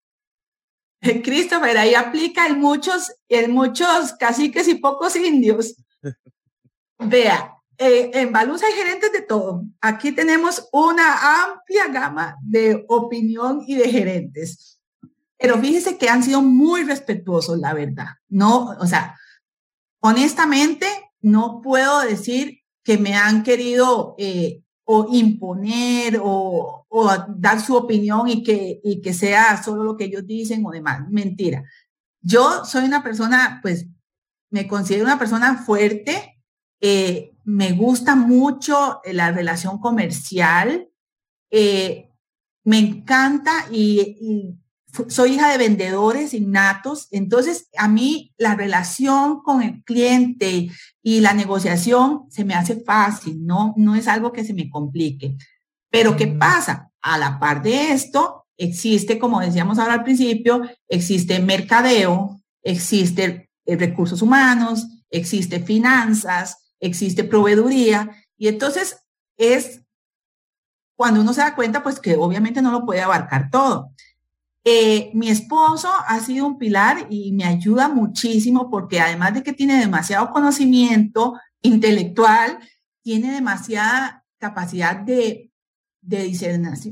Christopher, 1.24 1.78
ahí 1.78 1.94
aplica 1.94 2.48
en 2.48 2.60
muchos, 2.60 3.14
en 3.30 3.52
muchos 3.52 4.14
caciques 4.14 4.68
y 4.68 4.76
pocos 4.76 5.16
indios. 5.16 5.76
Vea, 6.98 7.61
eh, 7.84 8.12
en 8.14 8.32
Baluz 8.32 8.62
hay 8.62 8.74
gerentes 8.74 9.12
de 9.12 9.24
todo. 9.24 9.64
Aquí 9.82 10.12
tenemos 10.12 10.70
una 10.72 11.44
amplia 11.44 11.88
gama 11.88 12.38
de 12.44 12.86
opinión 12.88 13.64
y 13.66 13.74
de 13.74 13.90
gerentes. 13.90 14.80
Pero 15.36 15.60
fíjese 15.60 15.98
que 15.98 16.08
han 16.08 16.22
sido 16.22 16.44
muy 16.44 16.84
respetuosos, 16.84 17.58
la 17.58 17.74
verdad. 17.74 18.06
No, 18.30 18.76
o 18.80 18.86
sea, 18.86 19.18
honestamente, 20.00 20.86
no 21.22 21.60
puedo 21.64 22.02
decir 22.02 22.60
que 22.84 23.00
me 23.00 23.16
han 23.16 23.42
querido 23.42 24.14
eh, 24.20 24.62
o 24.84 25.08
imponer 25.12 26.20
o, 26.22 26.86
o, 26.88 27.10
dar 27.30 27.60
su 27.62 27.76
opinión 27.76 28.28
y 28.28 28.44
que, 28.44 28.80
y 28.84 29.02
que 29.02 29.16
sea 29.16 29.62
solo 29.64 29.84
lo 29.84 29.98
que 29.98 30.04
ellos 30.04 30.28
dicen 30.28 30.64
o 30.64 30.70
demás. 30.70 31.10
Mentira. 31.10 31.64
Yo 32.22 32.64
soy 32.64 32.86
una 32.86 33.02
persona, 33.02 33.60
pues, 33.64 33.88
me 34.52 34.68
considero 34.68 35.06
una 35.06 35.18
persona 35.18 35.58
fuerte, 35.58 36.38
eh, 36.80 37.31
me 37.44 37.72
gusta 37.72 38.16
mucho 38.16 39.02
eh, 39.04 39.14
la 39.14 39.32
relación 39.32 39.80
comercial, 39.80 40.90
eh, 41.50 42.10
me 42.64 42.80
encanta 42.80 43.68
y, 43.72 44.58
soy 45.08 45.36
hija 45.36 45.50
de 45.50 45.58
vendedores 45.58 46.34
innatos, 46.34 47.08
entonces 47.12 47.70
a 47.78 47.88
mí 47.88 48.34
la 48.38 48.56
relación 48.56 49.42
con 49.42 49.62
el 49.62 49.82
cliente 49.84 50.70
y 51.02 51.22
la 51.22 51.34
negociación 51.34 52.26
se 52.30 52.44
me 52.44 52.56
hace 52.56 52.82
fácil, 52.82 53.46
no, 53.46 53.74
no 53.78 53.96
es 53.96 54.10
algo 54.10 54.34
que 54.34 54.44
se 54.44 54.54
me 54.54 54.70
complique. 54.70 55.38
Pero 55.90 56.18
¿qué 56.18 56.28
pasa? 56.28 56.92
A 57.02 57.18
la 57.18 57.40
par 57.40 57.64
de 57.64 57.94
esto, 57.94 58.48
existe, 58.58 59.18
como 59.18 59.40
decíamos 59.40 59.80
ahora 59.80 59.94
al 59.94 60.04
principio, 60.04 60.62
existe 60.90 61.40
mercadeo, 61.40 62.42
existe 62.62 63.50
eh, 63.66 63.76
recursos 63.78 64.22
humanos, 64.22 64.88
existe 65.10 65.60
finanzas, 65.60 66.61
existe 66.82 67.24
proveeduría 67.24 68.12
y 68.38 68.50
entonces 68.50 69.06
es 69.38 69.82
cuando 70.96 71.22
uno 71.22 71.34
se 71.34 71.42
da 71.42 71.56
cuenta, 71.56 71.82
pues 71.82 72.00
que 72.00 72.16
obviamente 72.16 72.62
no 72.62 72.72
lo 72.72 72.86
puede 72.86 73.02
abarcar 73.02 73.50
todo. 73.50 73.92
Eh, 74.64 75.10
mi 75.16 75.30
esposo 75.30 75.90
ha 76.08 76.20
sido 76.20 76.46
un 76.46 76.60
pilar 76.60 77.08
y 77.10 77.32
me 77.32 77.46
ayuda 77.46 77.88
muchísimo 77.88 78.70
porque 78.70 79.00
además 79.00 79.34
de 79.34 79.42
que 79.42 79.54
tiene 79.54 79.80
demasiado 79.80 80.30
conocimiento 80.30 81.40
intelectual, 81.64 82.60
tiene 83.02 83.32
demasiada 83.32 84.24
capacidad 84.38 84.96
de, 84.96 85.52
de 86.02 86.24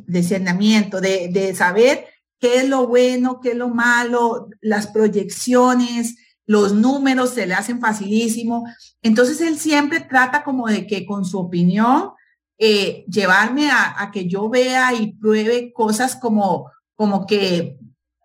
discernimiento, 0.07 0.99
de, 1.01 1.29
de 1.31 1.53
saber 1.53 2.07
qué 2.39 2.61
es 2.61 2.69
lo 2.69 2.87
bueno, 2.87 3.39
qué 3.39 3.51
es 3.51 3.57
lo 3.57 3.69
malo, 3.69 4.49
las 4.61 4.87
proyecciones, 4.87 6.15
los 6.49 6.73
números 6.73 7.35
se 7.35 7.45
le 7.45 7.53
hacen 7.53 7.79
facilísimo. 7.79 8.65
Entonces 9.03 9.39
él 9.39 9.59
siempre 9.59 9.99
trata 9.99 10.43
como 10.43 10.65
de 10.65 10.87
que 10.87 11.05
con 11.05 11.23
su 11.23 11.37
opinión 11.37 12.13
eh, 12.57 13.05
llevarme 13.07 13.69
a, 13.69 14.09
que 14.11 14.27
yo 14.27 14.49
vea 14.49 14.95
y 14.95 15.13
pruebe 15.13 15.71
cosas 15.71 16.15
como, 16.15 16.71
como 16.95 17.27
que 17.27 17.77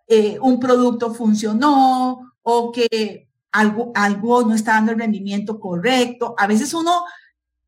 eh, 0.07 0.39
un 0.41 0.59
producto 0.59 1.13
funcionó 1.13 2.33
o 2.41 2.71
que 2.71 3.29
algo, 3.51 3.91
algo 3.93 4.41
no 4.41 4.55
está 4.55 4.71
dando 4.71 4.93
el 4.93 4.99
rendimiento 4.99 5.59
correcto. 5.59 6.33
A 6.39 6.47
veces 6.47 6.73
uno 6.73 7.03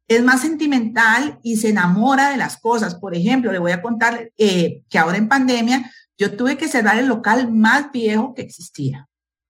es 0.07 0.23
más 0.23 0.41
sentimental 0.41 1.37
y 1.43 1.57
se 1.57 1.69
enamora 1.69 2.31
de 2.31 2.37
las 2.37 2.57
cosas. 2.57 2.95
Por 2.95 3.13
ejemplo, 3.13 3.51
le 3.51 3.59
voy 3.59 3.73
a 3.73 3.81
contar 3.83 4.31
eh, 4.39 4.81
que 4.89 4.97
ahora 4.97 5.17
en 5.17 5.29
pandemia 5.29 5.91
yo 6.17 6.35
tuve 6.35 6.57
que 6.57 6.67
cerrar 6.67 6.97
el 6.97 7.05
local 7.05 7.53
más 7.53 7.91
viejo 7.91 8.33
que 8.33 8.41
existía 8.41 9.06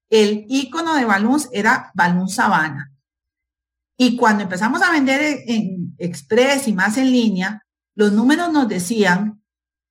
el 0.10 0.46
icono 0.48 0.96
de 0.96 1.06
Balloons 1.06 1.50
era 1.52 1.92
Balloon 1.94 2.30
Sabana. 2.30 2.92
Y 3.98 4.16
cuando 4.16 4.44
empezamos 4.44 4.82
a 4.82 4.92
vender 4.92 5.44
en 5.48 5.96
Express 5.98 6.68
y 6.68 6.74
más 6.74 6.98
en 6.98 7.12
línea, 7.12 7.64
los 7.96 8.14
números 8.14 8.52
nos 8.52 8.68
decían 8.68 9.42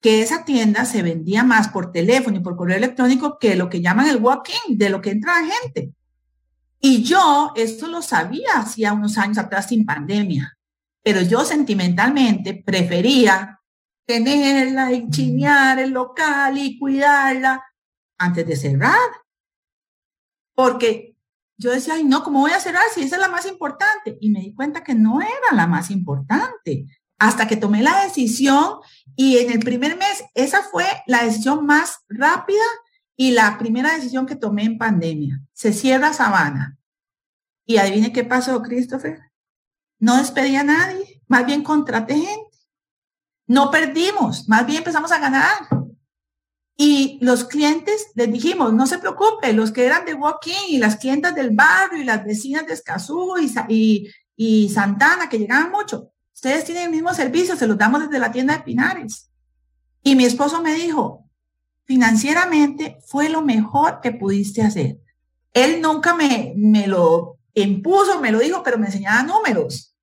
que 0.01 0.23
esa 0.23 0.45
tienda 0.45 0.85
se 0.85 1.03
vendía 1.03 1.43
más 1.43 1.69
por 1.69 1.91
teléfono 1.91 2.37
y 2.37 2.41
por 2.41 2.57
correo 2.57 2.77
electrónico 2.77 3.39
que 3.39 3.57
lo 3.57 3.69
que 3.69 3.81
llaman 3.81 4.09
el 4.09 4.23
walk-in, 4.23 4.79
de 4.79 4.91
lo 4.91 5.01
que 5.01 5.11
entra 5.11 5.41
la 5.41 5.49
gente. 5.49 5.93
Y 6.81 7.03
yo 7.03 7.53
esto 7.57 7.89
lo 7.89 8.03
sabía 8.03 8.59
hacía 8.59 8.93
unos 8.93 9.19
años 9.19 9.39
atrás 9.39 9.67
sin 9.69 9.85
pandemia, 9.85 10.57
pero 11.03 11.23
yo 11.23 11.45
sentimentalmente 11.45 12.63
prefería 12.65 13.61
tenerla 14.07 14.93
y 14.93 15.11
chinear 15.11 15.81
el 15.81 15.91
local 15.91 16.57
y 16.59 16.79
cuidarla 16.79 17.61
antes 18.19 18.47
de 18.47 18.57
cerrar 18.57 19.26
porque 20.57 21.15
yo 21.59 21.71
decía, 21.71 21.95
ay, 21.95 22.05
no, 22.05 22.25
¿cómo 22.25 22.41
voy 22.41 22.51
a 22.51 22.61
cerrar 22.61 22.83
si 22.93 23.03
esa 23.03 23.17
es 23.17 23.23
la 23.23 23.29
más 23.29 23.47
importante? 23.47 24.19
Y 24.21 24.31
me 24.31 24.41
di 24.41 24.55
cuenta 24.55 24.83
que 24.83 24.95
no 24.95 25.21
era 25.21 25.53
la 25.53 25.67
más 25.67 25.91
importante. 25.91 26.87
Hasta 27.19 27.47
que 27.47 27.57
tomé 27.57 27.83
la 27.83 28.03
decisión 28.03 28.81
y 29.15 29.39
en 29.39 29.53
el 29.53 29.61
primer 29.61 29.97
mes, 29.97 30.25
esa 30.35 30.63
fue 30.63 30.85
la 31.07 31.25
decisión 31.25 31.65
más 31.65 32.01
rápida 32.09 32.65
y 33.17 33.31
la 33.31 33.57
primera 33.59 33.95
decisión 33.95 34.27
que 34.27 34.37
tomé 34.37 34.65
en 34.65 34.77
pandemia. 34.77 35.41
Se 35.53 35.73
cierra 35.73 36.13
Sabana. 36.13 36.79
Y 37.65 37.79
adivine 37.79 38.13
qué 38.13 38.25
pasó, 38.25 38.61
Christopher. 38.63 39.21
No 39.99 40.19
despedí 40.19 40.57
a 40.57 40.63
nadie, 40.63 41.23
más 41.27 41.47
bien 41.47 41.63
contraté 41.63 42.15
gente. 42.15 42.59
No 43.47 43.71
perdimos, 43.71 44.49
más 44.49 44.67
bien 44.67 44.79
empezamos 44.79 45.13
a 45.13 45.19
ganar. 45.19 45.86
Y 46.77 47.19
los 47.23 47.45
clientes 47.45 48.09
les 48.15 48.31
dijimos, 48.31 48.73
no 48.75 48.87
se 48.87 48.99
preocupe, 48.99 49.55
los 49.55 49.73
que 49.73 49.87
eran 49.87 50.05
de 50.05 50.13
walking 50.13 50.69
y 50.69 50.79
las 50.79 50.97
clientas 50.97 51.35
del 51.35 51.51
barrio 51.51 52.03
y 52.03 52.05
las 52.05 52.25
vecinas 52.25 52.67
de 52.67 52.75
Escazú 52.75 53.35
y, 53.69 54.11
y, 54.37 54.69
Santana, 54.69 55.29
que 55.29 55.39
llegaban 55.39 55.71
mucho, 55.71 56.13
ustedes 56.35 56.65
tienen 56.65 56.85
el 56.85 56.91
mismo 56.91 57.15
servicio, 57.15 57.57
se 57.57 57.67
los 57.67 57.79
damos 57.79 58.03
desde 58.03 58.19
la 58.19 58.31
tienda 58.31 58.59
de 58.59 58.63
Pinares. 58.63 59.31
Y 60.03 60.17
mi 60.17 60.27
esposo 60.27 60.63
me 60.63 60.75
dijo, 60.75 61.25
financieramente 61.85 62.99
fue 63.07 63.31
lo 63.31 63.41
mejor 63.41 64.01
que 64.03 64.13
pudiste 64.13 64.61
hacer. 64.61 64.99
Él 65.55 65.81
nunca 65.81 66.15
me, 66.15 66.53
me 66.57 66.87
lo 66.87 67.39
impuso, 67.55 68.21
me 68.21 68.33
lo 68.33 68.39
dijo, 68.39 68.63
pero 68.63 68.77
me 68.77 68.87
enseñaba 68.87 69.23
números. 69.23 69.97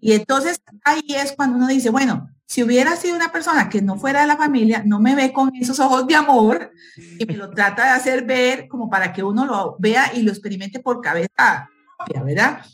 Y 0.00 0.12
entonces 0.12 0.60
ahí 0.84 1.04
es 1.08 1.32
cuando 1.32 1.56
uno 1.56 1.68
dice, 1.68 1.88
bueno, 1.88 2.29
si 2.50 2.64
hubiera 2.64 2.96
sido 2.96 3.14
una 3.14 3.30
persona 3.30 3.68
que 3.68 3.80
no 3.80 3.96
fuera 3.96 4.22
de 4.22 4.26
la 4.26 4.36
familia, 4.36 4.82
no 4.84 4.98
me 4.98 5.14
ve 5.14 5.32
con 5.32 5.54
esos 5.54 5.78
ojos 5.78 6.04
de 6.08 6.16
amor 6.16 6.72
y 7.16 7.24
me 7.24 7.36
lo 7.36 7.48
trata 7.54 7.84
de 7.84 7.90
hacer 7.90 8.24
ver 8.24 8.66
como 8.66 8.90
para 8.90 9.12
que 9.12 9.22
uno 9.22 9.46
lo 9.46 9.76
vea 9.78 10.10
y 10.16 10.22
lo 10.22 10.32
experimente 10.32 10.80
por 10.80 11.00
cabeza 11.00 11.70
propia, 11.96 12.24
¿verdad? 12.24 12.66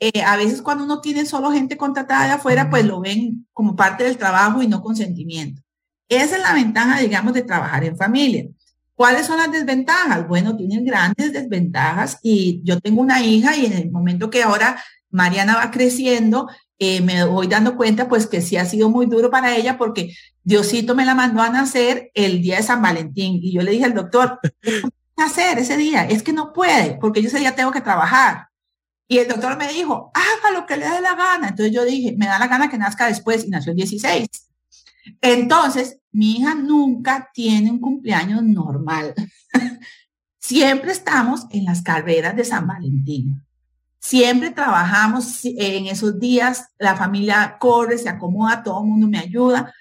Eh, 0.00 0.22
a 0.22 0.36
veces 0.36 0.60
cuando 0.60 0.82
uno 0.82 1.00
tiene 1.00 1.24
solo 1.24 1.52
gente 1.52 1.76
contratada 1.76 2.24
de 2.24 2.32
afuera, 2.32 2.68
pues 2.68 2.84
lo 2.84 3.00
ven 3.00 3.46
como 3.52 3.76
parte 3.76 4.02
del 4.02 4.18
trabajo 4.18 4.60
y 4.60 4.66
no 4.66 4.82
con 4.82 4.96
sentimiento. 4.96 5.62
Esa 6.08 6.34
es 6.34 6.42
la 6.42 6.52
ventaja, 6.52 6.98
digamos, 6.98 7.32
de 7.32 7.42
trabajar 7.42 7.84
en 7.84 7.96
familia. 7.96 8.46
¿Cuáles 8.96 9.26
son 9.26 9.36
las 9.36 9.52
desventajas? 9.52 10.26
Bueno, 10.26 10.56
tienen 10.56 10.84
grandes 10.84 11.32
desventajas 11.32 12.18
y 12.24 12.60
yo 12.64 12.80
tengo 12.80 13.00
una 13.00 13.22
hija 13.22 13.56
y 13.56 13.66
en 13.66 13.74
el 13.74 13.90
momento 13.92 14.30
que 14.30 14.42
ahora 14.42 14.82
Mariana 15.10 15.54
va 15.54 15.70
creciendo, 15.70 16.48
eh, 16.84 17.00
me 17.00 17.24
voy 17.24 17.46
dando 17.46 17.76
cuenta 17.76 18.08
pues 18.08 18.26
que 18.26 18.40
sí 18.42 18.56
ha 18.56 18.64
sido 18.64 18.90
muy 18.90 19.06
duro 19.06 19.30
para 19.30 19.54
ella 19.54 19.78
porque 19.78 20.16
Diosito 20.42 20.96
me 20.96 21.04
la 21.04 21.14
mandó 21.14 21.40
a 21.40 21.48
nacer 21.48 22.10
el 22.12 22.42
día 22.42 22.56
de 22.56 22.64
San 22.64 22.82
Valentín 22.82 23.38
y 23.40 23.52
yo 23.52 23.62
le 23.62 23.70
dije 23.70 23.84
al 23.84 23.94
doctor, 23.94 24.40
¿qué 24.60 24.82
hacer 25.16 25.60
ese 25.60 25.76
día? 25.76 26.04
Es 26.04 26.24
que 26.24 26.32
no 26.32 26.52
puede 26.52 26.98
porque 27.00 27.22
yo 27.22 27.28
ese 27.28 27.38
día 27.38 27.54
tengo 27.54 27.70
que 27.70 27.82
trabajar. 27.82 28.48
Y 29.06 29.18
el 29.18 29.28
doctor 29.28 29.56
me 29.56 29.72
dijo, 29.72 30.10
haga 30.12 30.58
lo 30.58 30.66
que 30.66 30.76
le 30.76 30.90
dé 30.90 31.00
la 31.00 31.14
gana. 31.14 31.50
Entonces 31.50 31.72
yo 31.72 31.84
dije, 31.84 32.16
me 32.18 32.26
da 32.26 32.40
la 32.40 32.48
gana 32.48 32.68
que 32.68 32.78
nazca 32.78 33.06
después 33.06 33.44
y 33.44 33.50
nació 33.50 33.70
el 33.70 33.76
16. 33.76 34.26
Entonces, 35.20 36.00
mi 36.10 36.38
hija 36.38 36.56
nunca 36.56 37.30
tiene 37.32 37.70
un 37.70 37.78
cumpleaños 37.78 38.42
normal. 38.42 39.14
Siempre 40.40 40.90
estamos 40.90 41.46
en 41.50 41.64
las 41.64 41.82
carreras 41.82 42.34
de 42.34 42.44
San 42.44 42.66
Valentín. 42.66 43.40
Siempre 44.02 44.50
trabajamos 44.50 45.44
en 45.44 45.86
esos 45.86 46.18
días, 46.18 46.70
la 46.76 46.96
familia 46.96 47.56
corre, 47.60 47.96
se 47.98 48.08
acomoda, 48.08 48.64
todo 48.64 48.80
el 48.80 48.88
mundo 48.88 49.06
me 49.06 49.20
ayuda. 49.20 49.72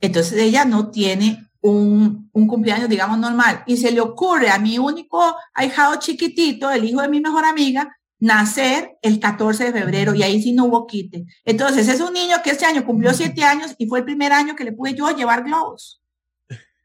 Entonces 0.00 0.38
ella 0.38 0.64
no 0.64 0.90
tiene 0.90 1.50
un, 1.60 2.30
cumpleaños, 2.32 2.88
digamos, 2.88 3.18
normal. 3.18 3.64
Y 3.66 3.76
se 3.76 3.92
le 3.92 4.00
ocurre 4.00 4.48
a 4.48 4.58
mi 4.58 4.78
único 4.78 5.36
ahijado 5.52 5.96
chiquitito, 5.96 6.70
el 6.70 6.86
hijo 6.86 7.02
de 7.02 7.10
mi 7.10 7.20
mejor 7.20 7.44
amiga, 7.44 7.94
nacer 8.18 8.96
el 9.02 9.20
14 9.20 9.64
de 9.64 9.72
febrero 9.72 10.14
y 10.14 10.22
ahí 10.22 10.42
sí 10.42 10.52
no 10.52 10.64
hubo 10.64 10.86
quite. 10.86 11.26
Entonces 11.44 11.88
es 11.88 12.00
un 12.00 12.14
niño 12.14 12.38
que 12.42 12.50
este 12.52 12.64
año 12.64 12.86
cumplió 12.86 13.12
siete 13.12 13.44
años 13.44 13.74
y 13.76 13.86
fue 13.86 13.98
el 13.98 14.06
primer 14.06 14.32
año 14.32 14.56
que 14.56 14.64
le 14.64 14.72
pude 14.72 14.94
yo 14.94 15.14
llevar 15.14 15.44
globos. 15.44 16.00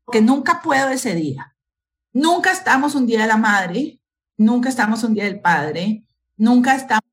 Porque 0.03 0.21
nunca 0.21 0.61
puedo 0.61 0.89
ese 0.89 1.15
día. 1.15 1.55
Nunca 2.11 2.51
estamos 2.51 2.93
un 2.93 3.05
día 3.05 3.21
de 3.21 3.27
la 3.27 3.37
madre, 3.37 4.01
nunca 4.35 4.67
estamos 4.67 5.01
un 5.05 5.13
día 5.13 5.23
del 5.23 5.39
padre, 5.39 6.03
Nunca 6.43 6.75
estamos 6.75 7.09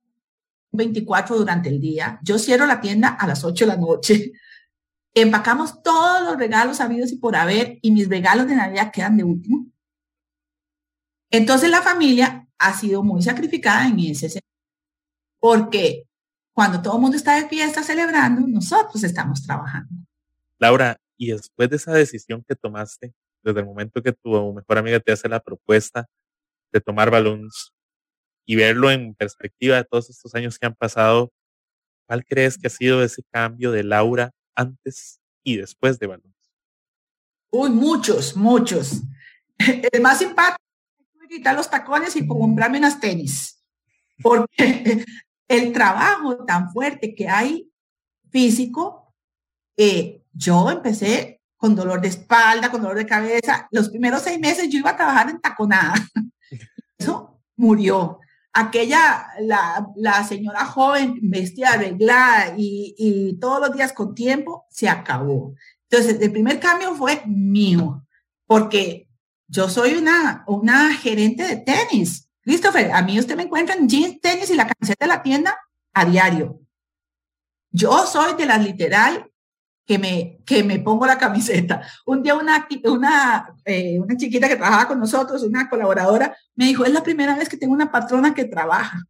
24 0.72 1.36
durante 1.36 1.68
el 1.68 1.80
día. 1.80 2.18
Yo 2.20 2.36
cierro 2.36 2.66
la 2.66 2.80
tienda 2.80 3.10
a 3.10 3.28
las 3.28 3.44
8 3.44 3.64
de 3.64 3.68
la 3.68 3.76
noche. 3.76 4.32
Empacamos 5.14 5.84
todos 5.84 6.24
los 6.24 6.36
regalos 6.36 6.80
habidos 6.80 7.12
y 7.12 7.16
por 7.16 7.36
haber 7.36 7.78
y 7.80 7.92
mis 7.92 8.08
regalos 8.08 8.48
de 8.48 8.56
Navidad 8.56 8.90
quedan 8.92 9.16
de 9.16 9.22
último. 9.22 9.66
Entonces 11.30 11.70
la 11.70 11.80
familia 11.80 12.48
ha 12.58 12.76
sido 12.76 13.04
muy 13.04 13.22
sacrificada 13.22 13.86
en 13.86 14.00
ese 14.00 14.28
sentido. 14.28 14.50
Porque 15.38 16.08
cuando 16.52 16.82
todo 16.82 16.96
el 16.96 17.02
mundo 17.02 17.16
está 17.16 17.36
de 17.36 17.48
fiesta 17.48 17.84
celebrando, 17.84 18.44
nosotros 18.48 19.04
estamos 19.04 19.46
trabajando. 19.46 19.94
Laura, 20.58 20.96
y 21.16 21.30
después 21.30 21.70
de 21.70 21.76
esa 21.76 21.92
decisión 21.92 22.44
que 22.48 22.56
tomaste, 22.56 23.14
desde 23.44 23.60
el 23.60 23.66
momento 23.66 24.02
que 24.02 24.12
tu 24.12 24.52
mejor 24.52 24.78
amiga 24.78 24.98
te 24.98 25.12
hace 25.12 25.28
la 25.28 25.38
propuesta 25.38 26.08
de 26.72 26.80
tomar 26.80 27.12
balones 27.12 27.72
y 28.46 28.56
verlo 28.56 28.90
en 28.90 29.14
perspectiva 29.14 29.76
de 29.76 29.84
todos 29.84 30.10
estos 30.10 30.34
años 30.34 30.58
que 30.58 30.66
han 30.66 30.74
pasado, 30.74 31.32
¿cuál 32.06 32.24
crees 32.24 32.58
que 32.58 32.66
ha 32.66 32.70
sido 32.70 33.02
ese 33.02 33.22
cambio 33.30 33.70
de 33.72 33.84
Laura 33.84 34.32
antes 34.54 35.20
y 35.44 35.56
después 35.56 35.98
de 35.98 36.06
Balones? 36.06 36.34
Uy, 37.50 37.70
muchos, 37.70 38.36
muchos. 38.36 39.02
El 39.92 40.00
más 40.00 40.18
simpático 40.18 40.62
es 41.22 41.28
quitar 41.28 41.56
los 41.56 41.70
tacones 41.70 42.16
y 42.16 42.26
comprarme 42.26 42.78
unas 42.78 43.00
tenis. 43.00 43.62
Porque 44.22 45.04
el 45.48 45.72
trabajo 45.72 46.44
tan 46.44 46.70
fuerte 46.70 47.14
que 47.14 47.28
hay 47.28 47.70
físico, 48.30 49.14
eh, 49.76 50.22
yo 50.32 50.70
empecé 50.70 51.40
con 51.56 51.74
dolor 51.74 52.00
de 52.00 52.08
espalda, 52.08 52.70
con 52.70 52.80
dolor 52.80 52.96
de 52.96 53.06
cabeza. 53.06 53.68
Los 53.70 53.90
primeros 53.90 54.22
seis 54.22 54.38
meses 54.38 54.68
yo 54.68 54.78
iba 54.78 54.90
a 54.90 54.96
trabajar 54.96 55.28
en 55.28 55.40
taconada. 55.40 55.94
Eso 56.98 57.40
murió 57.56 58.20
aquella, 58.52 59.26
la, 59.40 60.24
señora 60.28 60.64
joven 60.64 61.18
vestida 61.22 61.72
arreglada 61.72 62.54
y, 62.56 62.94
y, 62.98 63.38
todos 63.38 63.60
los 63.60 63.76
días 63.76 63.92
con 63.92 64.14
tiempo, 64.14 64.66
se 64.70 64.88
acabó. 64.88 65.54
Entonces, 65.88 66.20
el 66.20 66.32
primer 66.32 66.60
cambio 66.60 66.94
fue 66.94 67.22
mío, 67.26 68.04
porque 68.46 69.08
yo 69.48 69.68
soy 69.68 69.94
una, 69.94 70.44
una 70.46 70.94
gerente 70.94 71.42
de 71.42 71.56
tenis. 71.56 72.28
Christopher, 72.42 72.92
a 72.92 73.02
mí 73.02 73.18
usted 73.18 73.36
me 73.36 73.44
encuentra 73.44 73.74
en 73.74 73.88
jeans, 73.88 74.20
tenis 74.20 74.50
y 74.50 74.54
la 74.54 74.68
camiseta 74.68 75.04
de 75.04 75.08
la 75.08 75.22
tienda 75.22 75.58
a 75.92 76.04
diario. 76.04 76.60
Yo 77.72 78.06
soy 78.06 78.34
de 78.34 78.46
las 78.46 78.62
literal 78.64 79.29
que 79.90 79.98
me, 79.98 80.38
que 80.46 80.62
me 80.62 80.78
pongo 80.78 81.04
la 81.04 81.18
camiseta. 81.18 81.82
Un 82.06 82.22
día 82.22 82.36
una, 82.36 82.68
una, 82.84 83.52
eh, 83.64 83.98
una 83.98 84.16
chiquita 84.16 84.46
que 84.46 84.54
trabajaba 84.54 84.86
con 84.86 85.00
nosotros, 85.00 85.42
una 85.42 85.68
colaboradora, 85.68 86.32
me 86.54 86.66
dijo, 86.66 86.84
es 86.84 86.92
la 86.92 87.02
primera 87.02 87.34
vez 87.34 87.48
que 87.48 87.56
tengo 87.56 87.72
una 87.72 87.90
patrona 87.90 88.32
que 88.32 88.44
trabaja. 88.44 89.02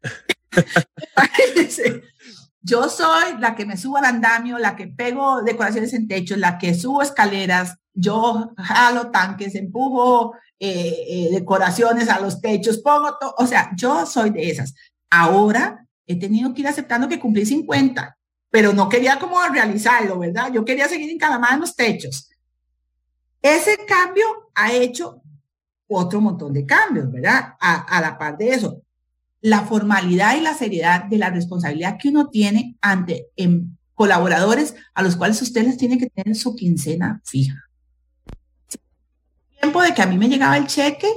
Yo 2.62 2.88
soy 2.88 3.36
la 3.38 3.54
que 3.54 3.66
me 3.66 3.76
subo 3.76 3.98
al 3.98 4.06
andamio, 4.06 4.56
la 4.56 4.76
que 4.76 4.86
pego 4.86 5.42
decoraciones 5.42 5.92
en 5.92 6.08
techo, 6.08 6.36
la 6.36 6.56
que 6.56 6.72
subo 6.72 7.02
escaleras, 7.02 7.76
yo 7.92 8.54
jalo 8.56 9.10
tanques, 9.10 9.54
empujo 9.56 10.32
eh, 10.58 11.04
eh, 11.06 11.28
decoraciones 11.32 12.08
a 12.08 12.18
los 12.18 12.40
techos, 12.40 12.78
pongo 12.78 13.18
todo, 13.18 13.34
o 13.36 13.46
sea, 13.46 13.72
yo 13.76 14.06
soy 14.06 14.30
de 14.30 14.48
esas. 14.48 14.74
Ahora 15.10 15.86
he 16.06 16.18
tenido 16.18 16.54
que 16.54 16.62
ir 16.62 16.68
aceptando 16.68 17.08
que 17.08 17.20
cumplí 17.20 17.44
50 17.44 18.17
pero 18.50 18.72
no 18.72 18.88
quería 18.88 19.18
como 19.18 19.40
realizarlo, 19.46 20.18
¿verdad? 20.18 20.50
Yo 20.52 20.64
quería 20.64 20.88
seguir 20.88 21.10
encadamada 21.10 21.54
en 21.54 21.60
los 21.60 21.76
techos. 21.76 22.30
Ese 23.42 23.78
cambio 23.86 24.50
ha 24.54 24.72
hecho 24.72 25.22
otro 25.86 26.20
montón 26.20 26.52
de 26.52 26.66
cambios, 26.66 27.10
¿verdad? 27.10 27.54
A, 27.60 28.00
la 28.00 28.18
par 28.18 28.36
de 28.36 28.50
eso, 28.50 28.82
la 29.40 29.62
formalidad 29.62 30.36
y 30.36 30.40
la 30.40 30.54
seriedad 30.54 31.04
de 31.04 31.18
la 31.18 31.30
responsabilidad 31.30 31.96
que 32.00 32.08
uno 32.08 32.28
tiene 32.28 32.76
ante 32.80 33.28
em, 33.36 33.76
colaboradores 33.94 34.74
a 34.94 35.02
los 35.02 35.16
cuales 35.16 35.40
usted 35.40 35.64
les 35.64 35.76
tiene 35.76 35.98
que 35.98 36.10
tener 36.10 36.34
su 36.36 36.54
quincena 36.56 37.20
fija. 37.24 37.64
Tiempo 39.60 39.82
de 39.82 39.94
que 39.94 40.02
a 40.02 40.06
mí 40.06 40.16
me 40.18 40.28
llegaba 40.28 40.56
el 40.56 40.66
cheque 40.66 41.08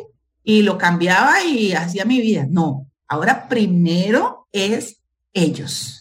y 0.43 0.63
lo 0.63 0.77
cambiaba 0.77 1.43
y 1.43 1.73
hacía 1.73 2.05
mi 2.05 2.19
vida. 2.21 2.45
No, 2.49 2.87
ahora 3.07 3.47
primero 3.47 4.47
es 4.51 5.01
ellos 5.33 6.00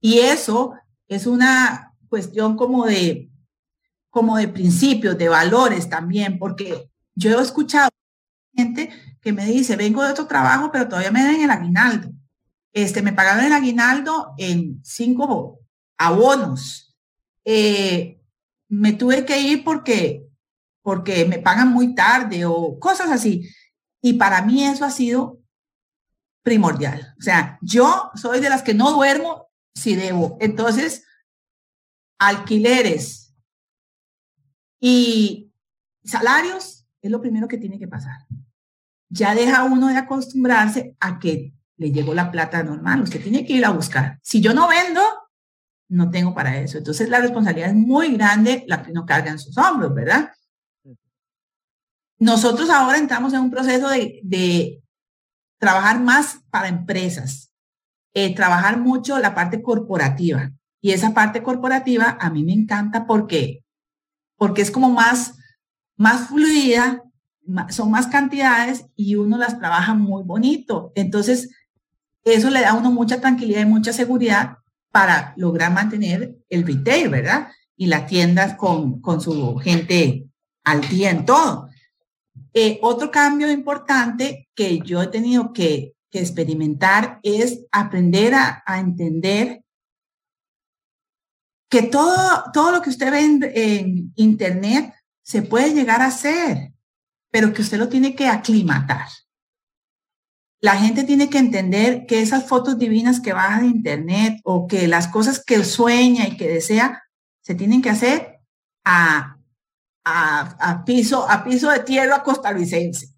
y 0.00 0.18
eso 0.18 0.74
es 1.08 1.26
una 1.26 1.94
cuestión 2.08 2.56
como 2.56 2.86
de, 2.86 3.30
como 4.10 4.36
de 4.36 4.48
principios, 4.48 5.18
de 5.18 5.28
valores 5.28 5.88
también, 5.88 6.38
porque 6.38 6.90
yo 7.14 7.38
he 7.38 7.42
escuchado 7.42 7.90
gente 8.54 8.90
que 9.20 9.32
me 9.32 9.44
dice, 9.46 9.76
vengo 9.76 10.02
de 10.02 10.12
otro 10.12 10.26
trabajo, 10.26 10.70
pero 10.72 10.88
todavía 10.88 11.10
me 11.10 11.22
den 11.22 11.42
el 11.42 11.50
aguinaldo. 11.50 12.10
Este, 12.72 13.02
me 13.02 13.12
pagaron 13.12 13.44
el 13.44 13.52
aguinaldo 13.52 14.34
en 14.38 14.80
cinco 14.84 15.60
abonos. 15.98 16.94
Eh, 17.44 18.20
me 18.68 18.92
tuve 18.92 19.24
que 19.24 19.40
ir 19.40 19.64
porque, 19.64 20.26
porque 20.82 21.24
me 21.24 21.38
pagan 21.38 21.68
muy 21.68 21.94
tarde 21.94 22.44
o 22.44 22.78
cosas 22.78 23.10
así. 23.10 23.48
Y 24.02 24.14
para 24.14 24.42
mí 24.42 24.64
eso 24.64 24.84
ha 24.84 24.90
sido 24.90 25.40
primordial. 26.42 27.14
O 27.18 27.22
sea, 27.22 27.58
yo 27.60 28.10
soy 28.14 28.40
de 28.40 28.50
las 28.50 28.62
que 28.62 28.74
no 28.74 28.92
duermo 28.92 29.45
si 29.76 29.94
debo. 29.94 30.36
Entonces, 30.40 31.04
alquileres 32.18 33.34
y 34.80 35.52
salarios 36.02 36.86
es 37.02 37.10
lo 37.10 37.20
primero 37.20 37.46
que 37.46 37.58
tiene 37.58 37.78
que 37.78 37.86
pasar. 37.86 38.16
Ya 39.08 39.34
deja 39.34 39.64
uno 39.64 39.88
de 39.88 39.96
acostumbrarse 39.96 40.96
a 40.98 41.18
que 41.18 41.52
le 41.76 41.92
llegó 41.92 42.14
la 42.14 42.32
plata 42.32 42.62
normal. 42.62 43.02
Usted 43.02 43.22
tiene 43.22 43.44
que 43.44 43.52
ir 43.52 43.64
a 43.64 43.70
buscar. 43.70 44.18
Si 44.22 44.40
yo 44.40 44.54
no 44.54 44.66
vendo, 44.66 45.02
no 45.88 46.10
tengo 46.10 46.34
para 46.34 46.58
eso. 46.58 46.78
Entonces 46.78 47.08
la 47.08 47.20
responsabilidad 47.20 47.70
es 47.70 47.76
muy 47.76 48.16
grande 48.16 48.64
la 48.66 48.82
que 48.82 48.90
uno 48.90 49.04
carga 49.04 49.30
en 49.30 49.38
sus 49.38 49.56
hombros, 49.58 49.94
¿verdad? 49.94 50.32
Nosotros 52.18 52.70
ahora 52.70 52.96
entramos 52.96 53.34
en 53.34 53.40
un 53.40 53.50
proceso 53.50 53.90
de, 53.90 54.20
de 54.24 54.82
trabajar 55.58 56.00
más 56.00 56.40
para 56.50 56.68
empresas. 56.68 57.45
Eh, 58.18 58.34
trabajar 58.34 58.80
mucho 58.80 59.18
la 59.18 59.34
parte 59.34 59.60
corporativa. 59.60 60.50
Y 60.80 60.92
esa 60.92 61.12
parte 61.12 61.42
corporativa 61.42 62.16
a 62.18 62.30
mí 62.30 62.44
me 62.44 62.54
encanta 62.54 63.06
porque, 63.06 63.62
porque 64.38 64.62
es 64.62 64.70
como 64.70 64.88
más, 64.88 65.34
más 65.98 66.28
fluida, 66.28 67.02
son 67.68 67.90
más 67.90 68.06
cantidades 68.06 68.86
y 68.96 69.16
uno 69.16 69.36
las 69.36 69.58
trabaja 69.58 69.92
muy 69.92 70.22
bonito. 70.22 70.92
Entonces, 70.94 71.50
eso 72.24 72.48
le 72.48 72.62
da 72.62 72.70
a 72.70 72.74
uno 72.74 72.90
mucha 72.90 73.20
tranquilidad 73.20 73.60
y 73.60 73.66
mucha 73.66 73.92
seguridad 73.92 74.60
para 74.90 75.34
lograr 75.36 75.70
mantener 75.74 76.38
el 76.48 76.66
retail, 76.66 77.10
¿verdad? 77.10 77.48
Y 77.76 77.84
las 77.84 78.06
tiendas 78.06 78.54
con, 78.54 79.02
con 79.02 79.20
su 79.20 79.56
gente 79.56 80.26
al 80.64 80.80
día 80.88 81.10
en 81.10 81.26
todo. 81.26 81.68
Eh, 82.54 82.78
otro 82.80 83.10
cambio 83.10 83.50
importante 83.50 84.48
que 84.54 84.78
yo 84.78 85.02
he 85.02 85.08
tenido 85.08 85.52
que, 85.52 85.95
experimentar 86.20 87.20
es 87.22 87.64
aprender 87.70 88.34
a, 88.34 88.62
a, 88.66 88.80
entender 88.80 89.62
que 91.70 91.82
todo, 91.82 92.44
todo 92.52 92.72
lo 92.72 92.82
que 92.82 92.90
usted 92.90 93.10
ve 93.10 93.20
en, 93.20 94.12
Internet 94.16 94.94
se 95.22 95.42
puede 95.42 95.74
llegar 95.74 96.02
a 96.02 96.06
hacer, 96.06 96.72
pero 97.30 97.52
que 97.52 97.62
usted 97.62 97.78
lo 97.78 97.88
tiene 97.88 98.14
que 98.14 98.28
aclimatar. 98.28 99.08
La 100.60 100.76
gente 100.76 101.04
tiene 101.04 101.28
que 101.28 101.38
entender 101.38 102.06
que 102.06 102.22
esas 102.22 102.46
fotos 102.46 102.78
divinas 102.78 103.20
que 103.20 103.32
bajan 103.32 103.62
de 103.62 103.76
internet 103.76 104.40
o 104.44 104.66
que 104.66 104.88
las 104.88 105.08
cosas 105.08 105.42
que 105.44 105.62
sueña 105.64 106.26
y 106.26 106.36
que 106.36 106.48
desea 106.48 107.02
se 107.42 107.54
tienen 107.54 107.82
que 107.82 107.90
hacer 107.90 108.40
a, 108.84 109.36
a, 110.06 110.84
piso, 110.84 111.28
a 111.28 111.44
piso 111.44 111.70
de 111.70 111.80
tierra 111.80 112.22
costarricense. 112.22 113.15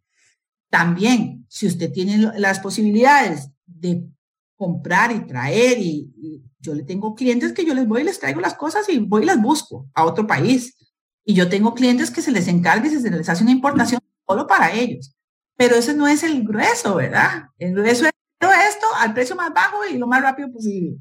También, 0.70 1.46
si 1.48 1.66
usted 1.66 1.90
tiene 1.92 2.32
las 2.38 2.60
posibilidades 2.60 3.50
de 3.66 4.06
comprar 4.56 5.12
y 5.12 5.26
traer, 5.26 5.78
y, 5.78 6.42
yo 6.60 6.74
le 6.74 6.82
tengo 6.82 7.14
clientes 7.14 7.52
que 7.52 7.64
yo 7.64 7.72
les 7.72 7.86
voy 7.86 8.02
y 8.02 8.04
les 8.04 8.18
traigo 8.18 8.40
las 8.40 8.54
cosas 8.54 8.88
y 8.88 8.98
voy 8.98 9.22
y 9.22 9.26
las 9.26 9.40
busco 9.40 9.88
a 9.94 10.04
otro 10.04 10.26
país. 10.26 10.76
Y 11.24 11.34
yo 11.34 11.48
tengo 11.48 11.74
clientes 11.74 12.10
que 12.10 12.20
se 12.20 12.32
les 12.32 12.48
encarga 12.48 12.86
y 12.86 12.90
se 12.90 13.10
les 13.10 13.28
hace 13.28 13.44
una 13.44 13.52
importación 13.52 14.00
solo 14.26 14.46
para 14.46 14.72
ellos. 14.72 15.14
Pero 15.56 15.76
ese 15.76 15.94
no 15.94 16.08
es 16.08 16.24
el 16.24 16.42
grueso, 16.44 16.96
¿verdad? 16.96 17.44
El 17.58 17.74
grueso 17.74 18.06
es 18.06 18.12
todo 18.38 18.50
esto 18.52 18.86
al 18.96 19.14
precio 19.14 19.36
más 19.36 19.52
bajo 19.54 19.86
y 19.86 19.98
lo 19.98 20.06
más 20.06 20.20
rápido 20.20 20.50
posible. 20.50 20.98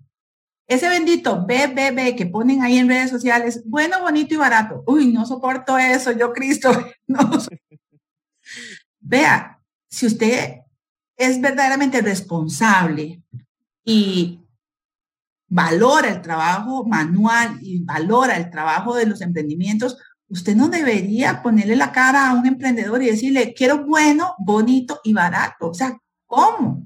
Ese 0.67 0.89
bendito 0.89 1.45
BBB 1.45 2.15
que 2.15 2.25
ponen 2.25 2.61
ahí 2.61 2.77
en 2.77 2.89
redes 2.89 3.09
sociales, 3.09 3.63
bueno, 3.65 4.01
bonito 4.01 4.33
y 4.33 4.37
barato. 4.37 4.83
Uy, 4.85 5.13
no 5.13 5.25
soporto 5.25 5.77
eso, 5.77 6.11
yo 6.11 6.33
Cristo. 6.33 6.69
No. 7.07 7.19
Vea, 9.09 9.57
si 9.89 10.05
usted 10.05 10.63
es 11.15 11.39
verdaderamente 11.39 12.01
responsable 12.01 13.23
y 13.85 14.41
valora 15.47 16.09
el 16.09 16.21
trabajo 16.21 16.85
manual 16.85 17.57
y 17.61 17.85
valora 17.85 18.35
el 18.35 18.49
trabajo 18.49 18.95
de 18.95 19.05
los 19.05 19.21
emprendimientos, 19.21 19.97
usted 20.27 20.57
no 20.57 20.67
debería 20.67 21.41
ponerle 21.41 21.77
la 21.77 21.93
cara 21.93 22.29
a 22.29 22.33
un 22.33 22.45
emprendedor 22.47 23.01
y 23.01 23.05
decirle, 23.05 23.53
quiero 23.53 23.85
bueno, 23.85 24.35
bonito 24.39 24.99
y 25.05 25.13
barato. 25.13 25.69
O 25.69 25.73
sea, 25.73 25.97
¿cómo? 26.25 26.85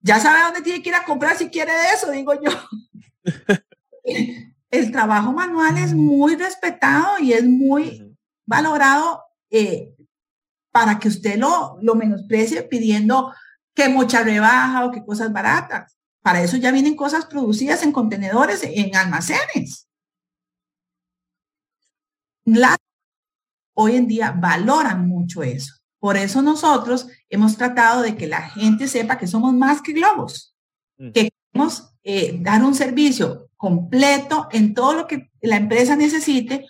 Ya 0.00 0.20
sabe 0.20 0.44
dónde 0.44 0.62
tiene 0.62 0.84
que 0.84 0.90
ir 0.90 0.94
a 0.94 1.04
comprar 1.04 1.36
si 1.36 1.50
quiere 1.50 1.72
eso, 1.92 2.12
digo 2.12 2.32
yo. 2.34 2.52
El 4.70 4.92
trabajo 4.92 5.32
manual 5.32 5.78
es 5.78 5.94
muy 5.94 6.36
respetado 6.36 7.18
y 7.18 7.32
es 7.32 7.44
muy 7.44 8.16
valorado 8.46 9.24
eh, 9.50 9.95
para 10.76 10.98
que 10.98 11.08
usted 11.08 11.38
lo, 11.38 11.78
lo 11.80 11.94
menosprecie 11.94 12.62
pidiendo 12.64 13.32
que 13.74 13.88
mucha 13.88 14.22
rebaja 14.22 14.84
o 14.84 14.90
que 14.90 15.02
cosas 15.02 15.32
baratas. 15.32 15.96
Para 16.20 16.42
eso 16.42 16.58
ya 16.58 16.70
vienen 16.70 16.94
cosas 16.94 17.24
producidas 17.24 17.82
en 17.82 17.92
contenedores, 17.92 18.60
en 18.62 18.94
almacenes 18.94 19.88
hoy 23.74 23.96
en 23.96 24.06
día 24.06 24.32
valoran 24.32 25.08
mucho 25.08 25.42
eso. 25.42 25.74
Por 25.98 26.18
eso 26.18 26.42
nosotros 26.42 27.08
hemos 27.30 27.56
tratado 27.56 28.02
de 28.02 28.14
que 28.14 28.26
la 28.26 28.42
gente 28.42 28.86
sepa 28.86 29.16
que 29.16 29.26
somos 29.26 29.54
más 29.54 29.80
que 29.80 29.94
globos, 29.94 30.54
mm. 30.98 31.12
que 31.12 31.30
queremos 31.52 31.94
eh, 32.04 32.38
dar 32.38 32.62
un 32.62 32.74
servicio 32.74 33.48
completo 33.56 34.46
en 34.52 34.74
todo 34.74 34.92
lo 34.92 35.06
que 35.06 35.30
la 35.40 35.56
empresa 35.56 35.96
necesite, 35.96 36.66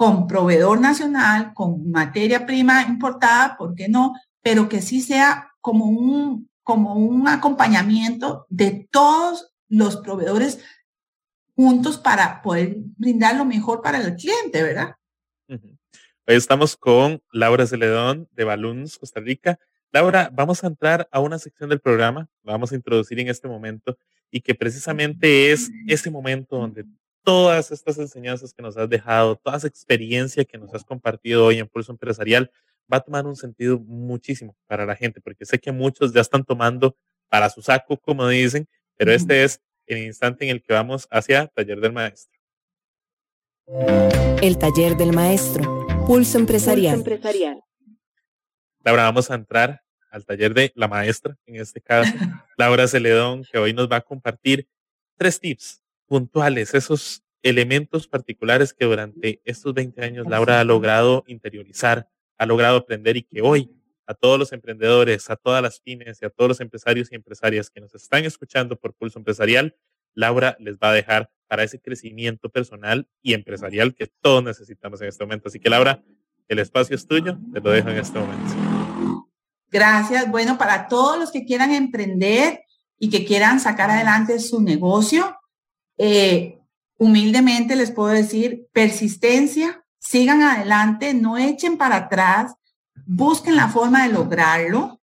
con 0.00 0.26
proveedor 0.26 0.80
nacional, 0.80 1.52
con 1.52 1.90
materia 1.90 2.46
prima 2.46 2.84
importada, 2.84 3.58
¿por 3.58 3.74
qué 3.74 3.86
no? 3.86 4.14
Pero 4.40 4.66
que 4.66 4.80
sí 4.80 5.02
sea 5.02 5.52
como 5.60 5.84
un, 5.84 6.48
como 6.62 6.94
un 6.94 7.28
acompañamiento 7.28 8.46
de 8.48 8.88
todos 8.90 9.52
los 9.68 9.98
proveedores 9.98 10.64
juntos 11.54 11.98
para 11.98 12.40
poder 12.40 12.76
brindar 12.96 13.36
lo 13.36 13.44
mejor 13.44 13.82
para 13.82 14.00
el 14.00 14.16
cliente, 14.16 14.62
¿verdad? 14.62 14.94
Hoy 15.46 16.34
estamos 16.34 16.78
con 16.78 17.22
Laura 17.30 17.66
Celedón 17.66 18.26
de 18.32 18.44
Balloons, 18.44 18.96
Costa 18.96 19.20
Rica. 19.20 19.58
Laura, 19.92 20.30
vamos 20.32 20.64
a 20.64 20.68
entrar 20.68 21.10
a 21.12 21.20
una 21.20 21.38
sección 21.38 21.68
del 21.68 21.80
programa, 21.80 22.26
vamos 22.42 22.72
a 22.72 22.74
introducir 22.74 23.20
en 23.20 23.28
este 23.28 23.48
momento 23.48 23.98
y 24.30 24.40
que 24.40 24.54
precisamente 24.54 25.52
es 25.52 25.70
ese 25.86 26.10
momento 26.10 26.56
donde 26.56 26.86
todas 27.22 27.70
estas 27.70 27.98
enseñanzas 27.98 28.52
que 28.52 28.62
nos 28.62 28.76
has 28.76 28.88
dejado, 28.88 29.36
toda 29.36 29.56
esa 29.56 29.66
experiencia 29.66 30.44
que 30.44 30.58
nos 30.58 30.72
has 30.74 30.84
compartido 30.84 31.46
hoy 31.46 31.58
en 31.58 31.68
Pulso 31.68 31.92
Empresarial 31.92 32.50
va 32.92 32.98
a 32.98 33.00
tomar 33.00 33.26
un 33.26 33.36
sentido 33.36 33.78
muchísimo 33.78 34.56
para 34.66 34.84
la 34.84 34.96
gente, 34.96 35.20
porque 35.20 35.44
sé 35.44 35.58
que 35.58 35.72
muchos 35.72 36.12
ya 36.12 36.20
están 36.20 36.44
tomando 36.44 36.96
para 37.28 37.48
su 37.50 37.62
saco, 37.62 37.96
como 37.96 38.26
dicen, 38.26 38.68
pero 38.96 39.12
este 39.12 39.44
es 39.44 39.60
el 39.86 39.98
instante 39.98 40.44
en 40.44 40.50
el 40.50 40.62
que 40.62 40.72
vamos 40.72 41.06
hacia 41.10 41.46
Taller 41.48 41.80
del 41.80 41.92
Maestro. 41.92 42.40
El 44.42 44.58
taller 44.58 44.96
del 44.96 45.12
maestro. 45.12 45.86
Pulso 46.06 46.38
empresarial. 46.38 46.96
empresarial. 46.96 47.62
Laura, 48.82 49.04
vamos 49.04 49.30
a 49.30 49.34
entrar 49.34 49.82
al 50.10 50.24
taller 50.24 50.54
de 50.54 50.72
la 50.74 50.88
maestra, 50.88 51.36
en 51.46 51.56
este 51.56 51.80
caso, 51.80 52.12
Laura 52.56 52.88
Celedón, 52.88 53.44
que 53.44 53.58
hoy 53.58 53.72
nos 53.72 53.88
va 53.88 53.96
a 53.96 54.00
compartir 54.00 54.66
tres 55.16 55.38
tips 55.38 55.79
puntuales, 56.10 56.74
esos 56.74 57.22
elementos 57.40 58.08
particulares 58.08 58.74
que 58.74 58.84
durante 58.84 59.40
estos 59.44 59.72
20 59.72 60.04
años 60.04 60.26
Laura 60.28 60.58
ha 60.58 60.64
logrado 60.64 61.22
interiorizar, 61.28 62.08
ha 62.36 62.46
logrado 62.46 62.78
aprender 62.78 63.16
y 63.16 63.22
que 63.22 63.42
hoy 63.42 63.70
a 64.08 64.14
todos 64.14 64.36
los 64.36 64.52
emprendedores, 64.52 65.30
a 65.30 65.36
todas 65.36 65.62
las 65.62 65.78
pymes 65.78 66.18
y 66.20 66.24
a 66.24 66.30
todos 66.30 66.48
los 66.48 66.60
empresarios 66.60 67.12
y 67.12 67.14
empresarias 67.14 67.70
que 67.70 67.80
nos 67.80 67.94
están 67.94 68.24
escuchando 68.24 68.74
por 68.74 68.92
Pulso 68.92 69.20
Empresarial, 69.20 69.76
Laura 70.12 70.56
les 70.58 70.78
va 70.78 70.90
a 70.90 70.94
dejar 70.94 71.30
para 71.46 71.62
ese 71.62 71.80
crecimiento 71.80 72.48
personal 72.48 73.06
y 73.22 73.34
empresarial 73.34 73.94
que 73.94 74.08
todos 74.20 74.42
necesitamos 74.42 75.00
en 75.02 75.08
este 75.08 75.24
momento. 75.24 75.46
Así 75.46 75.60
que 75.60 75.70
Laura, 75.70 76.02
el 76.48 76.58
espacio 76.58 76.96
es 76.96 77.06
tuyo, 77.06 77.38
te 77.52 77.60
lo 77.60 77.70
dejo 77.70 77.88
en 77.88 77.98
este 77.98 78.18
momento. 78.18 79.28
Gracias. 79.70 80.28
Bueno, 80.28 80.58
para 80.58 80.88
todos 80.88 81.20
los 81.20 81.30
que 81.30 81.44
quieran 81.44 81.70
emprender 81.70 82.62
y 82.98 83.10
que 83.10 83.24
quieran 83.24 83.60
sacar 83.60 83.90
adelante 83.90 84.40
su 84.40 84.60
negocio, 84.60 85.36
eh, 86.02 86.58
humildemente 86.96 87.76
les 87.76 87.90
puedo 87.90 88.08
decir, 88.08 88.66
persistencia, 88.72 89.84
sigan 89.98 90.40
adelante, 90.40 91.12
no 91.12 91.36
echen 91.36 91.76
para 91.76 91.96
atrás, 91.96 92.54
busquen 93.04 93.54
la 93.54 93.68
forma 93.68 94.06
de 94.06 94.14
lograrlo, 94.14 94.98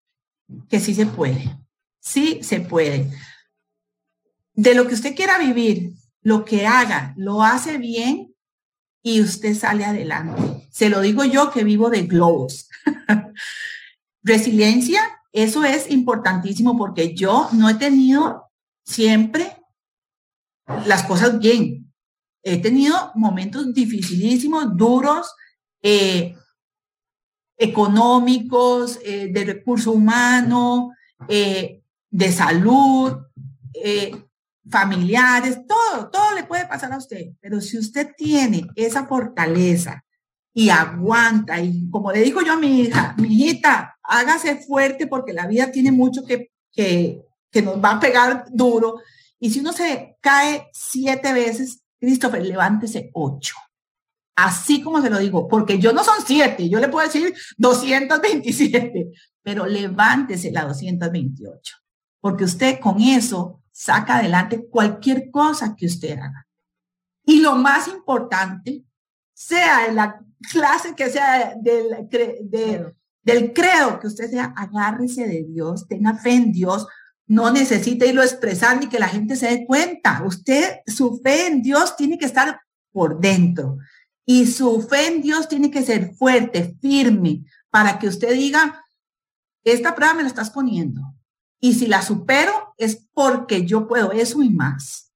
que 0.70 0.80
sí 0.80 0.94
se 0.94 1.04
puede, 1.04 1.54
sí 2.00 2.40
se 2.42 2.60
puede. 2.60 3.10
De 4.54 4.74
lo 4.74 4.88
que 4.88 4.94
usted 4.94 5.14
quiera 5.14 5.38
vivir, 5.38 5.92
lo 6.22 6.46
que 6.46 6.66
haga, 6.66 7.12
lo 7.18 7.42
hace 7.42 7.76
bien 7.76 8.34
y 9.02 9.20
usted 9.20 9.54
sale 9.54 9.84
adelante. 9.84 10.66
Se 10.70 10.88
lo 10.88 11.02
digo 11.02 11.24
yo 11.24 11.50
que 11.50 11.62
vivo 11.62 11.90
de 11.90 12.06
globos. 12.06 12.70
Resiliencia, 14.22 15.02
eso 15.32 15.62
es 15.62 15.90
importantísimo 15.90 16.78
porque 16.78 17.14
yo 17.14 17.50
no 17.52 17.68
he 17.68 17.74
tenido 17.74 18.50
siempre 18.82 19.58
las 20.86 21.04
cosas 21.04 21.38
bien. 21.38 21.92
He 22.42 22.58
tenido 22.58 23.12
momentos 23.14 23.72
dificilísimos, 23.72 24.76
duros, 24.76 25.32
eh, 25.82 26.34
económicos, 27.58 28.98
eh, 29.04 29.28
de 29.32 29.44
recurso 29.44 29.92
humano, 29.92 30.92
eh, 31.28 31.82
de 32.10 32.32
salud, 32.32 33.16
familiares, 34.68 35.60
todo, 35.66 36.08
todo 36.10 36.34
le 36.34 36.44
puede 36.44 36.66
pasar 36.66 36.92
a 36.92 36.98
usted, 36.98 37.32
pero 37.40 37.60
si 37.60 37.78
usted 37.78 38.10
tiene 38.16 38.66
esa 38.74 39.06
fortaleza 39.06 40.02
y 40.52 40.70
aguanta, 40.70 41.60
y 41.60 41.88
como 41.90 42.10
le 42.10 42.20
digo 42.22 42.40
yo 42.42 42.54
a 42.54 42.58
mi 42.58 42.80
hija, 42.80 43.14
mi 43.18 43.28
hijita, 43.28 43.96
hágase 44.02 44.56
fuerte 44.56 45.06
porque 45.06 45.32
la 45.32 45.46
vida 45.46 45.70
tiene 45.70 45.92
mucho 45.92 46.24
que, 46.24 46.50
que, 46.72 47.22
que 47.50 47.62
nos 47.62 47.76
va 47.76 47.92
a 47.92 48.00
pegar 48.00 48.46
duro, 48.50 48.96
y 49.38 49.50
si 49.50 49.60
uno 49.60 49.72
se 49.72 50.16
cae 50.20 50.68
siete 50.72 51.32
veces, 51.32 51.82
Christopher, 51.98 52.44
levántese 52.44 53.10
ocho. 53.12 53.56
Así 54.36 54.82
como 54.82 55.00
se 55.00 55.10
lo 55.10 55.18
digo, 55.18 55.48
porque 55.48 55.78
yo 55.78 55.92
no 55.92 56.04
son 56.04 56.16
siete, 56.26 56.68
yo 56.68 56.78
le 56.78 56.88
puedo 56.88 57.06
decir 57.06 57.34
227, 57.56 59.10
pero 59.42 59.66
levántese 59.66 60.50
la 60.50 60.64
228, 60.64 61.76
porque 62.20 62.44
usted 62.44 62.78
con 62.80 63.00
eso 63.00 63.62
saca 63.72 64.18
adelante 64.18 64.66
cualquier 64.68 65.30
cosa 65.30 65.74
que 65.74 65.86
usted 65.86 66.18
haga. 66.18 66.46
Y 67.24 67.40
lo 67.40 67.54
más 67.56 67.88
importante, 67.88 68.84
sea 69.34 69.86
en 69.86 69.96
la 69.96 70.20
clase 70.50 70.94
que 70.94 71.10
sea 71.10 71.54
del, 71.60 72.08
del 73.22 73.52
credo 73.52 73.98
que 74.00 74.06
usted 74.06 74.30
sea, 74.30 74.54
agárrese 74.56 75.26
de 75.26 75.44
Dios, 75.44 75.86
tenga 75.88 76.14
fe 76.14 76.34
en 76.34 76.52
Dios, 76.52 76.86
no 77.26 77.50
necesita 77.50 78.06
irlo 78.06 78.22
a 78.22 78.26
expresar 78.26 78.78
ni 78.78 78.88
que 78.88 78.98
la 78.98 79.08
gente 79.08 79.36
se 79.36 79.48
dé 79.48 79.66
cuenta. 79.66 80.22
Usted, 80.24 80.80
su 80.86 81.20
fe 81.22 81.46
en 81.48 81.62
Dios 81.62 81.96
tiene 81.96 82.18
que 82.18 82.26
estar 82.26 82.60
por 82.92 83.20
dentro 83.20 83.78
y 84.26 84.46
su 84.46 84.82
fe 84.82 85.06
en 85.06 85.22
Dios 85.22 85.48
tiene 85.48 85.70
que 85.70 85.84
ser 85.84 86.14
fuerte, 86.14 86.76
firme, 86.80 87.44
para 87.70 87.98
que 87.98 88.08
usted 88.08 88.34
diga, 88.34 88.84
esta 89.64 89.94
prueba 89.94 90.14
me 90.14 90.22
la 90.22 90.28
estás 90.28 90.50
poniendo. 90.50 91.00
Y 91.60 91.74
si 91.74 91.86
la 91.86 92.02
supero 92.02 92.74
es 92.76 93.06
porque 93.14 93.64
yo 93.64 93.86
puedo 93.86 94.10
eso 94.12 94.42
y 94.42 94.50
más. 94.50 95.12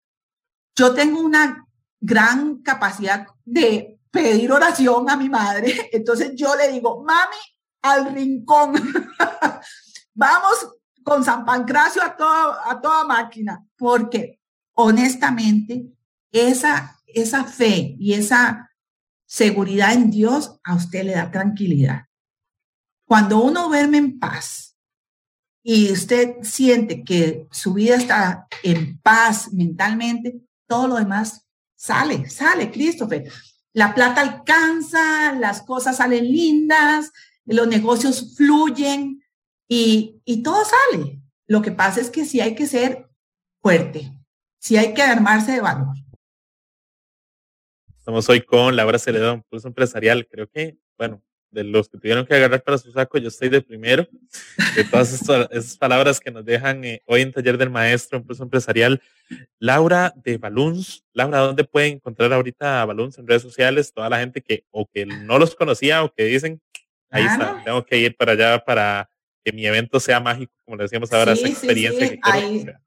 Yo 0.76 0.94
tengo 0.94 1.20
una 1.20 1.66
gran 2.00 2.62
capacidad 2.62 3.26
de 3.44 3.98
pedir 4.10 4.52
oración 4.52 5.10
a 5.10 5.16
mi 5.16 5.28
madre. 5.28 5.88
Entonces 5.92 6.32
yo 6.36 6.54
le 6.54 6.70
digo, 6.70 7.02
mami, 7.02 7.36
al 7.82 8.14
rincón. 8.14 8.74
Vamos 10.14 10.74
con 11.04 11.24
San 11.24 11.44
Pancracio 11.44 12.02
a, 12.02 12.16
todo, 12.16 12.56
a 12.64 12.80
toda 12.80 13.04
máquina, 13.04 13.66
porque 13.76 14.40
honestamente 14.74 15.86
esa, 16.32 17.00
esa 17.06 17.44
fe 17.44 17.96
y 17.98 18.14
esa 18.14 18.70
seguridad 19.26 19.92
en 19.92 20.10
Dios 20.10 20.58
a 20.64 20.74
usted 20.74 21.04
le 21.04 21.12
da 21.12 21.30
tranquilidad. 21.30 22.06
Cuando 23.06 23.42
uno 23.42 23.68
duerme 23.68 23.98
en 23.98 24.18
paz 24.18 24.76
y 25.62 25.90
usted 25.92 26.36
siente 26.42 27.04
que 27.04 27.46
su 27.50 27.74
vida 27.74 27.96
está 27.96 28.46
en 28.62 28.98
paz 29.00 29.52
mentalmente, 29.52 30.40
todo 30.66 30.88
lo 30.88 30.96
demás 30.96 31.46
sale, 31.76 32.28
sale, 32.28 32.70
Christopher. 32.70 33.30
La 33.72 33.94
plata 33.94 34.20
alcanza, 34.20 35.32
las 35.32 35.62
cosas 35.62 35.96
salen 35.96 36.24
lindas, 36.24 37.12
los 37.44 37.66
negocios 37.66 38.36
fluyen 38.36 39.19
y, 39.70 40.42
todo 40.42 40.64
sale. 40.64 41.20
Lo 41.46 41.62
que 41.62 41.70
pasa 41.70 42.00
es 42.00 42.10
que 42.10 42.24
sí 42.24 42.40
hay 42.40 42.54
que 42.54 42.66
ser 42.66 43.08
fuerte, 43.62 44.12
sí 44.58 44.76
hay 44.76 44.94
que 44.94 45.02
armarse 45.02 45.52
de 45.52 45.60
valor. 45.60 45.94
Estamos 47.96 48.28
hoy 48.28 48.40
con 48.40 48.74
Laura 48.74 48.98
Celedón, 48.98 49.44
empresarial. 49.64 50.26
Creo 50.26 50.48
que, 50.48 50.76
bueno, 50.98 51.22
de 51.50 51.64
los 51.64 51.88
que 51.88 51.98
tuvieron 51.98 52.26
que 52.26 52.34
agarrar 52.34 52.62
para 52.62 52.78
su 52.78 52.90
saco, 52.90 53.18
yo 53.18 53.28
estoy 53.28 53.48
de 53.48 53.60
primero. 53.60 54.08
De 54.74 54.84
todas 54.84 55.12
esas 55.12 55.76
palabras 55.76 56.18
que 56.18 56.30
nos 56.30 56.44
dejan 56.44 56.84
eh, 56.84 57.02
hoy 57.06 57.20
en 57.20 57.32
Taller 57.32 57.56
del 57.56 57.70
Maestro, 57.70 58.24
Empresarial. 58.40 59.00
Laura 59.60 60.12
de 60.16 60.38
Balloons. 60.38 61.04
Laura, 61.12 61.38
¿dónde 61.38 61.62
pueden 61.62 61.94
encontrar 61.94 62.32
ahorita 62.32 62.82
a 62.82 62.84
Balloons 62.86 63.18
en 63.18 63.26
redes 63.26 63.42
sociales? 63.42 63.92
Toda 63.92 64.08
la 64.08 64.18
gente 64.18 64.40
que 64.40 64.64
o 64.70 64.86
que 64.86 65.06
no 65.06 65.38
los 65.38 65.54
conocía 65.54 66.02
o 66.02 66.12
que 66.12 66.24
dicen, 66.24 66.60
ahí 67.10 67.24
está, 67.24 67.62
tengo 67.64 67.84
que 67.84 67.98
ir 67.98 68.16
para 68.16 68.32
allá 68.32 68.64
para 68.64 69.10
que 69.50 69.56
mi 69.56 69.66
evento 69.66 70.00
sea 70.00 70.20
mágico, 70.20 70.52
como 70.64 70.76
le 70.76 70.84
decíamos 70.84 71.12
ahora, 71.12 71.32
esa 71.32 71.48
experiencia 71.48 72.08
que 72.08 72.20
quiero 72.20 72.78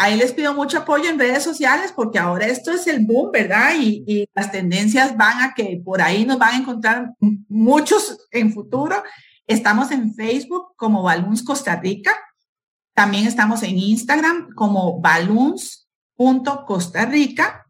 ahí 0.00 0.16
les 0.16 0.32
pido 0.32 0.52
mucho 0.54 0.78
apoyo 0.78 1.10
en 1.10 1.18
redes 1.18 1.44
sociales 1.44 1.92
porque 1.94 2.18
ahora 2.18 2.46
esto 2.46 2.72
es 2.72 2.86
el 2.86 3.04
boom, 3.04 3.32
¿verdad? 3.32 3.74
Y, 3.78 4.26
las 4.34 4.50
tendencias 4.50 5.14
van 5.14 5.42
a 5.42 5.52
que 5.54 5.78
por 5.84 6.00
ahí 6.00 6.24
nos 6.24 6.38
van 6.38 6.54
a 6.54 6.58
encontrar 6.58 7.10
muchos 7.48 8.26
en 8.30 8.54
futuro. 8.54 9.02
Estamos 9.46 9.90
en 9.90 10.14
Facebook 10.14 10.68
como 10.76 11.02
Balloons 11.02 11.42
Costa 11.42 11.76
Rica. 11.76 12.16
También 12.94 13.26
estamos 13.26 13.62
en 13.62 13.76
Instagram 13.76 14.54
como 14.54 15.02
balloons.costarrica. 15.02 17.66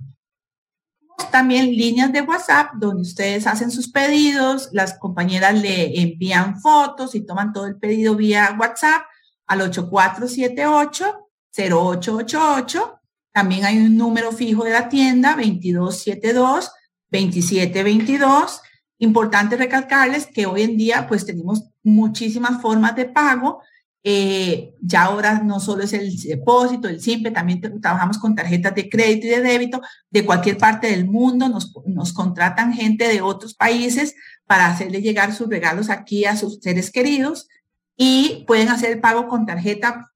También 1.30 1.66
líneas 1.66 2.12
de 2.12 2.22
WhatsApp 2.22 2.72
donde 2.74 3.02
ustedes 3.02 3.46
hacen 3.46 3.70
sus 3.70 3.90
pedidos, 3.90 4.68
las 4.72 4.98
compañeras 4.98 5.60
le 5.60 6.00
envían 6.00 6.60
fotos 6.60 7.14
y 7.14 7.26
toman 7.26 7.52
todo 7.52 7.66
el 7.66 7.76
pedido 7.76 8.14
vía 8.14 8.56
WhatsApp 8.58 9.02
al 9.46 9.62
8478 9.62 11.30
0888. 11.56 13.00
También 13.32 13.64
hay 13.64 13.78
un 13.78 13.96
número 13.96 14.32
fijo 14.32 14.64
de 14.64 14.70
la 14.70 14.88
tienda, 14.88 15.30
2272 15.30 16.70
2722. 17.10 18.60
Importante 18.98 19.56
recalcarles 19.56 20.26
que 20.26 20.46
hoy 20.46 20.62
en 20.62 20.76
día 20.76 21.06
pues 21.08 21.26
tenemos 21.26 21.64
muchísimas 21.82 22.60
formas 22.60 22.94
de 22.96 23.06
pago. 23.06 23.62
Eh, 24.02 24.74
ya 24.80 25.02
ahora 25.04 25.40
no 25.40 25.60
solo 25.60 25.82
es 25.82 25.92
el 25.92 26.16
depósito, 26.16 26.88
el 26.88 27.02
simple, 27.02 27.30
también 27.30 27.60
trabajamos 27.82 28.18
con 28.18 28.34
tarjetas 28.34 28.74
de 28.74 28.88
crédito 28.88 29.26
y 29.26 29.30
de 29.30 29.42
débito 29.42 29.82
de 30.08 30.24
cualquier 30.24 30.56
parte 30.56 30.90
del 30.90 31.06
mundo. 31.06 31.48
Nos, 31.48 31.72
nos 31.84 32.12
contratan 32.12 32.72
gente 32.72 33.08
de 33.08 33.20
otros 33.20 33.54
países 33.54 34.14
para 34.46 34.66
hacerle 34.66 35.02
llegar 35.02 35.34
sus 35.34 35.48
regalos 35.48 35.90
aquí 35.90 36.24
a 36.24 36.36
sus 36.36 36.60
seres 36.60 36.90
queridos 36.90 37.48
y 37.96 38.44
pueden 38.46 38.68
hacer 38.68 38.92
el 38.92 39.00
pago 39.00 39.28
con 39.28 39.44
tarjeta 39.44 40.10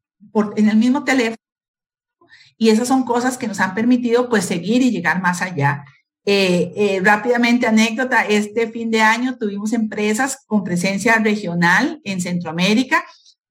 en 0.56 0.68
el 0.68 0.76
mismo 0.76 1.04
teléfono. 1.04 1.36
Y 2.56 2.70
esas 2.70 2.88
son 2.88 3.04
cosas 3.04 3.36
que 3.36 3.48
nos 3.48 3.60
han 3.60 3.74
permitido 3.74 4.28
pues 4.30 4.44
seguir 4.46 4.80
y 4.80 4.90
llegar 4.90 5.20
más 5.20 5.42
allá. 5.42 5.84
Eh, 6.24 6.72
eh, 6.74 7.00
rápidamente, 7.04 7.66
anécdota, 7.66 8.22
este 8.22 8.70
fin 8.70 8.90
de 8.90 9.02
año 9.02 9.36
tuvimos 9.36 9.74
empresas 9.74 10.38
con 10.46 10.64
presencia 10.64 11.18
regional 11.18 12.00
en 12.04 12.22
Centroamérica 12.22 13.04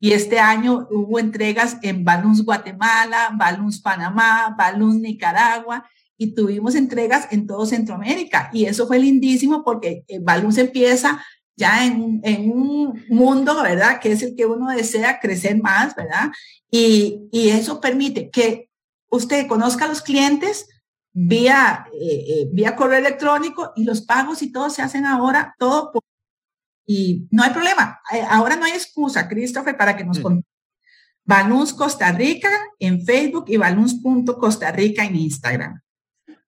y 0.04 0.12
este 0.12 0.38
año 0.38 0.86
hubo 0.91 1.18
entregas 1.18 1.78
en 1.82 2.04
Balloons 2.04 2.43
Guatemala, 2.43 3.30
Balloons 3.38 3.80
Panamá, 3.80 4.54
Balloons 4.58 4.99
Nicaragua 4.99 5.89
y 6.18 6.36
tuvimos 6.36 6.76
entregas 6.76 7.30
en 7.32 7.47
todo 7.47 7.66
Centroamérica. 7.66 8.49
Y 8.51 8.66
eso 8.66 8.86
fue 8.86 8.99
lindísimo 8.99 9.64
porque 9.64 10.04
eh, 10.10 10.20
Balloons 10.22 10.58
empieza 10.58 11.24
ya 11.56 11.86
en, 11.86 12.22
un 12.51 13.01
mundo, 13.08 13.64
¿verdad? 13.64 14.01
Que 14.01 14.12
es 14.12 14.22
el 14.24 14.36
que 14.36 14.45
uno 14.45 14.72
desea 14.72 15.22
crecer 15.22 15.62
más, 15.62 15.95
¿verdad? 15.95 16.34
Y, 16.70 17.30
y 17.32 17.51
eso 17.51 17.80
permite 17.80 18.30
que 18.30 18.70
usted 19.10 19.47
conozca 19.47 19.86
a 19.86 19.88
los 19.88 20.01
clientes 20.01 20.68
vía, 21.14 21.88
eh, 21.93 22.26
eh, 22.28 22.49
vía 22.51 22.76
correo 22.76 22.99
electrónico 22.99 23.72
y 23.78 23.86
los 23.86 24.01
pagos 24.01 24.41
y 24.41 24.51
todo 24.51 24.70
se 24.70 24.82
hacen 24.82 25.06
ahora, 25.06 25.56
todo 25.58 25.93
por, 25.93 26.04
y 26.86 27.28
no 27.32 27.44
hay 27.44 27.52
problema. 27.52 28.00
Eh, 28.14 28.24
ahora 28.30 28.56
no 28.56 28.66
hay 28.66 28.74
excusa, 28.74 29.28
Christopher, 29.28 29.78
para 29.78 29.96
que 29.96 30.04
nos 30.04 30.20
mm. 30.20 30.42
Balloons 31.26 31.74
Costa 31.74 32.12
Rica 32.12 32.50
en 32.80 33.06
Facebook 33.06 33.46
y 33.48 33.58
Balloons.Costa 33.58 34.72
Rica 34.72 35.06
en 35.06 35.16
Instagram. 35.16 35.82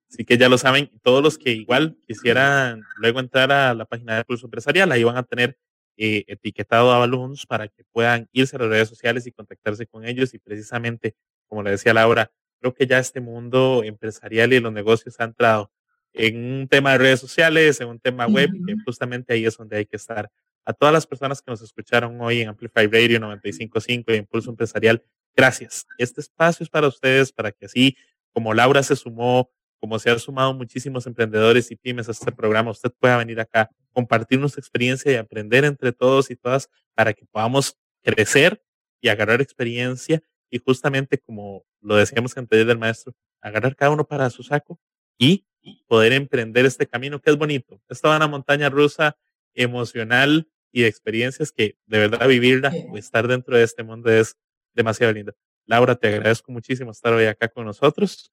Así 0.10 0.24
que 0.26 0.38
ya 0.38 0.50
lo 0.50 0.58
saben, 0.58 0.92
todos 1.02 1.24
los 1.24 1.38
que 1.38 1.52
igual 1.52 1.98
quisieran 2.08 2.84
luego 2.98 3.20
entrar 3.20 3.52
a 3.52 3.74
la 3.74 3.86
página 3.86 4.16
de 4.16 4.24
Pulso 4.24 4.48
Empresarial, 4.48 4.92
ahí 4.92 5.04
van 5.04 5.18
a 5.18 5.24
tener 5.24 5.58
etiquetado 5.98 6.92
a 6.92 7.00
Balloons 7.00 7.46
para 7.46 7.68
que 7.68 7.84
puedan 7.92 8.28
irse 8.32 8.56
a 8.56 8.60
las 8.60 8.70
redes 8.70 8.90
sociales 8.90 9.26
y 9.28 9.32
contactarse 9.32 9.88
con 9.88 10.06
ellos. 10.06 10.34
Y 10.34 10.40
precisamente, 10.40 11.16
como 11.48 11.64
le 11.64 11.72
decía 11.72 11.94
Laura, 11.94 12.32
creo 12.60 12.74
que 12.74 12.88
ya 12.88 13.00
este 13.00 13.22
mundo 13.22 13.82
empresarial 13.84 14.54
y 14.54 14.60
los 14.60 14.74
negocios 14.74 15.20
han 15.20 15.30
entrado 15.30 15.72
en 16.16 16.62
un 16.62 16.68
tema 16.68 16.94
de 16.94 16.98
redes 16.98 17.20
sociales, 17.20 17.80
en 17.82 17.90
un 17.90 18.00
tema 18.00 18.26
web, 18.26 18.50
que 18.66 18.76
justamente 18.86 19.34
ahí 19.34 19.46
es 19.46 19.58
donde 19.58 19.78
hay 19.78 19.86
que 19.86 19.98
estar. 19.98 20.30
A 20.66 20.74
todas 20.74 20.94
las 20.94 21.06
personas 21.06 21.42
que 21.42 21.52
nos 21.52 21.62
escucharon 21.62 22.20
hoy 22.22 22.42
en 22.42 22.50
Amplify 22.50 22.88
Radio 22.88 23.20
955 23.20 24.14
y 24.14 24.16
Impulso 24.16 24.50
Empresarial, 24.50 25.04
gracias. 25.36 25.86
Este 25.98 26.22
espacio 26.22 26.64
es 26.64 26.70
para 26.70 26.88
ustedes, 26.88 27.32
para 27.32 27.52
que 27.52 27.66
así 27.66 27.98
como 28.32 28.54
Laura 28.54 28.82
se 28.82 28.96
sumó, 28.96 29.52
como 29.80 30.00
se 30.00 30.10
han 30.10 30.20
sumado 30.20 30.54
muchísimos 30.54 31.06
emprendedores 31.06 31.70
y 31.70 31.76
pymes 31.76 32.08
a 32.08 32.12
este 32.12 32.32
programa, 32.32 32.72
usted 32.72 32.92
pueda 32.98 33.18
venir 33.18 33.40
acá, 33.40 33.70
compartir 33.92 34.40
nuestra 34.40 34.60
experiencia 34.60 35.12
y 35.12 35.16
aprender 35.16 35.66
entre 35.66 35.92
todos 35.92 36.32
y 36.32 36.36
todas 36.36 36.70
para 36.96 37.14
que 37.14 37.26
podamos 37.26 37.78
crecer 38.02 38.64
y 39.02 39.10
agarrar 39.10 39.42
experiencia 39.42 40.24
y 40.50 40.60
justamente 40.60 41.18
como 41.18 41.66
lo 41.82 41.96
decíamos 41.96 42.36
antes 42.38 42.66
del 42.66 42.80
maestro, 42.80 43.14
agarrar 43.42 43.76
cada 43.76 43.92
uno 43.92 44.08
para 44.08 44.30
su 44.30 44.42
saco 44.42 44.80
y 45.18 45.46
poder 45.88 46.14
emprender 46.14 46.66
este 46.66 46.88
camino 46.88 47.20
que 47.20 47.30
es 47.30 47.38
bonito. 47.38 47.82
Esta 47.90 48.10
va 48.10 48.18
una 48.18 48.28
montaña 48.28 48.70
rusa 48.70 49.18
emocional 49.54 50.48
y 50.72 50.82
de 50.82 50.88
experiencias 50.88 51.52
que 51.52 51.78
de 51.86 52.00
verdad 52.00 52.28
vivirla 52.28 52.74
o 52.92 52.98
estar 52.98 53.28
dentro 53.28 53.58
de 53.58 53.64
este 53.64 53.84
mundo 53.84 54.12
es 54.12 54.36
demasiado 54.74 55.14
lindo. 55.14 55.34
Laura, 55.66 55.96
te 55.96 56.08
agradezco 56.08 56.52
muchísimo 56.52 56.92
estar 56.92 57.14
hoy 57.14 57.26
acá 57.26 57.48
con 57.48 57.66
nosotros 57.66 58.32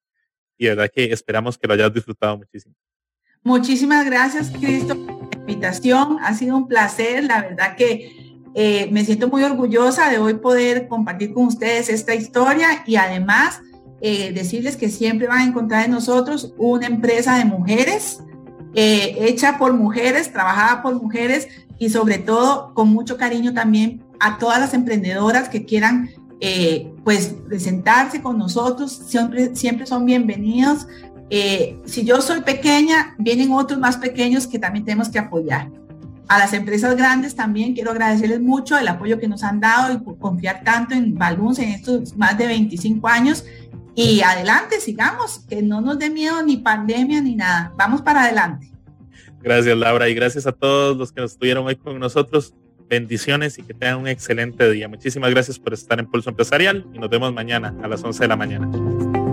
y 0.57 0.65
de 0.65 0.75
verdad 0.75 0.91
que 0.93 1.05
esperamos 1.11 1.57
que 1.57 1.67
lo 1.67 1.73
hayas 1.73 1.93
disfrutado 1.93 2.37
muchísimo. 2.37 2.75
Muchísimas 3.43 4.05
gracias, 4.05 4.51
Cristo, 4.51 4.95
por 5.05 5.33
la 5.33 5.39
invitación. 5.39 6.17
Ha 6.21 6.33
sido 6.33 6.55
un 6.55 6.67
placer. 6.67 7.25
La 7.25 7.41
verdad 7.41 7.75
que 7.75 8.39
eh, 8.55 8.87
me 8.91 9.03
siento 9.03 9.27
muy 9.27 9.43
orgullosa 9.43 10.09
de 10.09 10.17
hoy 10.17 10.35
poder 10.35 10.87
compartir 10.87 11.33
con 11.33 11.47
ustedes 11.47 11.89
esta 11.89 12.15
historia 12.15 12.83
y 12.85 12.95
además 12.95 13.61
eh, 14.05 14.33
decirles 14.33 14.75
que 14.75 14.89
siempre 14.89 15.27
van 15.27 15.39
a 15.39 15.45
encontrar 15.45 15.85
en 15.85 15.91
nosotros 15.91 16.53
una 16.57 16.87
empresa 16.87 17.37
de 17.37 17.45
mujeres, 17.45 18.19
eh, 18.75 19.15
hecha 19.21 19.57
por 19.57 19.71
mujeres, 19.73 20.33
trabajada 20.33 20.81
por 20.81 21.01
mujeres 21.01 21.47
y 21.79 21.89
sobre 21.89 22.17
todo 22.17 22.73
con 22.73 22.89
mucho 22.89 23.15
cariño 23.15 23.53
también 23.53 24.03
a 24.19 24.37
todas 24.37 24.59
las 24.59 24.73
emprendedoras 24.73 25.47
que 25.47 25.63
quieran 25.63 26.09
pues 27.05 27.33
presentarse 27.47 28.21
con 28.21 28.37
nosotros, 28.37 28.91
siempre, 28.91 29.55
siempre 29.55 29.85
son 29.85 30.05
bienvenidos. 30.05 30.87
eh, 31.29 31.77
si 31.85 32.03
yo 32.03 32.21
soy 32.21 32.41
pequeña, 32.41 33.15
vienen 33.17 33.53
otros 33.53 33.79
más 33.79 33.95
pequeños 33.95 34.45
que 34.45 34.59
también 34.59 34.83
tenemos 34.83 35.07
que 35.07 35.19
apoyar. 35.19 35.71
A 36.27 36.39
las 36.39 36.53
empresas 36.53 36.95
grandes 36.95 37.35
también 37.35 37.73
quiero 37.73 37.91
agradecerles 37.91 38.41
mucho 38.41 38.77
el 38.77 38.87
apoyo 38.87 39.19
que 39.19 39.27
nos 39.27 39.43
han 39.43 39.59
dado 39.59 39.93
y 39.93 39.97
por 39.99 40.17
confiar 40.17 40.63
tanto 40.63 40.95
en 40.95 41.15
Balloons 41.15 41.59
en 41.59 41.69
estos 41.69 42.17
más 42.17 42.37
de 42.37 42.47
25 42.47 43.07
años. 43.07 43.45
Y 43.95 44.21
adelante, 44.21 44.79
sigamos, 44.79 45.39
que 45.47 45.61
no 45.61 45.81
nos 45.81 45.99
dé 45.99 46.09
miedo 46.09 46.41
ni 46.43 46.57
pandemia 46.57 47.21
ni 47.21 47.35
nada. 47.35 47.71
Vamos 47.77 48.01
para 48.01 48.23
adelante. 48.23 48.71
Gracias, 49.41 49.77
Laura, 49.77 50.09
y 50.09 50.15
gracias 50.15 50.47
a 50.47 50.51
todos 50.51 50.97
los 50.97 51.11
que 51.11 51.21
nos 51.21 51.33
estuvieron 51.33 51.65
hoy 51.65 51.75
con 51.75 51.99
nosotros. 51.99 52.53
Bendiciones 52.89 53.57
y 53.57 53.63
que 53.63 53.73
tengan 53.73 53.99
un 53.99 54.07
excelente 54.07 54.69
día. 54.71 54.87
Muchísimas 54.87 55.31
gracias 55.31 55.59
por 55.59 55.73
estar 55.73 55.99
en 55.99 56.07
Pulso 56.07 56.29
Empresarial 56.29 56.85
y 56.93 56.99
nos 56.99 57.09
vemos 57.09 57.33
mañana 57.33 57.75
a 57.83 57.87
las 57.87 58.03
11 58.03 58.23
de 58.23 58.27
la 58.27 58.35
mañana. 58.35 59.32